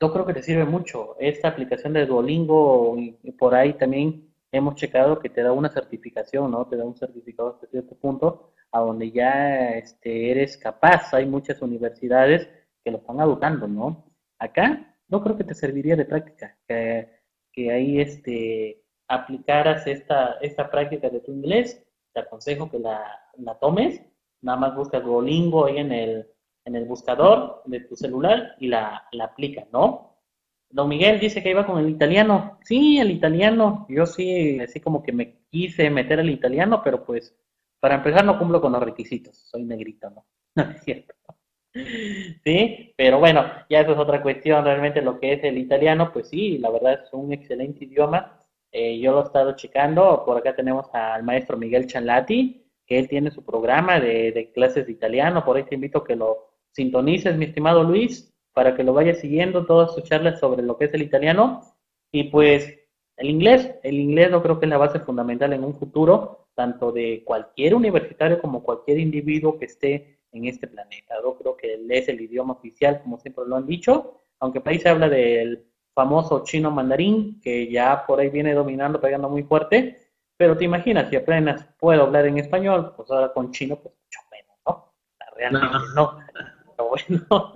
yo 0.00 0.12
creo 0.12 0.26
que 0.26 0.34
te 0.34 0.42
sirve 0.42 0.64
mucho. 0.64 1.16
Esta 1.18 1.48
aplicación 1.48 1.92
de 1.92 2.06
Duolingo, 2.06 2.96
y 2.98 3.32
por 3.32 3.54
ahí 3.54 3.74
también 3.74 4.28
hemos 4.52 4.76
checado 4.76 5.18
que 5.18 5.28
te 5.28 5.42
da 5.42 5.52
una 5.52 5.68
certificación, 5.70 6.50
¿no? 6.50 6.66
Te 6.66 6.76
da 6.76 6.84
un 6.84 6.96
certificado 6.96 7.50
hasta 7.50 7.66
cierto 7.66 7.94
punto 7.96 8.52
a 8.72 8.80
donde 8.80 9.10
ya 9.10 9.70
este, 9.70 10.30
eres 10.30 10.56
capaz. 10.56 11.12
Hay 11.14 11.26
muchas 11.26 11.60
universidades 11.62 12.48
que 12.84 12.90
lo 12.90 12.98
están 12.98 13.20
educando, 13.20 13.66
¿no? 13.68 14.04
Acá 14.38 14.96
no 15.08 15.22
creo 15.22 15.36
que 15.36 15.44
te 15.44 15.54
serviría 15.54 15.96
de 15.96 16.04
práctica, 16.04 16.56
que, 16.66 17.08
que 17.52 17.72
ahí 17.72 18.00
este, 18.00 18.84
aplicaras 19.08 19.86
esta, 19.86 20.34
esta 20.40 20.70
práctica 20.70 21.08
de 21.10 21.20
tu 21.20 21.32
inglés. 21.32 21.84
Te 22.12 22.20
aconsejo 22.20 22.70
que 22.70 22.78
la, 22.78 23.02
la 23.38 23.58
tomes. 23.58 24.00
Nada 24.40 24.58
más 24.58 24.76
busca 24.76 25.00
Duolingo 25.00 25.66
ahí 25.66 25.78
en 25.78 25.92
el, 25.92 26.28
en 26.68 26.76
el 26.76 26.84
buscador 26.84 27.62
de 27.64 27.80
tu 27.80 27.96
celular 27.96 28.54
y 28.60 28.68
la, 28.68 29.08
la 29.12 29.24
aplica, 29.24 29.66
¿no? 29.72 30.08
Don 30.70 30.88
Miguel 30.88 31.18
dice 31.18 31.42
que 31.42 31.50
iba 31.50 31.66
con 31.66 31.78
el 31.78 31.88
italiano. 31.88 32.58
Sí, 32.62 32.98
el 32.98 33.10
italiano. 33.10 33.86
Yo 33.88 34.04
sí, 34.06 34.60
así 34.60 34.80
como 34.80 35.02
que 35.02 35.12
me 35.12 35.38
quise 35.50 35.88
meter 35.90 36.20
al 36.20 36.30
italiano, 36.30 36.82
pero 36.84 37.04
pues 37.04 37.34
para 37.80 37.96
empezar 37.96 38.24
no 38.24 38.38
cumplo 38.38 38.60
con 38.60 38.72
los 38.72 38.82
requisitos. 38.82 39.36
Soy 39.36 39.64
negrito, 39.64 40.10
¿no? 40.10 40.26
No 40.54 40.70
es 40.70 40.82
cierto. 40.82 41.14
Sí, 42.44 42.92
pero 42.96 43.18
bueno, 43.18 43.44
ya 43.70 43.80
eso 43.80 43.92
es 43.92 43.98
otra 43.98 44.20
cuestión. 44.22 44.64
Realmente 44.64 45.00
lo 45.00 45.18
que 45.20 45.34
es 45.34 45.44
el 45.44 45.56
italiano, 45.58 46.12
pues 46.12 46.28
sí, 46.28 46.58
la 46.58 46.70
verdad 46.70 47.00
es 47.04 47.12
un 47.12 47.32
excelente 47.32 47.84
idioma. 47.84 48.44
Eh, 48.72 48.98
yo 48.98 49.12
lo 49.12 49.20
he 49.22 49.24
estado 49.24 49.56
checando. 49.56 50.24
Por 50.26 50.36
acá 50.36 50.54
tenemos 50.54 50.86
al 50.92 51.22
maestro 51.22 51.56
Miguel 51.56 51.86
Chalati, 51.86 52.66
que 52.86 52.98
él 52.98 53.08
tiene 53.08 53.30
su 53.30 53.44
programa 53.44 54.00
de, 54.00 54.32
de 54.32 54.52
clases 54.52 54.86
de 54.86 54.92
italiano. 54.92 55.44
Por 55.44 55.56
ahí 55.56 55.64
te 55.64 55.76
invito 55.76 55.98
a 55.98 56.04
que 56.04 56.16
lo, 56.16 56.47
sintonices, 56.72 57.36
mi 57.36 57.46
estimado 57.46 57.82
Luis, 57.82 58.34
para 58.52 58.74
que 58.74 58.84
lo 58.84 58.92
vayas 58.92 59.20
siguiendo 59.20 59.66
todas 59.66 59.94
sus 59.94 60.04
charlas 60.04 60.40
sobre 60.40 60.62
lo 60.62 60.76
que 60.76 60.86
es 60.86 60.94
el 60.94 61.02
italiano. 61.02 61.62
Y 62.12 62.24
pues 62.24 62.78
el 63.16 63.30
inglés, 63.30 63.74
el 63.82 63.98
inglés 63.98 64.30
no 64.30 64.42
creo 64.42 64.58
que 64.58 64.66
es 64.66 64.70
la 64.70 64.78
base 64.78 65.00
fundamental 65.00 65.52
en 65.52 65.64
un 65.64 65.74
futuro, 65.74 66.48
tanto 66.54 66.92
de 66.92 67.22
cualquier 67.24 67.74
universitario 67.74 68.40
como 68.40 68.62
cualquier 68.62 68.98
individuo 68.98 69.58
que 69.58 69.66
esté 69.66 70.20
en 70.32 70.46
este 70.46 70.66
planeta. 70.66 71.14
Yo 71.22 71.36
creo 71.36 71.56
que 71.56 71.78
es 71.88 72.08
el 72.08 72.20
idioma 72.20 72.54
oficial, 72.54 73.00
como 73.02 73.18
siempre 73.18 73.44
lo 73.46 73.56
han 73.56 73.66
dicho, 73.66 74.20
aunque 74.40 74.60
por 74.60 74.72
ahí 74.72 74.78
se 74.78 74.88
habla 74.88 75.08
del 75.08 75.64
famoso 75.94 76.44
chino 76.44 76.70
mandarín, 76.70 77.40
que 77.40 77.70
ya 77.70 78.04
por 78.06 78.20
ahí 78.20 78.28
viene 78.28 78.54
dominando, 78.54 79.00
pegando 79.00 79.28
muy 79.28 79.42
fuerte, 79.42 79.98
pero 80.36 80.56
te 80.56 80.64
imaginas, 80.64 81.10
si 81.10 81.16
apenas 81.16 81.66
puedo 81.78 82.02
hablar 82.04 82.26
en 82.26 82.38
español, 82.38 82.92
pues 82.96 83.10
ahora 83.10 83.32
con 83.32 83.50
chino, 83.50 83.76
pues 83.76 83.94
mucho 84.04 84.20
menos, 84.30 84.56
¿no? 84.64 84.94
Realmente 85.36 85.76
no. 85.96 86.18
bueno, 86.88 87.52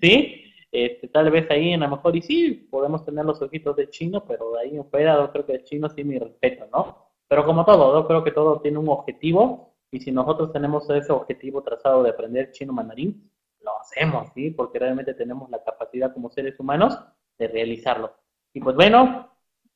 ¿sí? 0.00 0.44
Este, 0.70 1.08
tal 1.08 1.30
vez 1.30 1.50
ahí 1.50 1.74
a 1.74 1.76
lo 1.76 1.88
mejor, 1.88 2.16
y 2.16 2.22
sí, 2.22 2.68
podemos 2.70 3.04
tener 3.04 3.24
los 3.24 3.42
ojitos 3.42 3.76
de 3.76 3.90
chino, 3.90 4.24
pero 4.24 4.52
de 4.52 4.60
ahí 4.60 4.76
en 4.76 4.88
fuera 4.88 5.16
yo 5.16 5.30
creo 5.30 5.46
que 5.46 5.52
el 5.52 5.64
chino 5.64 5.88
sí 5.90 6.02
mi 6.02 6.18
respeto, 6.18 6.66
¿no? 6.72 7.10
Pero 7.28 7.44
como 7.44 7.64
todo, 7.64 8.00
yo 8.00 8.06
creo 8.06 8.24
que 8.24 8.30
todo 8.32 8.60
tiene 8.60 8.78
un 8.78 8.88
objetivo, 8.88 9.74
y 9.90 10.00
si 10.00 10.10
nosotros 10.10 10.52
tenemos 10.52 10.88
ese 10.88 11.12
objetivo 11.12 11.62
trazado 11.62 12.02
de 12.02 12.10
aprender 12.10 12.50
chino 12.52 12.72
mandarín, 12.72 13.30
lo 13.60 13.78
hacemos, 13.80 14.28
¿sí? 14.34 14.50
Porque 14.50 14.78
realmente 14.78 15.14
tenemos 15.14 15.50
la 15.50 15.62
capacidad 15.62 16.12
como 16.12 16.30
seres 16.30 16.58
humanos 16.58 16.98
de 17.38 17.48
realizarlo. 17.48 18.16
Y 18.54 18.60
pues 18.60 18.74
bueno, 18.74 19.30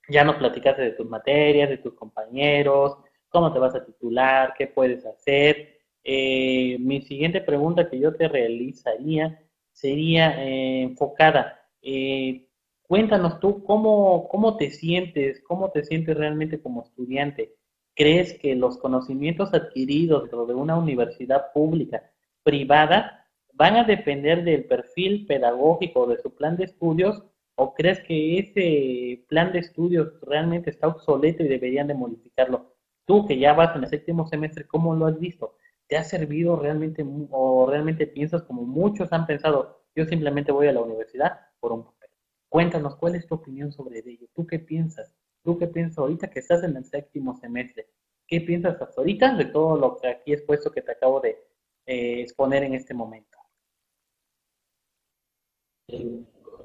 ya 0.08 0.24
nos 0.24 0.36
platicaste 0.36 0.82
de 0.82 0.92
tus 0.92 1.08
materias, 1.08 1.68
de 1.68 1.78
tus 1.78 1.94
compañeros, 1.94 2.96
cómo 3.28 3.52
te 3.52 3.58
vas 3.58 3.74
a 3.74 3.84
titular, 3.84 4.54
qué 4.56 4.66
puedes 4.66 5.04
hacer, 5.04 5.75
eh, 6.08 6.78
mi 6.78 7.02
siguiente 7.02 7.40
pregunta 7.40 7.90
que 7.90 7.98
yo 7.98 8.14
te 8.14 8.28
realizaría 8.28 9.40
sería 9.72 10.40
eh, 10.40 10.82
enfocada. 10.82 11.60
Eh, 11.82 12.46
cuéntanos 12.82 13.40
tú 13.40 13.64
cómo, 13.64 14.28
cómo 14.28 14.56
te 14.56 14.70
sientes, 14.70 15.42
cómo 15.42 15.72
te 15.72 15.82
sientes 15.82 16.16
realmente 16.16 16.60
como 16.60 16.84
estudiante. 16.84 17.56
¿Crees 17.96 18.38
que 18.38 18.54
los 18.54 18.78
conocimientos 18.78 19.52
adquiridos 19.52 20.22
dentro 20.22 20.46
de 20.46 20.54
una 20.54 20.78
universidad 20.78 21.52
pública, 21.52 22.08
privada, 22.44 23.26
van 23.54 23.74
a 23.74 23.82
depender 23.82 24.44
del 24.44 24.64
perfil 24.66 25.26
pedagógico 25.26 26.06
de 26.06 26.18
su 26.22 26.36
plan 26.36 26.56
de 26.56 26.66
estudios 26.66 27.24
o 27.56 27.74
crees 27.74 27.98
que 28.00 28.38
ese 28.38 29.24
plan 29.26 29.50
de 29.50 29.58
estudios 29.58 30.12
realmente 30.22 30.70
está 30.70 30.86
obsoleto 30.86 31.42
y 31.42 31.48
deberían 31.48 31.88
de 31.88 31.94
modificarlo? 31.94 32.76
Tú 33.06 33.26
que 33.26 33.38
ya 33.38 33.54
vas 33.54 33.74
en 33.74 33.82
el 33.82 33.90
séptimo 33.90 34.28
semestre, 34.28 34.68
¿cómo 34.68 34.94
lo 34.94 35.06
has 35.06 35.18
visto? 35.18 35.56
¿Te 35.88 35.96
ha 35.96 36.04
servido 36.04 36.56
realmente 36.56 37.04
o 37.30 37.66
realmente 37.68 38.06
piensas 38.06 38.42
como 38.42 38.62
muchos 38.62 39.12
han 39.12 39.26
pensado, 39.26 39.84
yo 39.94 40.04
simplemente 40.04 40.50
voy 40.52 40.66
a 40.66 40.72
la 40.72 40.80
universidad 40.80 41.40
por 41.60 41.72
un 41.72 41.84
papel? 41.84 42.10
Cuéntanos, 42.48 42.96
¿cuál 42.96 43.14
es 43.14 43.26
tu 43.26 43.36
opinión 43.36 43.70
sobre 43.72 44.00
ello? 44.00 44.26
¿Tú 44.34 44.46
qué 44.46 44.58
piensas? 44.58 45.14
¿Tú 45.44 45.58
qué 45.58 45.68
piensas 45.68 45.98
ahorita 45.98 46.28
que 46.28 46.40
estás 46.40 46.64
en 46.64 46.76
el 46.76 46.84
séptimo 46.84 47.36
semestre? 47.36 47.88
¿Qué 48.26 48.40
piensas 48.40 48.80
hasta 48.80 49.00
ahorita 49.00 49.36
de 49.36 49.44
todo 49.46 49.76
lo 49.76 49.96
que 49.96 50.08
aquí 50.08 50.32
expuesto 50.32 50.72
que 50.72 50.82
te 50.82 50.92
acabo 50.92 51.20
de 51.20 51.38
eh, 51.86 52.20
exponer 52.20 52.64
en 52.64 52.74
este 52.74 52.92
momento? 52.92 53.38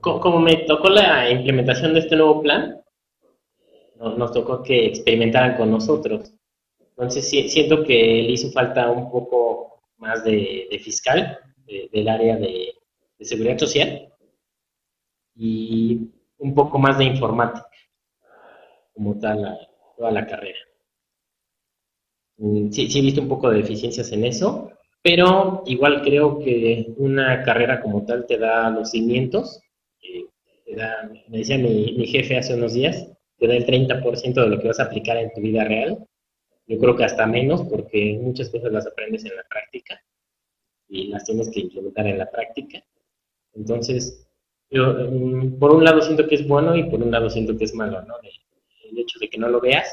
Como 0.01 0.39
me 0.39 0.65
tocó 0.65 0.89
la 0.89 1.29
implementación 1.29 1.93
de 1.93 1.99
este 1.99 2.15
nuevo 2.15 2.41
plan, 2.41 2.81
nos 3.99 4.31
tocó 4.31 4.63
que 4.63 4.87
experimentaran 4.87 5.55
con 5.57 5.69
nosotros. 5.69 6.33
Entonces 7.01 7.27
siento 7.51 7.83
que 7.83 7.95
le 7.95 8.31
hizo 8.33 8.51
falta 8.51 8.91
un 8.91 9.09
poco 9.09 9.81
más 9.97 10.23
de, 10.23 10.67
fiscal 10.83 11.39
del 11.91 12.07
área 12.07 12.37
de, 12.37 12.75
seguridad 13.21 13.57
social 13.57 14.07
y 15.35 16.11
un 16.37 16.53
poco 16.53 16.77
más 16.77 16.99
de 16.99 17.05
informática, 17.05 17.67
como 18.93 19.17
tal 19.17 19.57
toda 19.97 20.11
la 20.11 20.27
carrera. 20.27 20.59
Mm, 22.37 22.69
sí, 22.69 22.87
sí 22.87 22.99
he 22.99 23.01
visto 23.01 23.21
un 23.21 23.29
poco 23.29 23.49
de 23.49 23.57
deficiencias 23.57 24.11
en 24.11 24.23
eso, 24.23 24.69
pero 25.01 25.63
igual 25.65 26.03
creo 26.03 26.37
que 26.37 26.93
una 26.97 27.41
carrera 27.41 27.81
como 27.81 28.05
tal 28.05 28.27
te 28.27 28.37
da 28.37 28.69
los 28.69 28.91
cimientos, 28.91 29.59
eh, 30.03 30.25
te 30.65 30.75
da, 30.75 31.09
me 31.29 31.39
decía 31.39 31.57
mi, 31.57 31.93
mi, 31.93 32.05
jefe 32.05 32.37
hace 32.37 32.53
unos 32.53 32.73
días, 32.75 33.11
te 33.39 33.47
da 33.47 33.55
el 33.55 33.65
30% 33.65 34.43
de 34.43 34.49
lo 34.49 34.59
que 34.59 34.67
vas 34.67 34.79
a 34.79 34.83
aplicar 34.83 35.17
en 35.17 35.31
tu 35.33 35.41
vida 35.41 35.63
real. 35.63 36.07
Yo 36.71 36.79
creo 36.79 36.95
que 36.95 37.03
hasta 37.03 37.25
menos, 37.25 37.63
porque 37.63 38.17
muchas 38.21 38.49
cosas 38.49 38.71
las 38.71 38.87
aprendes 38.87 39.25
en 39.25 39.35
la 39.35 39.43
práctica 39.43 40.01
y 40.87 41.07
las 41.07 41.25
tienes 41.25 41.49
que 41.51 41.59
implementar 41.59 42.07
en 42.07 42.17
la 42.17 42.31
práctica. 42.31 42.81
Entonces, 43.53 44.25
yo 44.69 44.93
mm, 44.93 45.59
por 45.59 45.75
un 45.75 45.83
lado 45.83 46.01
siento 46.01 46.25
que 46.29 46.35
es 46.35 46.47
bueno 46.47 46.73
y 46.77 46.89
por 46.89 47.03
un 47.03 47.11
lado 47.11 47.29
siento 47.29 47.57
que 47.57 47.65
es 47.65 47.73
malo, 47.75 48.01
¿no? 48.03 48.15
El 48.89 48.97
hecho 48.97 49.19
de 49.19 49.29
que 49.29 49.37
no 49.37 49.49
lo 49.49 49.59
veas 49.59 49.89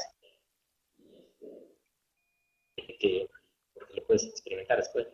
que, 2.97 3.27
porque 3.73 3.95
lo 3.95 4.03
puedes 4.05 4.23
experimentar 4.23 4.77
después. 4.77 5.07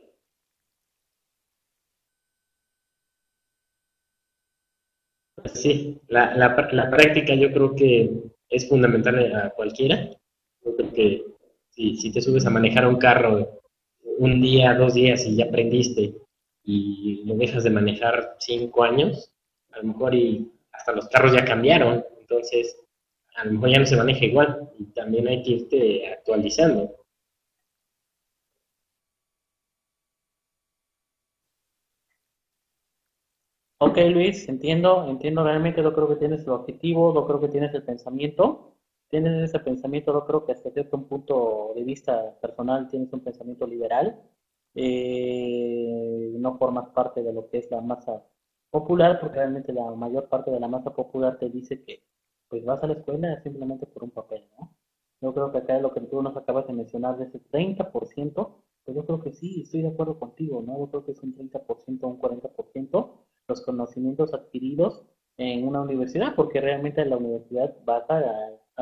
Sí, 5.56 6.00
la, 6.10 6.36
la, 6.36 6.70
la, 6.72 6.90
práctica 6.92 7.34
yo 7.34 7.52
creo 7.52 7.76
que 7.76 8.12
es 8.50 8.70
fundamental 8.70 9.36
a 9.36 9.50
cualquiera. 9.50 10.12
Yo 10.64 10.76
creo 10.76 10.94
que 10.94 11.35
si, 11.76 12.12
te 12.12 12.22
subes 12.22 12.46
a 12.46 12.50
manejar 12.50 12.88
un 12.88 12.98
carro 12.98 13.62
un 14.18 14.42
día, 14.42 14.74
dos 14.76 14.94
días 14.94 15.26
y 15.26 15.36
ya 15.36 15.46
aprendiste 15.46 16.16
y 16.64 17.24
lo 17.26 17.36
dejas 17.36 17.64
de 17.64 17.70
manejar 17.70 18.38
cinco 18.40 18.84
años, 18.84 19.32
a 19.72 19.80
lo 19.80 19.84
mejor 19.90 20.16
y 20.16 20.52
hasta 20.72 20.94
los 20.94 21.08
carros 21.10 21.34
ya 21.34 21.46
cambiaron, 21.46 22.04
entonces 22.20 22.78
a 23.36 23.46
lo 23.46 23.54
mejor 23.54 23.70
ya 23.72 23.80
no 23.80 23.86
se 23.86 23.98
maneja 23.98 24.26
igual 24.26 24.70
y 24.80 24.86
también 24.94 25.28
hay 25.28 25.44
que 25.44 25.52
irte 25.52 26.08
actualizando. 26.14 26.96
Ok, 33.78 33.98
Luis, 34.12 34.48
entiendo, 34.50 35.06
entiendo 35.10 35.44
realmente, 35.44 35.82
lo 35.82 35.94
creo 35.94 36.08
que 36.08 36.16
tienes 36.16 36.42
el 36.44 36.50
objetivo, 36.50 37.14
lo 37.14 37.26
creo 37.28 37.42
que 37.42 37.50
tienes 37.50 37.74
el 37.74 37.84
pensamiento, 37.84 38.75
tienes 39.22 39.50
ese 39.50 39.60
pensamiento, 39.60 40.12
lo 40.12 40.26
creo 40.26 40.46
que 40.46 40.52
hasta 40.52 40.72
cierto 40.72 41.02
punto 41.08 41.72
de 41.76 41.84
vista 41.84 42.38
personal 42.42 42.90
tienes 42.90 43.14
un 43.14 43.22
pensamiento 43.22 43.66
liberal, 43.66 44.22
eh, 44.74 46.34
no 46.38 46.58
formas 46.58 46.90
parte 46.90 47.24
de 47.24 47.32
lo 47.32 47.48
que 47.48 47.60
es 47.60 47.72
la 47.72 47.80
masa 47.80 48.24
popular, 48.70 49.20
porque 49.22 49.38
realmente 49.38 49.72
la 49.72 49.90
mayor 49.92 50.28
parte 50.28 50.52
de 50.52 50.60
la 50.60 50.68
masa 50.68 50.94
popular 50.94 51.38
te 51.40 51.50
dice 51.50 51.82
que 51.84 52.04
pues 52.50 52.66
vas 52.66 52.84
a 52.84 52.88
la 52.88 52.94
escuela 52.94 53.42
simplemente 53.42 53.86
por 53.86 54.04
un 54.04 54.12
papel, 54.12 54.44
¿no? 54.60 54.76
Yo 55.22 55.34
creo 55.34 55.52
que 55.52 55.60
acá 55.60 55.80
lo 55.80 55.94
que 55.94 56.02
tú 56.02 56.22
nos 56.22 56.36
acabas 56.36 56.68
de 56.68 56.74
mencionar 56.74 57.18
de 57.18 57.26
ese 57.26 57.40
30%, 57.40 58.64
pues 58.84 58.98
yo 58.98 59.06
creo 59.06 59.22
que 59.22 59.32
sí, 59.32 59.62
estoy 59.62 59.82
de 59.82 59.88
acuerdo 59.90 60.20
contigo, 60.20 60.62
¿no? 60.62 60.78
Yo 60.78 60.90
creo 60.90 61.06
que 61.06 61.14
es 61.14 61.24
un 61.24 61.34
30% 61.36 62.04
o 62.04 62.08
un 62.10 62.20
40% 62.20 63.12
los 63.48 63.62
conocimientos 63.62 64.34
adquiridos 64.34 65.06
en 65.38 65.68
una 65.68 65.82
universidad, 65.82 66.36
porque 66.36 66.60
realmente 66.62 67.02
en 67.02 67.12
la 67.12 67.18
universidad 67.18 67.76
vas 67.86 68.10
a, 68.10 68.22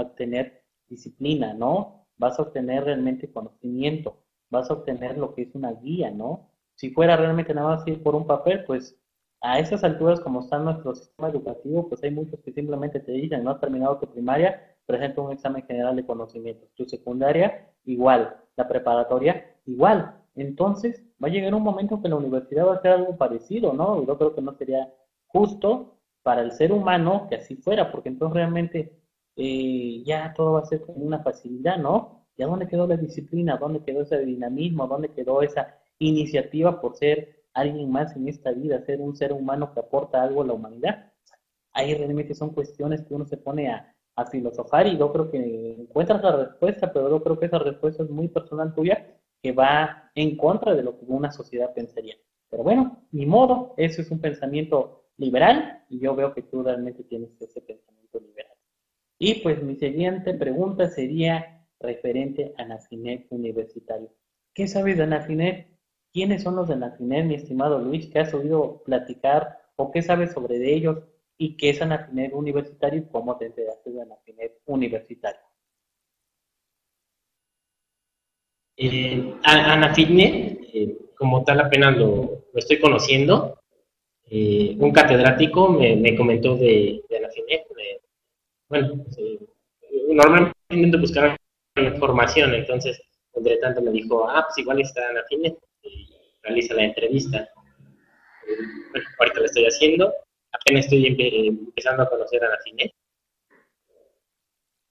obtener 0.01 0.63
disciplina, 0.87 1.53
¿no? 1.53 2.05
Vas 2.17 2.39
a 2.39 2.43
obtener 2.43 2.85
realmente 2.85 3.31
conocimiento, 3.31 4.17
vas 4.49 4.69
a 4.69 4.73
obtener 4.73 5.17
lo 5.17 5.33
que 5.33 5.43
es 5.43 5.55
una 5.55 5.73
guía, 5.73 6.11
¿no? 6.11 6.49
Si 6.75 6.89
fuera 6.91 7.15
realmente 7.17 7.53
nada 7.53 7.75
más 7.75 7.87
ir 7.87 8.01
por 8.01 8.15
un 8.15 8.27
papel, 8.27 8.63
pues 8.65 8.97
a 9.41 9.59
esas 9.59 9.83
alturas 9.83 10.21
como 10.21 10.39
está 10.39 10.57
nuestro 10.57 10.95
sistema 10.95 11.29
educativo, 11.29 11.89
pues 11.89 12.01
hay 12.03 12.11
muchos 12.11 12.39
que 12.39 12.53
simplemente 12.53 12.99
te 12.99 13.11
dicen, 13.11 13.43
no 13.43 13.51
has 13.51 13.59
terminado 13.59 13.97
tu 13.97 14.07
primaria, 14.07 14.77
presenta 14.85 15.21
un 15.21 15.33
examen 15.33 15.63
general 15.63 15.95
de 15.95 16.05
conocimientos. 16.05 16.69
Tu 16.75 16.85
secundaria, 16.85 17.69
igual. 17.83 18.37
La 18.55 18.67
preparatoria, 18.67 19.45
igual. 19.65 20.15
Entonces, 20.35 21.03
va 21.21 21.27
a 21.27 21.31
llegar 21.31 21.53
un 21.53 21.63
momento 21.63 22.01
que 22.01 22.09
la 22.09 22.15
universidad 22.15 22.67
va 22.67 22.75
a 22.75 22.81
ser 22.81 22.91
algo 22.91 23.17
parecido, 23.17 23.73
¿no? 23.73 24.05
Yo 24.05 24.17
creo 24.17 24.33
que 24.33 24.41
no 24.41 24.53
sería 24.53 24.93
justo 25.27 25.97
para 26.23 26.41
el 26.41 26.53
ser 26.53 26.71
humano 26.71 27.27
que 27.29 27.35
así 27.35 27.55
fuera, 27.55 27.91
porque 27.91 28.09
entonces 28.09 28.35
realmente 28.35 29.02
eh, 29.35 30.03
ya 30.05 30.33
todo 30.35 30.53
va 30.53 30.59
a 30.61 30.65
ser 30.65 30.81
con 30.81 30.95
una 30.97 31.19
facilidad, 31.19 31.77
¿no? 31.77 32.25
¿Ya 32.37 32.47
dónde 32.47 32.67
quedó 32.67 32.87
la 32.87 32.97
disciplina? 32.97 33.57
¿Dónde 33.57 33.83
quedó 33.83 34.01
ese 34.01 34.19
dinamismo? 34.19 34.87
¿Dónde 34.87 35.09
quedó 35.09 35.41
esa 35.41 35.79
iniciativa 35.99 36.81
por 36.81 36.95
ser 36.95 37.43
alguien 37.53 37.91
más 37.91 38.15
en 38.15 38.27
esta 38.27 38.51
vida, 38.51 38.83
ser 38.85 39.01
un 39.01 39.15
ser 39.15 39.31
humano 39.33 39.73
que 39.73 39.79
aporta 39.79 40.21
algo 40.21 40.41
a 40.41 40.45
la 40.47 40.53
humanidad? 40.53 41.11
Ahí 41.73 41.93
realmente 41.93 42.35
son 42.35 42.51
cuestiones 42.53 43.03
que 43.03 43.13
uno 43.13 43.25
se 43.25 43.37
pone 43.37 43.69
a, 43.69 43.95
a 44.15 44.25
filosofar 44.25 44.87
y 44.87 44.97
yo 44.97 45.11
creo 45.11 45.31
que 45.31 45.75
encuentras 45.79 46.21
la 46.23 46.35
respuesta, 46.35 46.91
pero 46.91 47.09
yo 47.09 47.23
creo 47.23 47.39
que 47.39 47.47
esa 47.47 47.59
respuesta 47.59 48.03
es 48.03 48.09
muy 48.09 48.27
personal 48.27 48.73
tuya 48.73 49.07
que 49.41 49.51
va 49.51 50.11
en 50.15 50.37
contra 50.37 50.73
de 50.73 50.83
lo 50.83 50.97
que 50.97 51.05
una 51.07 51.31
sociedad 51.31 51.73
pensaría. 51.73 52.15
Pero 52.49 52.63
bueno, 52.63 53.03
ni 53.11 53.25
modo, 53.25 53.73
eso 53.77 54.01
es 54.01 54.11
un 54.11 54.19
pensamiento 54.19 55.05
liberal 55.17 55.83
y 55.89 55.99
yo 55.99 56.15
veo 56.15 56.33
que 56.33 56.43
tú 56.43 56.63
realmente 56.63 57.03
tienes 57.03 57.29
ese 57.41 57.61
pensamiento 57.61 58.19
liberal. 58.19 58.42
Y 59.25 59.35
pues 59.35 59.63
mi 59.63 59.77
siguiente 59.77 60.33
pregunta 60.33 60.89
sería 60.89 61.65
referente 61.79 62.53
a 62.57 62.65
Nafinet 62.65 63.25
Universitario. 63.29 64.13
¿Qué 64.53 64.67
sabes 64.67 64.97
de 64.97 65.07
Nafinet? 65.07 65.69
¿Quiénes 66.11 66.43
son 66.43 66.57
los 66.57 66.67
de 66.67 66.75
Nafinet, 66.75 67.23
mi 67.23 67.35
estimado 67.35 67.79
Luis? 67.79 68.07
¿Qué 68.07 68.19
has 68.19 68.33
oído 68.33 68.83
platicar 68.83 69.59
o 69.77 69.91
qué 69.93 70.01
sabes 70.01 70.33
sobre 70.33 70.73
ellos? 70.73 71.05
¿Y 71.37 71.55
qué 71.55 71.69
es 71.69 71.81
Anafinet 71.81 72.33
Universitario 72.33 72.99
y 72.99 73.05
cómo 73.05 73.37
te 73.37 73.45
enteraste 73.45 73.91
de 73.91 74.01
Anafinet 74.01 74.59
Universitario? 74.65 75.39
Eh, 78.75 79.35
Ana 79.45 79.95
Fitnet, 79.95 80.59
eh, 80.73 80.97
como 81.15 81.45
tal 81.45 81.61
apenas 81.61 81.95
lo, 81.95 82.43
estoy 82.55 82.77
conociendo. 82.77 83.57
Eh, 84.29 84.75
un 84.77 84.91
catedrático 84.91 85.69
me, 85.69 86.13
comentó 86.17 86.57
de, 86.57 87.03
de. 87.09 87.62
Bueno, 88.73 89.05
eh, 89.17 89.39
normalmente 90.09 90.97
buscar 90.97 91.37
información, 91.75 92.55
entonces, 92.55 92.99
entre 93.35 93.57
tanto 93.57 93.83
me 93.83 93.91
dijo, 93.91 94.27
ah, 94.27 94.45
pues 94.47 94.57
igual 94.57 94.81
está 94.81 95.09
Ana 95.09 95.21
Fitnet 95.29 95.55
y 95.83 96.09
realiza 96.41 96.73
la 96.73 96.85
entrevista. 96.85 97.47
bueno, 98.91 99.07
ahorita 99.19 99.39
lo 99.39 99.45
estoy 99.45 99.65
haciendo. 99.65 100.11
Apenas 100.51 100.85
estoy 100.85 101.05
empezando 101.07 102.01
a 102.03 102.09
conocer 102.09 102.43
a 102.43 102.47
Ana 102.47 102.57
Fitnet. 102.63 102.91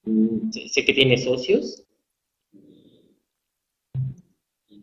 Mm, 0.05 0.51
sé 0.53 0.85
que 0.85 0.95
tiene 0.95 1.17
socios, 1.17 1.85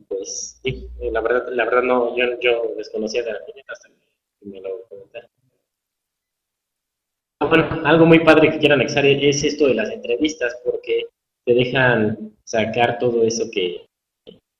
pues 0.09 0.59
sí, 0.61 0.89
eh, 0.99 1.11
la 1.11 1.21
verdad, 1.21 1.47
la 1.51 1.65
verdad 1.65 1.83
no, 1.83 2.17
yo, 2.17 2.37
yo 2.41 2.73
desconocía 2.75 3.23
de 3.23 3.31
la 3.31 3.45
piñata 3.45 3.73
hasta 3.73 3.89
que 3.89 4.45
me 4.45 4.59
lo 4.59 4.83
comentaron. 4.89 5.38
Bueno, 7.49 7.67
algo 7.83 8.05
muy 8.05 8.19
padre 8.19 8.51
que 8.51 8.59
quiero 8.59 8.75
anexar 8.75 9.07
es 9.07 9.43
esto 9.43 9.65
de 9.65 9.73
las 9.73 9.89
entrevistas, 9.89 10.55
porque 10.63 11.05
te 11.43 11.55
dejan 11.55 12.35
sacar 12.43 12.99
todo 12.99 13.23
eso 13.23 13.45
que, 13.51 13.87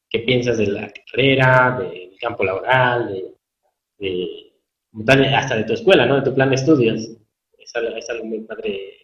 que 0.10 0.20
piensas 0.20 0.58
de 0.58 0.68
la 0.68 0.92
carrera, 0.92 1.78
del 1.80 2.18
campo 2.20 2.44
laboral, 2.44 3.36
de, 4.00 4.52
de, 4.92 5.36
hasta 5.36 5.58
de 5.58 5.66
tu 5.66 5.74
escuela, 5.74 6.08
¿no? 6.08 6.16
De 6.16 6.24
tu 6.24 6.34
plan 6.34 6.50
de 6.50 6.56
estudios. 6.56 7.10
Es 7.60 7.76
algo, 7.76 7.96
es 7.96 8.10
algo 8.10 8.26
muy 8.26 8.42
padre 8.42 8.98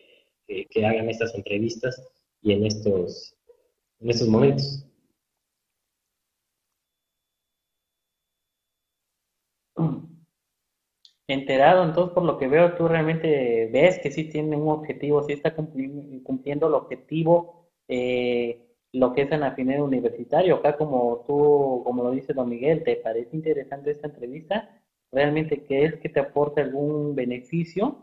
que, 0.47 0.65
que, 0.65 0.85
hagan 0.85 1.07
estas 1.07 1.35
entrevistas 1.35 2.01
y 2.41 2.53
en 2.53 2.65
estos, 2.65 3.35
en 3.99 4.09
estos 4.09 4.27
momentos. 4.27 4.83
Enterado, 11.27 11.83
entonces 11.83 12.13
por 12.13 12.23
lo 12.23 12.37
que 12.37 12.47
veo 12.47 12.73
tú 12.75 12.87
realmente 12.87 13.69
ves 13.71 13.99
que 13.99 14.11
sí 14.11 14.25
tiene 14.25 14.55
un 14.55 14.69
objetivo, 14.69 15.23
sí 15.23 15.33
está 15.33 15.55
cumpliendo, 15.55 16.67
el 16.67 16.73
objetivo 16.75 17.67
eh, 17.87 18.65
lo 18.95 19.13
que 19.13 19.23
es 19.23 19.31
en 19.31 19.43
Afinet 19.43 19.79
Universitario. 19.79 20.55
Acá 20.55 20.77
como 20.77 21.23
tú, 21.27 21.81
como 21.83 22.03
lo 22.03 22.11
dice 22.11 22.33
don 22.33 22.49
Miguel, 22.49 22.83
¿te 22.83 22.95
parece 22.97 23.35
interesante 23.35 23.91
esta 23.91 24.07
entrevista? 24.07 24.81
¿Realmente 25.11 25.65
crees 25.65 25.95
que 25.97 26.09
te 26.09 26.19
aporta 26.19 26.61
algún 26.61 27.15
beneficio? 27.15 27.97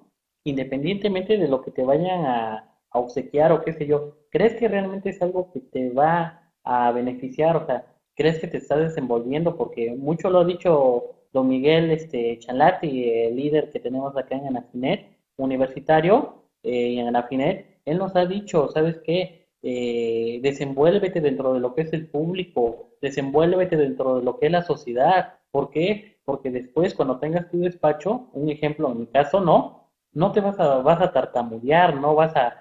Independientemente 0.44 1.38
de 1.38 1.48
lo 1.48 1.62
que 1.62 1.70
te 1.70 1.84
vayan 1.84 2.24
a, 2.26 2.68
obsequiar 2.94 3.52
o 3.52 3.62
qué 3.64 3.72
sé 3.72 3.86
yo, 3.86 4.18
¿crees 4.30 4.54
que 4.56 4.68
realmente 4.68 5.08
es 5.08 5.22
algo 5.22 5.50
que 5.50 5.60
te 5.60 5.88
va 5.90 6.52
a 6.62 6.92
beneficiar? 6.92 7.56
O 7.56 7.64
sea, 7.64 7.86
¿crees 8.14 8.38
que 8.38 8.48
te 8.48 8.58
estás 8.58 8.80
desenvolviendo? 8.80 9.56
Porque 9.56 9.94
mucho 9.94 10.28
lo 10.28 10.40
ha 10.40 10.44
dicho 10.44 11.21
don 11.32 11.48
Miguel 11.48 11.90
este, 11.90 12.38
Chalati, 12.38 13.10
el 13.10 13.36
líder 13.36 13.70
que 13.70 13.80
tenemos 13.80 14.16
acá 14.16 14.36
en 14.36 14.48
Anafinet 14.48 15.12
universitario, 15.36 16.44
eh, 16.62 16.98
en 16.98 17.08
Anafinet, 17.08 17.80
él 17.84 17.98
nos 17.98 18.14
ha 18.16 18.26
dicho, 18.26 18.68
¿sabes 18.68 18.98
qué? 19.04 19.48
Eh, 19.62 20.40
desenvuélvete 20.42 21.20
dentro 21.20 21.54
de 21.54 21.60
lo 21.60 21.74
que 21.74 21.82
es 21.82 21.92
el 21.92 22.08
público, 22.08 22.90
desenvuélvete 23.00 23.76
dentro 23.76 24.16
de 24.16 24.24
lo 24.24 24.38
que 24.38 24.46
es 24.46 24.52
la 24.52 24.62
sociedad. 24.62 25.34
¿Por 25.50 25.70
qué? 25.70 26.18
Porque 26.24 26.50
después 26.50 26.94
cuando 26.94 27.18
tengas 27.18 27.50
tu 27.50 27.60
despacho, 27.60 28.28
un 28.32 28.48
ejemplo 28.50 28.90
en 28.90 29.00
mi 29.00 29.06
caso, 29.06 29.40
no, 29.40 29.90
no 30.12 30.32
te 30.32 30.40
vas 30.40 30.58
a, 30.60 30.78
vas 30.78 31.00
a 31.00 31.12
tartamudear, 31.12 31.94
no 31.96 32.14
vas 32.14 32.34
a, 32.36 32.56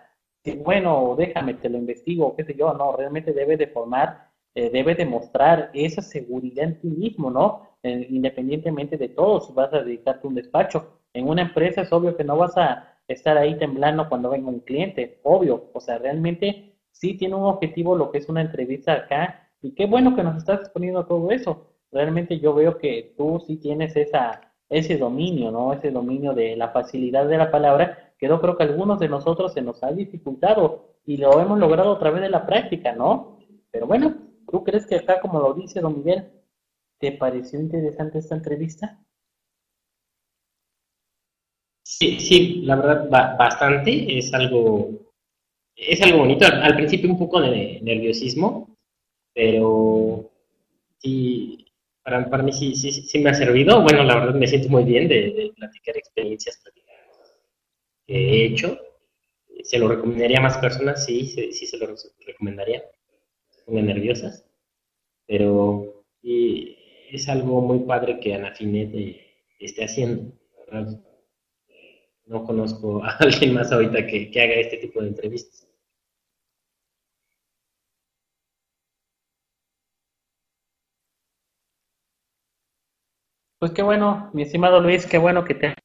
bueno, 0.63 1.15
déjame, 1.17 1.55
te 1.55 1.69
lo 1.69 1.77
investigo, 1.77 2.35
qué 2.35 2.43
sé 2.43 2.55
yo, 2.55 2.73
no, 2.73 2.95
realmente 2.95 3.33
debe 3.33 3.57
de 3.57 3.67
formar, 3.67 4.29
eh, 4.55 4.69
debe 4.69 4.95
de 4.95 5.05
mostrar 5.05 5.71
esa 5.73 6.01
seguridad 6.01 6.65
en 6.65 6.79
ti 6.81 6.87
mismo, 6.87 7.29
¿no? 7.31 7.70
Independientemente 7.83 8.97
de 8.97 9.09
todo, 9.09 9.41
vas 9.53 9.73
a 9.73 9.83
dedicarte 9.83 10.25
a 10.25 10.29
un 10.29 10.35
despacho. 10.35 10.99
En 11.13 11.27
una 11.27 11.41
empresa 11.41 11.81
es 11.81 11.91
obvio 11.91 12.15
que 12.15 12.23
no 12.23 12.37
vas 12.37 12.57
a 12.57 12.91
estar 13.07 13.37
ahí 13.37 13.57
temblando 13.57 14.07
cuando 14.07 14.29
venga 14.29 14.49
un 14.49 14.59
cliente, 14.59 15.19
obvio, 15.23 15.69
o 15.73 15.79
sea, 15.79 15.97
realmente 15.97 16.75
sí 16.91 17.17
tiene 17.17 17.35
un 17.35 17.43
objetivo 17.43 17.95
lo 17.95 18.11
que 18.11 18.19
es 18.19 18.29
una 18.29 18.41
entrevista 18.41 18.93
acá 18.93 19.49
y 19.61 19.73
qué 19.73 19.85
bueno 19.85 20.15
que 20.15 20.23
nos 20.23 20.37
estás 20.37 20.61
exponiendo 20.61 21.05
todo 21.05 21.31
eso. 21.31 21.67
Realmente 21.91 22.39
yo 22.39 22.53
veo 22.53 22.77
que 22.77 23.13
tú 23.17 23.43
sí 23.45 23.57
tienes 23.57 23.95
esa, 23.95 24.41
ese 24.69 24.97
dominio, 24.97 25.51
¿no? 25.51 25.73
Ese 25.73 25.91
dominio 25.91 26.33
de 26.33 26.55
la 26.55 26.69
facilidad 26.69 27.27
de 27.27 27.37
la 27.37 27.51
palabra, 27.51 28.13
que 28.17 28.27
yo 28.27 28.39
creo 28.39 28.55
que 28.55 28.63
algunos 28.63 28.99
de 28.99 29.09
nosotros 29.09 29.53
se 29.53 29.61
nos 29.61 29.83
ha 29.83 29.91
dificultado 29.91 30.95
y 31.05 31.17
lo 31.17 31.39
hemos 31.41 31.59
logrado 31.59 31.93
a 31.93 31.99
través 31.99 32.21
de 32.21 32.29
la 32.29 32.45
práctica, 32.45 32.93
¿no? 32.93 33.39
Pero 33.71 33.87
bueno, 33.87 34.15
¿tú 34.49 34.63
crees 34.63 34.85
que 34.87 34.95
acá, 34.95 35.19
como 35.19 35.39
lo 35.39 35.53
dice 35.53 35.81
don 35.81 35.97
Miguel, 35.97 36.29
te 37.01 37.11
pareció 37.13 37.59
interesante 37.59 38.19
esta 38.19 38.35
entrevista? 38.35 38.99
Sí, 41.83 42.19
sí, 42.19 42.61
la 42.63 42.75
verdad, 42.77 43.37
bastante. 43.37 44.17
Es 44.17 44.33
algo 44.33 45.01
es 45.75 46.01
algo 46.01 46.19
bonito. 46.19 46.45
Al, 46.45 46.75
principio 46.75 47.09
un 47.09 47.17
poco 47.17 47.41
de 47.41 47.79
nerviosismo, 47.81 48.77
pero 49.33 50.31
sí, 50.99 51.65
para, 52.03 52.29
para 52.29 52.43
mí 52.43 52.53
sí, 52.53 52.75
sí, 52.75 52.91
sí, 52.91 53.19
me 53.19 53.31
ha 53.31 53.33
servido. 53.33 53.81
Bueno, 53.81 54.03
la 54.03 54.15
verdad 54.15 54.35
me 54.35 54.47
siento 54.47 54.69
muy 54.69 54.83
bien 54.83 55.07
de, 55.07 55.51
platicar 55.55 55.97
experiencias 55.97 56.61
que 58.05 58.13
he 58.15 58.45
hecho. 58.45 58.77
¿Se 59.63 59.77
lo 59.77 59.87
recomendaría 59.87 60.39
a 60.39 60.41
más 60.41 60.57
personas? 60.57 61.05
Sí, 61.05 61.25
sí, 61.25 61.65
se 61.65 61.77
lo 61.77 61.87
recomendaría. 62.25 62.83
Muy 63.67 63.81
nerviosas. 63.83 64.45
Pero 65.27 66.03
es 67.11 67.27
algo 67.29 67.61
muy 67.61 67.79
padre 67.79 68.19
que 68.19 68.33
Ana 68.33 68.53
Finet 68.53 68.91
esté 69.59 69.83
haciendo. 69.83 70.33
No 72.25 72.43
conozco 72.45 73.03
a 73.03 73.09
alguien 73.19 73.53
más 73.53 73.71
ahorita 73.71 74.07
que, 74.07 74.31
que 74.31 74.41
haga 74.41 74.53
este 74.55 74.77
tipo 74.77 75.01
de 75.01 75.09
entrevistas. 75.09 75.67
Pues 83.59 83.71
qué 83.73 83.83
bueno, 83.83 84.29
mi 84.33 84.41
estimado 84.41 84.79
Luis, 84.79 85.05
qué 85.05 85.17
bueno 85.19 85.43
que 85.45 85.53
te, 85.53 85.75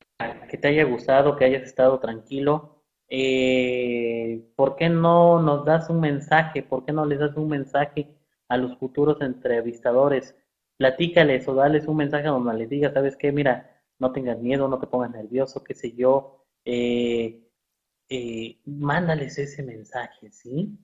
que 0.49 0.57
te 0.57 0.69
haya 0.69 0.85
gustado, 0.85 1.37
que 1.37 1.45
hayas 1.45 1.63
estado 1.65 1.99
tranquilo. 2.01 2.83
Eh, 3.09 4.51
¿Por 4.57 4.77
qué 4.77 4.89
no 4.89 5.43
nos 5.43 5.65
das 5.65 5.91
un 5.91 6.01
mensaje? 6.01 6.63
¿Por 6.63 6.85
qué 6.85 6.93
no 6.93 7.05
les 7.05 7.19
das 7.19 7.37
un 7.37 7.49
mensaje 7.49 8.09
a 8.49 8.57
los 8.57 8.79
futuros 8.79 9.21
entrevistadores? 9.21 10.35
Platícales 10.77 11.47
o 11.49 11.55
dales 11.55 11.87
un 11.87 11.97
mensaje 11.97 12.29
donde 12.29 12.55
les 12.55 12.69
digas, 12.69 12.93
¿sabes 12.93 13.17
qué? 13.17 13.33
Mira, 13.33 13.83
no 13.99 14.13
tengas 14.13 14.39
miedo, 14.39 14.69
no 14.69 14.79
te 14.79 14.87
pongas 14.87 15.11
nervioso, 15.11 15.65
qué 15.65 15.75
sé 15.75 15.93
yo. 15.93 16.45
Eh, 16.65 17.43
eh, 18.09 18.59
mándales 18.67 19.39
ese 19.39 19.63
mensaje, 19.63 20.31
¿sí? 20.31 20.79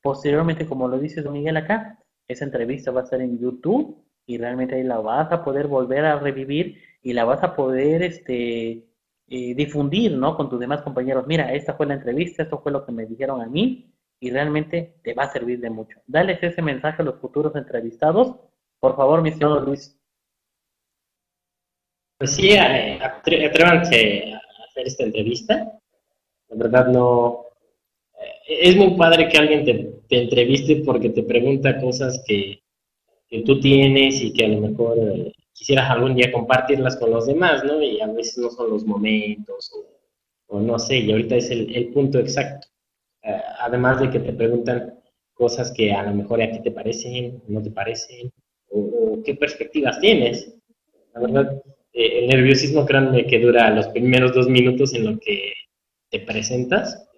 Posteriormente, 0.00 0.66
como 0.66 0.88
lo 0.88 0.98
dice 0.98 1.22
Don 1.22 1.34
Miguel 1.34 1.56
acá, 1.56 1.98
esa 2.28 2.44
entrevista 2.44 2.90
va 2.90 3.00
a 3.02 3.04
estar 3.04 3.20
en 3.20 3.38
YouTube 3.38 4.04
y 4.26 4.38
realmente 4.38 4.76
ahí 4.76 4.82
la 4.82 4.98
vas 5.00 5.30
a 5.32 5.44
poder 5.44 5.66
volver 5.68 6.04
a 6.04 6.18
revivir 6.18 6.78
y 7.02 7.12
la 7.12 7.24
vas 7.24 7.42
a 7.42 7.54
poder 7.54 8.02
este, 8.02 8.86
eh, 9.28 9.54
difundir, 9.54 10.12
¿no? 10.12 10.36
Con 10.36 10.48
tus 10.48 10.60
demás 10.60 10.82
compañeros. 10.82 11.26
Mira, 11.26 11.52
esta 11.52 11.74
fue 11.74 11.86
la 11.86 11.94
entrevista, 11.94 12.42
esto 12.42 12.60
fue 12.60 12.72
lo 12.72 12.84
que 12.84 12.92
me 12.92 13.06
dijeron 13.06 13.40
a 13.40 13.46
mí 13.46 13.92
y 14.20 14.30
realmente 14.30 14.96
te 15.02 15.14
va 15.14 15.24
a 15.24 15.32
servir 15.32 15.60
de 15.60 15.70
mucho. 15.70 16.00
Dales 16.06 16.42
ese 16.42 16.62
mensaje 16.62 17.02
a 17.02 17.04
los 17.04 17.16
futuros 17.20 17.54
entrevistados. 17.56 18.36
Por 18.82 18.96
favor, 18.96 19.22
mi 19.22 19.28
estimado 19.28 19.60
Luis. 19.60 19.96
Pues 22.18 22.32
sí, 22.32 22.56
atrévanse 22.56 24.32
a 24.34 24.64
hacer 24.64 24.86
esta 24.86 25.04
entrevista. 25.04 25.78
La 26.48 26.56
verdad 26.56 26.88
no... 26.88 27.46
Eh, 28.18 28.70
es 28.70 28.76
muy 28.76 28.96
padre 28.96 29.28
que 29.28 29.38
alguien 29.38 29.64
te 29.64 30.20
entreviste 30.20 30.82
porque 30.84 31.10
te 31.10 31.22
pregunta 31.22 31.80
cosas 31.80 32.24
que, 32.26 32.60
que 33.28 33.42
tú 33.42 33.60
tienes 33.60 34.20
y 34.20 34.32
que 34.32 34.46
a 34.46 34.48
lo 34.48 34.60
mejor 34.60 34.98
eh, 34.98 35.32
quisieras 35.52 35.88
algún 35.88 36.16
día 36.16 36.32
compartirlas 36.32 36.96
con 36.96 37.12
los 37.12 37.26
demás, 37.26 37.62
¿no? 37.62 37.80
Y 37.80 38.00
a 38.00 38.08
veces 38.08 38.38
no 38.38 38.50
son 38.50 38.70
los 38.70 38.84
momentos 38.84 39.72
o, 40.48 40.60
no 40.60 40.76
sé, 40.80 40.98
y 40.98 41.12
ahorita 41.12 41.36
es 41.36 41.50
el, 41.52 41.92
punto 41.94 42.18
exacto. 42.18 42.66
Eh, 43.22 43.40
además 43.60 44.00
de 44.00 44.10
que 44.10 44.18
te 44.18 44.32
preguntan 44.32 45.00
cosas 45.34 45.70
que 45.70 45.92
a 45.92 46.02
lo 46.02 46.14
mejor 46.14 46.42
a 46.42 46.50
ti 46.50 46.60
te 46.62 46.72
parecen, 46.72 47.42
no 47.46 47.62
te 47.62 47.70
parecen, 47.70 48.32
qué 49.24 49.34
perspectivas 49.34 50.00
tienes. 50.00 50.54
La 51.14 51.20
verdad, 51.20 51.62
eh, 51.92 52.20
el 52.20 52.28
nerviosismo, 52.28 52.86
créanme 52.86 53.26
que 53.26 53.38
dura 53.40 53.70
los 53.70 53.88
primeros 53.88 54.34
dos 54.34 54.48
minutos 54.48 54.94
en 54.94 55.04
lo 55.04 55.18
que 55.18 55.52
te 56.10 56.20
presentas 56.20 57.08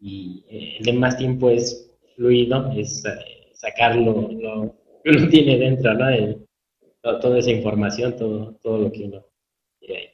y 0.00 0.44
el 0.78 0.84
demás 0.84 1.16
tiempo 1.16 1.50
es 1.50 1.90
fluido, 2.16 2.70
es 2.72 3.02
sacarlo 3.54 4.30
lo, 4.32 4.76
uno 5.04 5.28
tiene 5.30 5.58
dentro, 5.58 5.94
¿no? 5.94 6.06
toda 7.20 7.38
esa 7.38 7.50
información, 7.50 8.16
todo, 8.16 8.54
todo 8.62 8.78
lo 8.78 8.92
que 8.92 9.04
uno 9.04 9.24
tiene 9.80 9.96
ahí. 9.96 10.08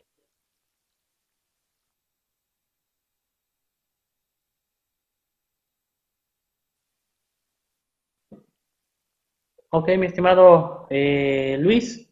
Ok, 9.77 9.89
mi 9.99 10.07
estimado 10.07 10.87
eh, 10.89 11.57
Luis, 11.59 12.09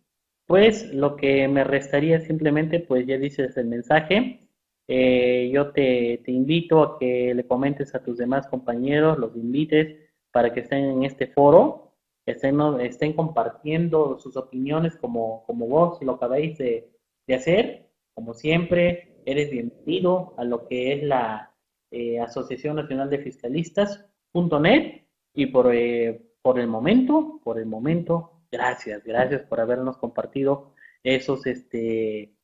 pues 0.47 0.93
lo 0.93 1.15
que 1.15 1.47
me 1.47 1.63
restaría 1.63 2.19
simplemente, 2.19 2.81
pues 2.81 3.07
ya 3.07 3.17
dices 3.19 3.57
el 3.57 3.67
mensaje. 3.67 4.49
Eh, 4.89 5.49
yo 5.55 5.71
te, 5.71 6.21
invito 6.27 6.83
a 6.83 6.99
que 6.99 7.33
le 7.33 7.47
comentes 7.47 7.95
a 7.95 8.03
tus 8.03 8.19
demás 8.19 8.49
compañeros, 8.49 9.17
los 9.17 9.37
invites 9.37 9.97
para 10.33 10.53
que 10.53 10.59
estén 10.59 10.87
en 10.87 11.05
este 11.05 11.29
foro 11.29 11.93
estén, 12.27 12.59
estén 12.81 13.13
compartiendo 13.13 14.19
sus 14.19 14.37
opiniones 14.37 14.97
como, 14.97 15.45
como 15.47 15.69
vos 15.69 16.03
lo 16.03 16.15
acabáis 16.15 16.59
de, 16.59 16.91
hacer. 17.33 17.91
Como 18.13 18.35
siempre, 18.35 19.23
eres 19.25 19.53
bienvenido 19.53 20.35
a 20.37 20.43
lo 20.43 20.67
que 20.67 20.95
es 20.95 21.05
la 21.05 21.55
eh, 21.93 22.19
Asociación 22.19 22.75
Nacional 22.75 23.09
de 23.09 23.19
Fiscalistas.net 23.19 25.03
y 25.33 25.47
por, 25.47 25.73
eh, 25.73 26.32
por 26.43 26.59
el 26.59 26.67
momento, 26.67 27.41
por 27.45 27.59
el 27.59 27.67
momento, 27.67 28.43
gracias, 28.51 29.03
gracias 29.05 29.43
por 29.43 29.61
habernos 29.61 29.97
compartido 29.97 30.75
esos 31.03 31.47
este, 31.47 32.35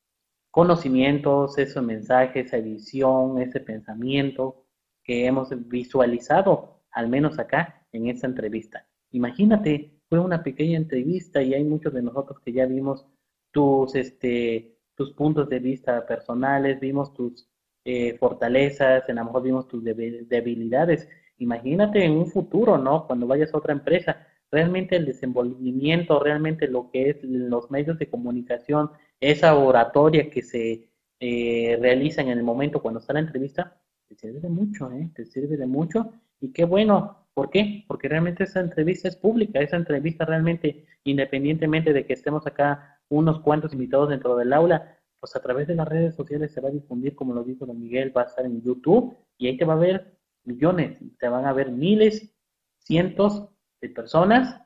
conocimientos, 0.51 1.59
esos 1.59 1.85
mensajes, 1.85 2.47
esa 2.47 2.59
visión, 2.59 3.41
ese 3.41 3.61
pensamiento 3.61 4.65
que 5.05 5.27
hemos 5.27 5.51
visualizado, 5.69 6.83
al 6.91 7.09
menos 7.09 7.39
acá 7.39 7.87
en 7.93 8.09
esta 8.09 8.27
entrevista. 8.27 8.87
Imagínate, 9.11 10.01
fue 10.09 10.19
una 10.19 10.43
pequeña 10.43 10.77
entrevista 10.77 11.43
y 11.43 11.55
hay 11.55 11.65
muchos 11.65 11.93
de 11.93 12.03
nosotros 12.03 12.41
que 12.41 12.53
ya 12.53 12.67
vimos 12.67 13.07
tus, 13.53 13.95
este, 13.95 14.79
tus 14.95 15.13
puntos 15.13 15.49
de 15.49 15.59
vista 15.59 16.07
personales, 16.07 16.81
vimos 16.81 17.13
tus 17.15 17.49
eh, 17.85 18.17
fortalezas, 18.19 19.09
a 19.09 19.13
lo 19.13 19.25
mejor 19.25 19.43
vimos 19.43 19.69
tus 19.69 19.83
debilidades. 19.83 21.09
Imagínate 21.39 22.05
en 22.05 22.13
un 22.13 22.27
futuro, 22.27 22.79
¿no? 22.79 23.07
Cuando 23.07 23.27
vayas 23.27 23.55
a 23.55 23.59
otra 23.59 23.73
empresa, 23.73 24.27
realmente 24.51 24.97
el 24.97 25.07
desenvolvimiento, 25.07 26.21
realmente 26.21 26.69
lo 26.69 26.91
que 26.91 27.11
es 27.11 27.23
los 27.23 27.71
medios 27.71 27.99
de 27.99 28.09
comunicación, 28.11 28.91
esa 29.21 29.57
oratoria 29.57 30.31
que 30.31 30.43
se 30.43 30.89
eh, 31.21 31.79
realiza 31.81 32.23
en 32.23 32.29
el 32.29 32.43
momento 32.43 32.81
cuando 32.83 33.01
está 33.01 33.13
la 33.13 33.21
entrevista, 33.21 33.81
te 34.09 34.15
sirve 34.15 34.41
de 34.41 34.49
mucho, 34.49 34.91
¿eh? 34.93 35.11
Te 35.15 35.25
sirve 35.27 35.57
de 35.57 35.67
mucho. 35.67 36.13
Y 36.41 36.53
qué 36.53 36.65
bueno, 36.65 37.29
¿Por 37.39 37.51
qué? 37.51 37.85
Porque 37.87 38.09
realmente 38.09 38.43
esa 38.43 38.59
entrevista 38.59 39.07
es 39.07 39.15
pública, 39.15 39.61
esa 39.61 39.77
entrevista 39.77 40.25
realmente, 40.25 40.87
independientemente 41.05 41.93
de 41.93 42.05
que 42.05 42.15
estemos 42.15 42.45
acá 42.49 42.99
unos 43.09 43.39
cuantos 43.43 43.73
invitados 43.73 44.09
dentro 44.09 44.35
del 44.35 44.53
aula, 44.53 44.99
pues 45.21 45.37
a 45.37 45.41
través 45.41 45.69
de 45.69 45.77
las 45.77 45.87
redes 45.87 46.17
sociales 46.17 46.51
se 46.51 46.61
va 46.61 46.69
a 46.69 46.73
difundir, 46.73 47.15
como 47.15 47.33
lo 47.33 47.45
dijo 47.45 47.65
don 47.65 47.79
Miguel, 47.79 48.13
va 48.17 48.23
a 48.23 48.25
estar 48.25 48.45
en 48.45 48.61
YouTube 48.61 49.17
y 49.37 49.47
ahí 49.47 49.57
te 49.57 49.65
va 49.65 49.75
a 49.75 49.77
ver 49.77 50.18
millones, 50.45 50.99
te 51.19 51.29
van 51.29 51.47
a 51.47 51.53
ver 51.53 51.71
miles, 51.71 52.33
cientos 52.79 53.49
de 53.81 53.91
personas 53.91 54.61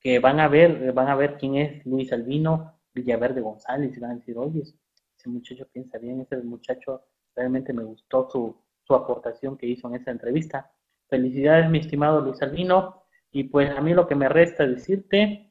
que 0.00 0.18
van 0.18 0.40
a 0.40 0.48
ver, 0.48 0.92
van 0.92 1.08
a 1.08 1.16
ver 1.16 1.36
quién 1.38 1.56
es 1.56 1.84
Luis 1.86 2.12
Albino 2.12 2.78
Villaverde 2.92 3.40
González 3.40 3.96
y 3.96 4.00
van 4.00 4.12
a 4.12 4.14
decir, 4.16 4.36
oye, 4.38 4.60
ese 4.60 5.28
muchacho 5.28 5.66
piensa 5.72 5.98
bien, 5.98 6.20
ese 6.20 6.36
muchacho 6.38 7.02
realmente 7.34 7.72
me 7.72 7.84
gustó 7.84 8.28
su, 8.30 8.56
su 8.82 8.94
aportación 8.94 9.56
que 9.56 9.66
hizo 9.66 9.88
en 9.88 9.96
esa 9.96 10.10
entrevista. 10.10 10.70
Felicidades, 11.08 11.70
mi 11.70 11.78
estimado 11.78 12.20
Luis 12.20 12.40
Albino, 12.42 13.02
y 13.30 13.44
pues 13.44 13.70
a 13.70 13.80
mí 13.80 13.94
lo 13.94 14.06
que 14.06 14.14
me 14.14 14.28
resta 14.28 14.66
decirte 14.66 15.50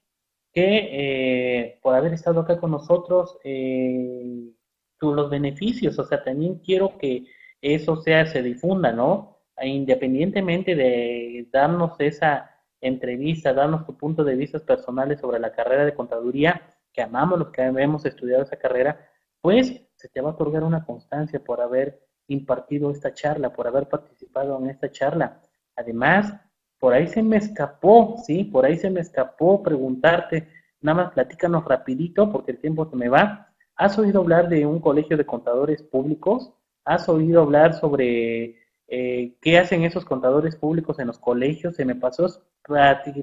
que 0.53 0.89
eh, 0.91 1.79
por 1.81 1.95
haber 1.95 2.13
estado 2.13 2.41
acá 2.41 2.59
con 2.59 2.71
nosotros, 2.71 3.37
eh, 3.43 4.53
los 5.01 5.29
beneficios, 5.29 5.99
o 5.99 6.05
sea, 6.05 6.23
también 6.23 6.59
quiero 6.59 6.97
que 6.97 7.25
eso 7.61 7.97
sea, 7.97 8.25
se 8.25 8.41
difunda, 8.41 8.91
¿no? 8.93 9.32
E 9.57 9.67
independientemente 9.67 10.75
de 10.75 11.47
darnos 11.51 11.93
esa 11.99 12.49
entrevista, 12.81 13.53
darnos 13.53 13.85
tu 13.85 13.95
punto 13.95 14.23
de 14.23 14.35
vista 14.35 14.59
personales 14.59 15.19
sobre 15.19 15.39
la 15.39 15.51
carrera 15.51 15.85
de 15.85 15.93
contaduría, 15.93 16.61
que 16.91 17.01
amamos 17.01 17.39
los 17.39 17.49
que 17.49 17.61
hemos 17.61 18.05
estudiado 18.05 18.43
esa 18.43 18.57
carrera, 18.57 18.99
pues 19.41 19.81
se 19.95 20.09
te 20.09 20.21
va 20.21 20.31
a 20.31 20.33
otorgar 20.33 20.63
una 20.63 20.85
constancia 20.85 21.39
por 21.43 21.61
haber 21.61 21.99
impartido 22.27 22.91
esta 22.91 23.13
charla, 23.13 23.53
por 23.53 23.67
haber 23.67 23.87
participado 23.87 24.57
en 24.59 24.69
esta 24.69 24.91
charla. 24.91 25.41
Además, 25.75 26.33
por 26.79 26.93
ahí 26.93 27.07
se 27.07 27.23
me 27.23 27.37
escapó, 27.37 28.17
¿sí? 28.17 28.43
Por 28.43 28.65
ahí 28.65 28.77
se 28.77 28.89
me 28.89 29.01
escapó 29.01 29.63
preguntarte, 29.63 30.49
nada 30.81 31.03
más 31.03 31.13
platícanos 31.13 31.65
rapidito 31.65 32.31
porque 32.31 32.51
el 32.51 32.59
tiempo 32.59 32.85
se 32.89 32.95
me 32.95 33.09
va. 33.09 33.53
¿Has 33.75 33.97
oído 33.97 34.21
hablar 34.21 34.49
de 34.49 34.65
un 34.65 34.79
colegio 34.79 35.17
de 35.17 35.25
contadores 35.25 35.81
públicos? 35.81 36.53
¿Has 36.85 37.07
oído 37.09 37.41
hablar 37.41 37.73
sobre 37.73 38.57
eh, 38.87 39.35
qué 39.41 39.57
hacen 39.57 39.83
esos 39.83 40.05
contadores 40.05 40.55
públicos 40.55 40.99
en 40.99 41.07
los 41.07 41.19
colegios? 41.19 41.75
Se 41.75 41.85
me 41.85 41.95
pasó 41.95 42.27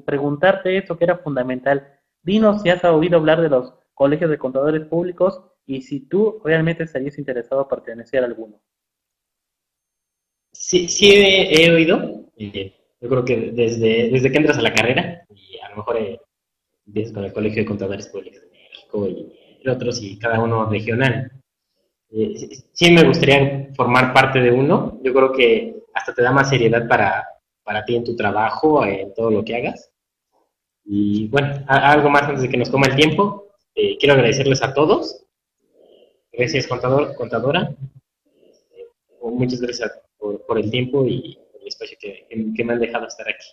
preguntarte 0.04 0.76
eso 0.76 0.96
que 0.96 1.04
era 1.04 1.18
fundamental. 1.18 1.98
Dinos 2.22 2.62
si 2.62 2.70
has 2.70 2.84
oído 2.84 3.18
hablar 3.18 3.40
de 3.40 3.48
los 3.48 3.74
colegios 3.94 4.30
de 4.30 4.38
contadores 4.38 4.86
públicos 4.86 5.42
y 5.66 5.82
si 5.82 6.00
tú 6.00 6.40
realmente 6.44 6.84
estarías 6.84 7.18
interesado 7.18 7.60
a 7.62 7.68
pertenecer 7.68 8.22
a 8.22 8.26
alguno. 8.26 8.60
Sí, 10.52 10.88
sí 10.88 11.12
he, 11.14 11.70
oído. 11.70 12.26
Eh, 12.36 12.74
yo 13.00 13.08
creo 13.08 13.24
que 13.24 13.52
desde, 13.52 14.10
desde 14.10 14.30
que 14.30 14.38
entras 14.38 14.58
a 14.58 14.62
la 14.62 14.74
carrera, 14.74 15.24
y 15.34 15.58
a 15.58 15.70
lo 15.70 15.76
mejor 15.76 15.96
eh, 15.96 16.20
con 17.12 17.24
el 17.24 17.32
Colegio 17.32 17.62
de 17.62 17.68
Contadores 17.68 18.08
Públicos 18.08 18.42
de 18.42 18.50
México 18.50 19.08
y 19.08 19.68
otros, 19.68 20.02
y 20.02 20.18
cada 20.18 20.40
uno 20.40 20.68
regional. 20.68 21.39
Eh, 22.12 22.62
sí 22.72 22.92
me 22.92 23.04
gustaría 23.04 23.68
formar 23.76 24.12
parte 24.12 24.40
de 24.40 24.50
uno. 24.50 25.00
Yo 25.02 25.12
creo 25.12 25.32
que 25.32 25.82
hasta 25.94 26.14
te 26.14 26.22
da 26.22 26.32
más 26.32 26.48
seriedad 26.48 26.88
para, 26.88 27.26
para 27.62 27.84
ti 27.84 27.96
en 27.96 28.04
tu 28.04 28.16
trabajo, 28.16 28.84
en 28.84 29.14
todo 29.14 29.30
lo 29.30 29.44
que 29.44 29.56
hagas. 29.56 29.90
Y 30.84 31.28
bueno, 31.28 31.64
algo 31.68 32.10
más 32.10 32.22
antes 32.22 32.42
de 32.42 32.48
que 32.48 32.56
nos 32.56 32.70
coma 32.70 32.86
el 32.86 32.96
tiempo. 32.96 33.48
Eh, 33.74 33.96
quiero 33.98 34.14
agradecerles 34.14 34.62
a 34.62 34.74
todos. 34.74 35.24
Gracias, 36.32 36.66
contador, 36.66 37.14
contadora. 37.14 37.74
muchas 39.22 39.60
gracias 39.60 39.92
por, 40.18 40.58
el 40.58 40.70
tiempo 40.70 41.06
y 41.06 41.38
espacio 41.64 41.96
que, 42.00 42.26
me 42.64 42.72
han 42.72 42.80
dejado 42.80 43.06
estar 43.06 43.28
aquí. 43.28 43.46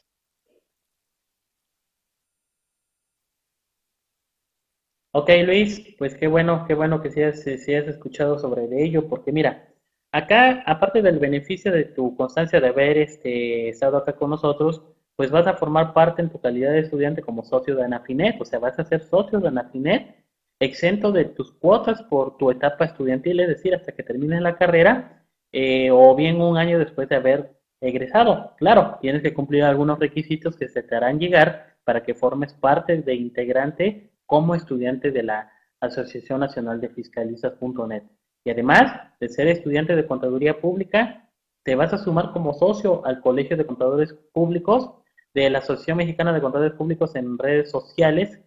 Ok, 5.19 5.31
Luis, 5.47 5.95
pues 5.97 6.13
qué 6.13 6.27
bueno, 6.27 6.65
qué 6.67 6.75
bueno 6.75 7.01
que 7.01 7.09
si 7.09 7.23
has 7.23 7.47
escuchado 7.47 8.37
sobre 8.37 8.67
ello, 8.83 9.07
porque 9.07 9.31
mira, 9.31 9.67
acá, 10.11 10.61
aparte 10.67 11.01
del 11.01 11.17
beneficio 11.17 11.71
de 11.71 11.85
tu 11.85 12.15
constancia 12.15 12.61
de 12.61 12.67
haber 12.67 12.99
este, 12.99 13.67
estado 13.69 13.97
acá 13.97 14.13
con 14.13 14.29
nosotros, 14.29 14.83
pues 15.15 15.31
vas 15.31 15.47
a 15.47 15.55
formar 15.55 15.91
parte 15.95 16.21
en 16.21 16.29
tu 16.29 16.39
calidad 16.39 16.71
de 16.71 16.81
estudiante 16.81 17.23
como 17.23 17.43
socio 17.43 17.75
de 17.75 17.83
Anafinet, 17.85 18.39
o 18.39 18.45
sea, 18.45 18.59
vas 18.59 18.77
a 18.77 18.83
ser 18.83 19.01
socio 19.01 19.39
de 19.39 19.47
Anafinet, 19.47 20.23
exento 20.59 21.11
de 21.11 21.25
tus 21.25 21.51
cuotas 21.51 22.03
por 22.03 22.37
tu 22.37 22.51
etapa 22.51 22.85
estudiantil, 22.85 23.39
es 23.39 23.47
decir, 23.47 23.73
hasta 23.73 23.93
que 23.93 24.03
termines 24.03 24.41
la 24.41 24.55
carrera, 24.55 25.25
eh, 25.51 25.89
o 25.89 26.15
bien 26.15 26.39
un 26.39 26.57
año 26.57 26.77
después 26.77 27.09
de 27.09 27.15
haber 27.15 27.57
egresado. 27.81 28.53
Claro, 28.57 28.99
tienes 29.01 29.23
que 29.23 29.33
cumplir 29.33 29.63
algunos 29.63 29.97
requisitos 29.97 30.55
que 30.55 30.67
se 30.67 30.83
te 30.83 30.95
harán 30.95 31.17
llegar 31.19 31.77
para 31.83 32.03
que 32.03 32.13
formes 32.13 32.53
parte 32.53 33.01
de 33.01 33.15
integrante 33.15 34.11
como 34.27 34.53
estudiante 34.53 35.09
de 35.09 35.23
la 35.23 35.51
Asociación 35.79 36.41
Nacional 36.41 36.79
de 36.79 36.89
Fiscalistas.net. 36.89 38.03
Y 38.43 38.51
además 38.51 38.91
de 39.19 39.29
ser 39.29 39.47
estudiante 39.47 39.95
de 39.95 40.05
Contaduría 40.05 40.61
Pública, 40.61 41.27
te 41.63 41.75
vas 41.75 41.93
a 41.93 41.97
sumar 41.97 42.31
como 42.31 42.53
socio 42.53 43.05
al 43.05 43.21
Colegio 43.21 43.57
de 43.57 43.65
Contadores 43.65 44.13
Públicos 44.33 44.91
de 45.33 45.49
la 45.49 45.59
Asociación 45.59 45.97
Mexicana 45.97 46.33
de 46.33 46.41
Contadores 46.41 46.73
Públicos 46.73 47.15
en 47.15 47.37
redes 47.37 47.71
sociales, 47.71 48.39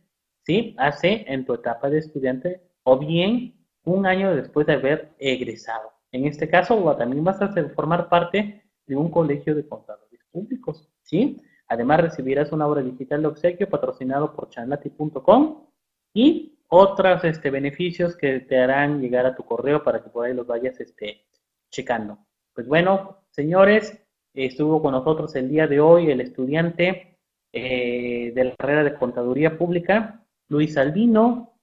¿sí? 0.43 0.75
Hace 0.79 1.25
en 1.27 1.45
tu 1.45 1.55
etapa 1.55 1.91
de 1.91 1.99
estudiante 1.99 2.63
o 2.83 2.99
bien 2.99 3.55
un 3.85 4.07
año 4.07 4.35
después 4.35 4.67
de 4.67 4.75
haber 4.75 5.13
egresado. 5.19 5.93
En 6.13 6.27
este 6.27 6.49
caso, 6.49 6.97
también 6.97 7.23
vas 7.25 7.41
a 7.41 7.53
formar 7.75 8.09
parte 8.09 8.65
de 8.87 8.97
un 8.97 9.11
colegio 9.11 9.55
de 9.55 9.69
contadores 9.69 10.21
públicos, 10.33 10.89
¿sí? 11.03 11.41
Además 11.69 12.01
recibirás 12.01 12.51
una 12.51 12.67
obra 12.67 12.83
digital 12.83 13.23
de 13.23 13.29
obsequio 13.29 13.69
patrocinado 13.69 14.35
por 14.35 14.49
chanlati.com 14.49 15.70
y 16.13 16.59
otros 16.69 17.25
este, 17.25 17.51
beneficios 17.51 18.17
que 18.17 18.41
te 18.41 18.59
harán 18.59 19.01
llegar 19.01 19.27
a 19.27 19.35
tu 19.35 19.45
correo 19.45 19.83
para 19.83 20.03
que 20.03 20.11
por 20.11 20.27
ahí 20.27 20.35
los 20.35 20.47
vayas 20.47 20.81
este, 20.81 21.27
checando. 21.71 22.19
Pues 22.55 22.67
bueno, 22.69 23.25
señores, 23.31 24.01
estuvo 24.35 24.81
con 24.81 24.93
nosotros 24.93 25.35
el 25.35 25.49
día 25.49 25.67
de 25.67 25.81
hoy 25.81 26.11
el 26.11 26.21
estudiante 26.21 27.19
eh, 27.53 28.33
de 28.35 28.45
la 28.45 28.57
carrera 28.57 28.85
de 28.85 28.95
Contaduría 28.95 29.59
Pública, 29.59 30.25
Luis 30.49 30.77
Albino, 30.77 31.55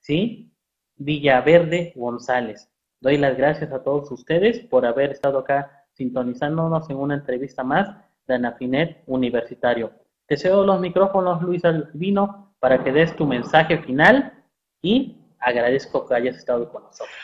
¿sí? 0.00 0.52
Villaverde 0.96 1.92
González. 1.96 2.70
Doy 3.00 3.18
las 3.18 3.36
gracias 3.36 3.72
a 3.72 3.82
todos 3.82 4.10
ustedes 4.10 4.60
por 4.60 4.86
haber 4.86 5.10
estado 5.10 5.38
acá 5.38 5.86
sintonizándonos 5.94 6.88
en 6.90 6.96
una 6.96 7.14
entrevista 7.14 7.64
más 7.64 7.96
de 8.26 8.34
Anafinet 8.34 9.02
Universitario. 9.06 9.92
Te 10.26 10.36
cedo 10.36 10.64
los 10.64 10.80
micrófonos, 10.80 11.42
Luis 11.42 11.64
Albino, 11.64 12.45
para 12.60 12.82
que 12.82 12.92
des 12.92 13.14
tu 13.16 13.26
mensaje 13.26 13.78
final 13.82 14.44
y 14.82 15.16
agradezco 15.38 16.06
que 16.06 16.14
hayas 16.14 16.36
estado 16.36 16.70
con 16.70 16.84
nosotros. 16.84 17.16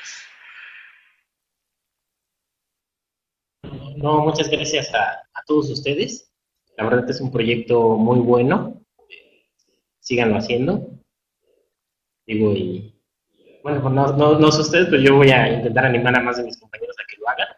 No, 3.96 4.20
muchas 4.20 4.48
gracias 4.50 4.92
a, 4.94 5.22
todos 5.46 5.70
ustedes. 5.70 6.32
La 6.76 6.84
verdad 6.84 7.08
es 7.10 7.20
un 7.20 7.30
proyecto 7.30 7.96
muy 7.96 8.20
bueno. 8.20 8.80
Síganlo 10.00 10.36
haciendo. 10.36 10.88
Digo, 12.26 12.52
y 12.52 13.00
bueno, 13.62 13.88
no, 13.90 14.16
no, 14.16 14.38
no 14.38 14.52
sé 14.52 14.62
ustedes, 14.62 14.86
pero 14.86 15.02
yo 15.02 15.16
voy 15.16 15.30
a 15.30 15.52
intentar 15.52 15.84
animar 15.84 16.16
a 16.16 16.22
más 16.22 16.36
de 16.36 16.44
mis 16.44 16.58
compañeros 16.58 16.96
a 16.98 17.06
que 17.08 17.20
lo 17.20 17.28
hagan 17.28 17.48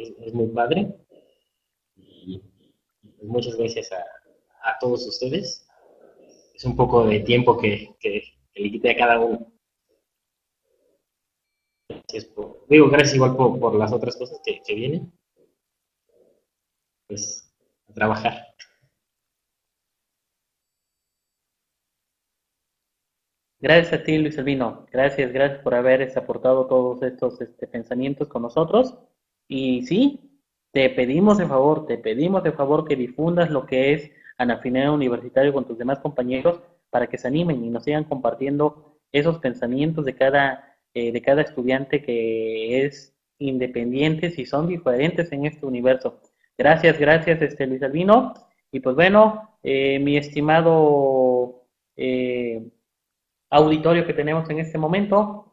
es, 0.00 0.34
muy 0.34 0.48
padre. 0.48 0.94
Y, 1.96 2.42
pues 3.02 3.28
muchas 3.28 3.56
gracias 3.56 3.90
a, 3.92 4.78
todos 4.80 5.06
ustedes. 5.06 5.66
Es 6.60 6.66
un 6.66 6.76
poco 6.76 7.06
de 7.06 7.20
tiempo 7.20 7.56
que, 7.56 7.96
le 8.54 8.70
quité 8.70 8.90
a 8.90 8.96
cada 8.98 9.18
uno. 9.18 9.50
Gracias 11.88 12.26
por, 12.26 12.66
digo, 12.68 12.90
gracias 12.90 13.14
igual 13.14 13.34
por, 13.34 13.74
las 13.76 13.90
otras 13.94 14.14
cosas 14.14 14.42
que, 14.44 14.60
que 14.66 14.74
vienen. 14.74 15.10
Pues 17.08 17.50
a 17.88 17.94
trabajar. 17.94 18.54
Gracias 23.58 23.98
a 23.98 24.04
ti, 24.04 24.18
Luis 24.18 24.36
Elvino. 24.36 24.86
Gracias, 24.92 25.32
gracias 25.32 25.62
por 25.62 25.74
haber 25.74 26.12
aportado 26.14 26.66
todos 26.66 27.00
estos 27.02 27.40
este, 27.40 27.68
pensamientos 27.68 28.28
con 28.28 28.42
nosotros. 28.42 28.98
Y 29.48 29.86
sí, 29.86 30.42
te 30.72 30.90
pedimos 30.90 31.38
de 31.38 31.46
favor, 31.46 31.86
te 31.86 31.96
pedimos 31.96 32.42
de 32.42 32.52
favor 32.52 32.86
que 32.86 32.96
difundas 32.96 33.48
lo 33.48 33.64
que 33.64 33.94
es 33.94 34.19
Anafinea 34.40 34.90
Universitario 34.90 35.52
con 35.52 35.66
tus 35.66 35.76
demás 35.76 35.98
compañeros 35.98 36.60
para 36.88 37.06
que 37.06 37.18
se 37.18 37.28
animen 37.28 37.62
y 37.62 37.68
nos 37.68 37.84
sigan 37.84 38.04
compartiendo 38.04 38.98
esos 39.12 39.38
pensamientos 39.38 40.06
de 40.06 40.14
cada, 40.14 40.78
eh, 40.94 41.12
de 41.12 41.20
cada 41.20 41.42
estudiante 41.42 42.02
que 42.02 42.86
es 42.86 43.14
independiente 43.38 44.32
y 44.34 44.46
son 44.46 44.66
diferentes 44.66 45.30
en 45.32 45.44
este 45.44 45.66
universo. 45.66 46.20
Gracias, 46.56 46.98
gracias, 46.98 47.42
este 47.42 47.66
Luis 47.66 47.82
Albino. 47.82 48.32
Y 48.72 48.80
pues 48.80 48.96
bueno, 48.96 49.58
eh, 49.62 49.98
mi 49.98 50.16
estimado 50.16 51.66
eh, 51.96 52.66
auditorio 53.50 54.06
que 54.06 54.14
tenemos 54.14 54.48
en 54.48 54.60
este 54.60 54.78
momento, 54.78 55.46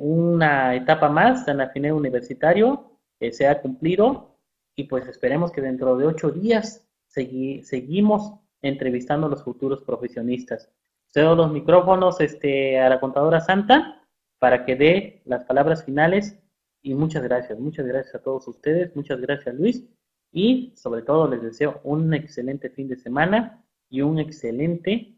una 0.00 0.74
etapa 0.74 1.08
más 1.08 1.48
en 1.48 1.56
la 1.56 1.72
universitario 1.94 2.98
se 3.32 3.48
ha 3.48 3.62
cumplido 3.62 4.36
y 4.76 4.84
pues 4.84 5.08
esperemos 5.08 5.50
que 5.50 5.62
dentro 5.62 5.96
de 5.96 6.06
ocho 6.06 6.30
días 6.30 6.86
seguimos 7.14 8.34
entrevistando 8.62 9.26
a 9.26 9.30
los 9.30 9.44
futuros 9.44 9.82
profesionistas. 9.82 10.70
Cedo 11.08 11.36
los 11.36 11.52
micrófonos 11.52 12.20
este, 12.20 12.80
a 12.80 12.88
la 12.88 13.00
contadora 13.00 13.40
Santa 13.40 14.02
para 14.38 14.64
que 14.64 14.76
dé 14.76 15.22
las 15.24 15.44
palabras 15.44 15.84
finales 15.84 16.38
y 16.82 16.94
muchas 16.94 17.22
gracias, 17.22 17.58
muchas 17.58 17.86
gracias 17.86 18.14
a 18.16 18.22
todos 18.22 18.46
ustedes, 18.48 18.94
muchas 18.96 19.20
gracias 19.20 19.54
Luis 19.54 19.84
y 20.32 20.72
sobre 20.76 21.02
todo 21.02 21.28
les 21.28 21.40
deseo 21.40 21.80
un 21.84 22.12
excelente 22.12 22.68
fin 22.68 22.88
de 22.88 22.96
semana 22.96 23.64
y 23.88 24.00
un 24.00 24.18
excelente, 24.18 25.14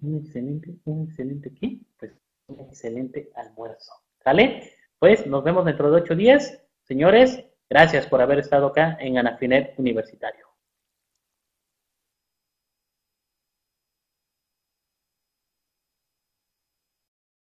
un 0.00 0.16
excelente, 0.16 0.76
un 0.84 1.08
excelente 1.08 1.52
¿qué? 1.52 1.80
Pues 1.98 2.12
un 2.46 2.60
excelente 2.60 3.30
almuerzo. 3.34 3.92
¿Sale? 4.22 4.70
Pues 4.98 5.26
nos 5.26 5.42
vemos 5.44 5.64
dentro 5.64 5.90
de 5.90 6.00
ocho 6.00 6.14
días. 6.14 6.62
Señores, 6.84 7.44
gracias 7.74 8.06
por 8.06 8.22
haber 8.22 8.38
estado 8.38 8.68
acá 8.68 8.96
en 9.00 9.18
Anafinet 9.18 9.74
Universitario. 9.78 10.43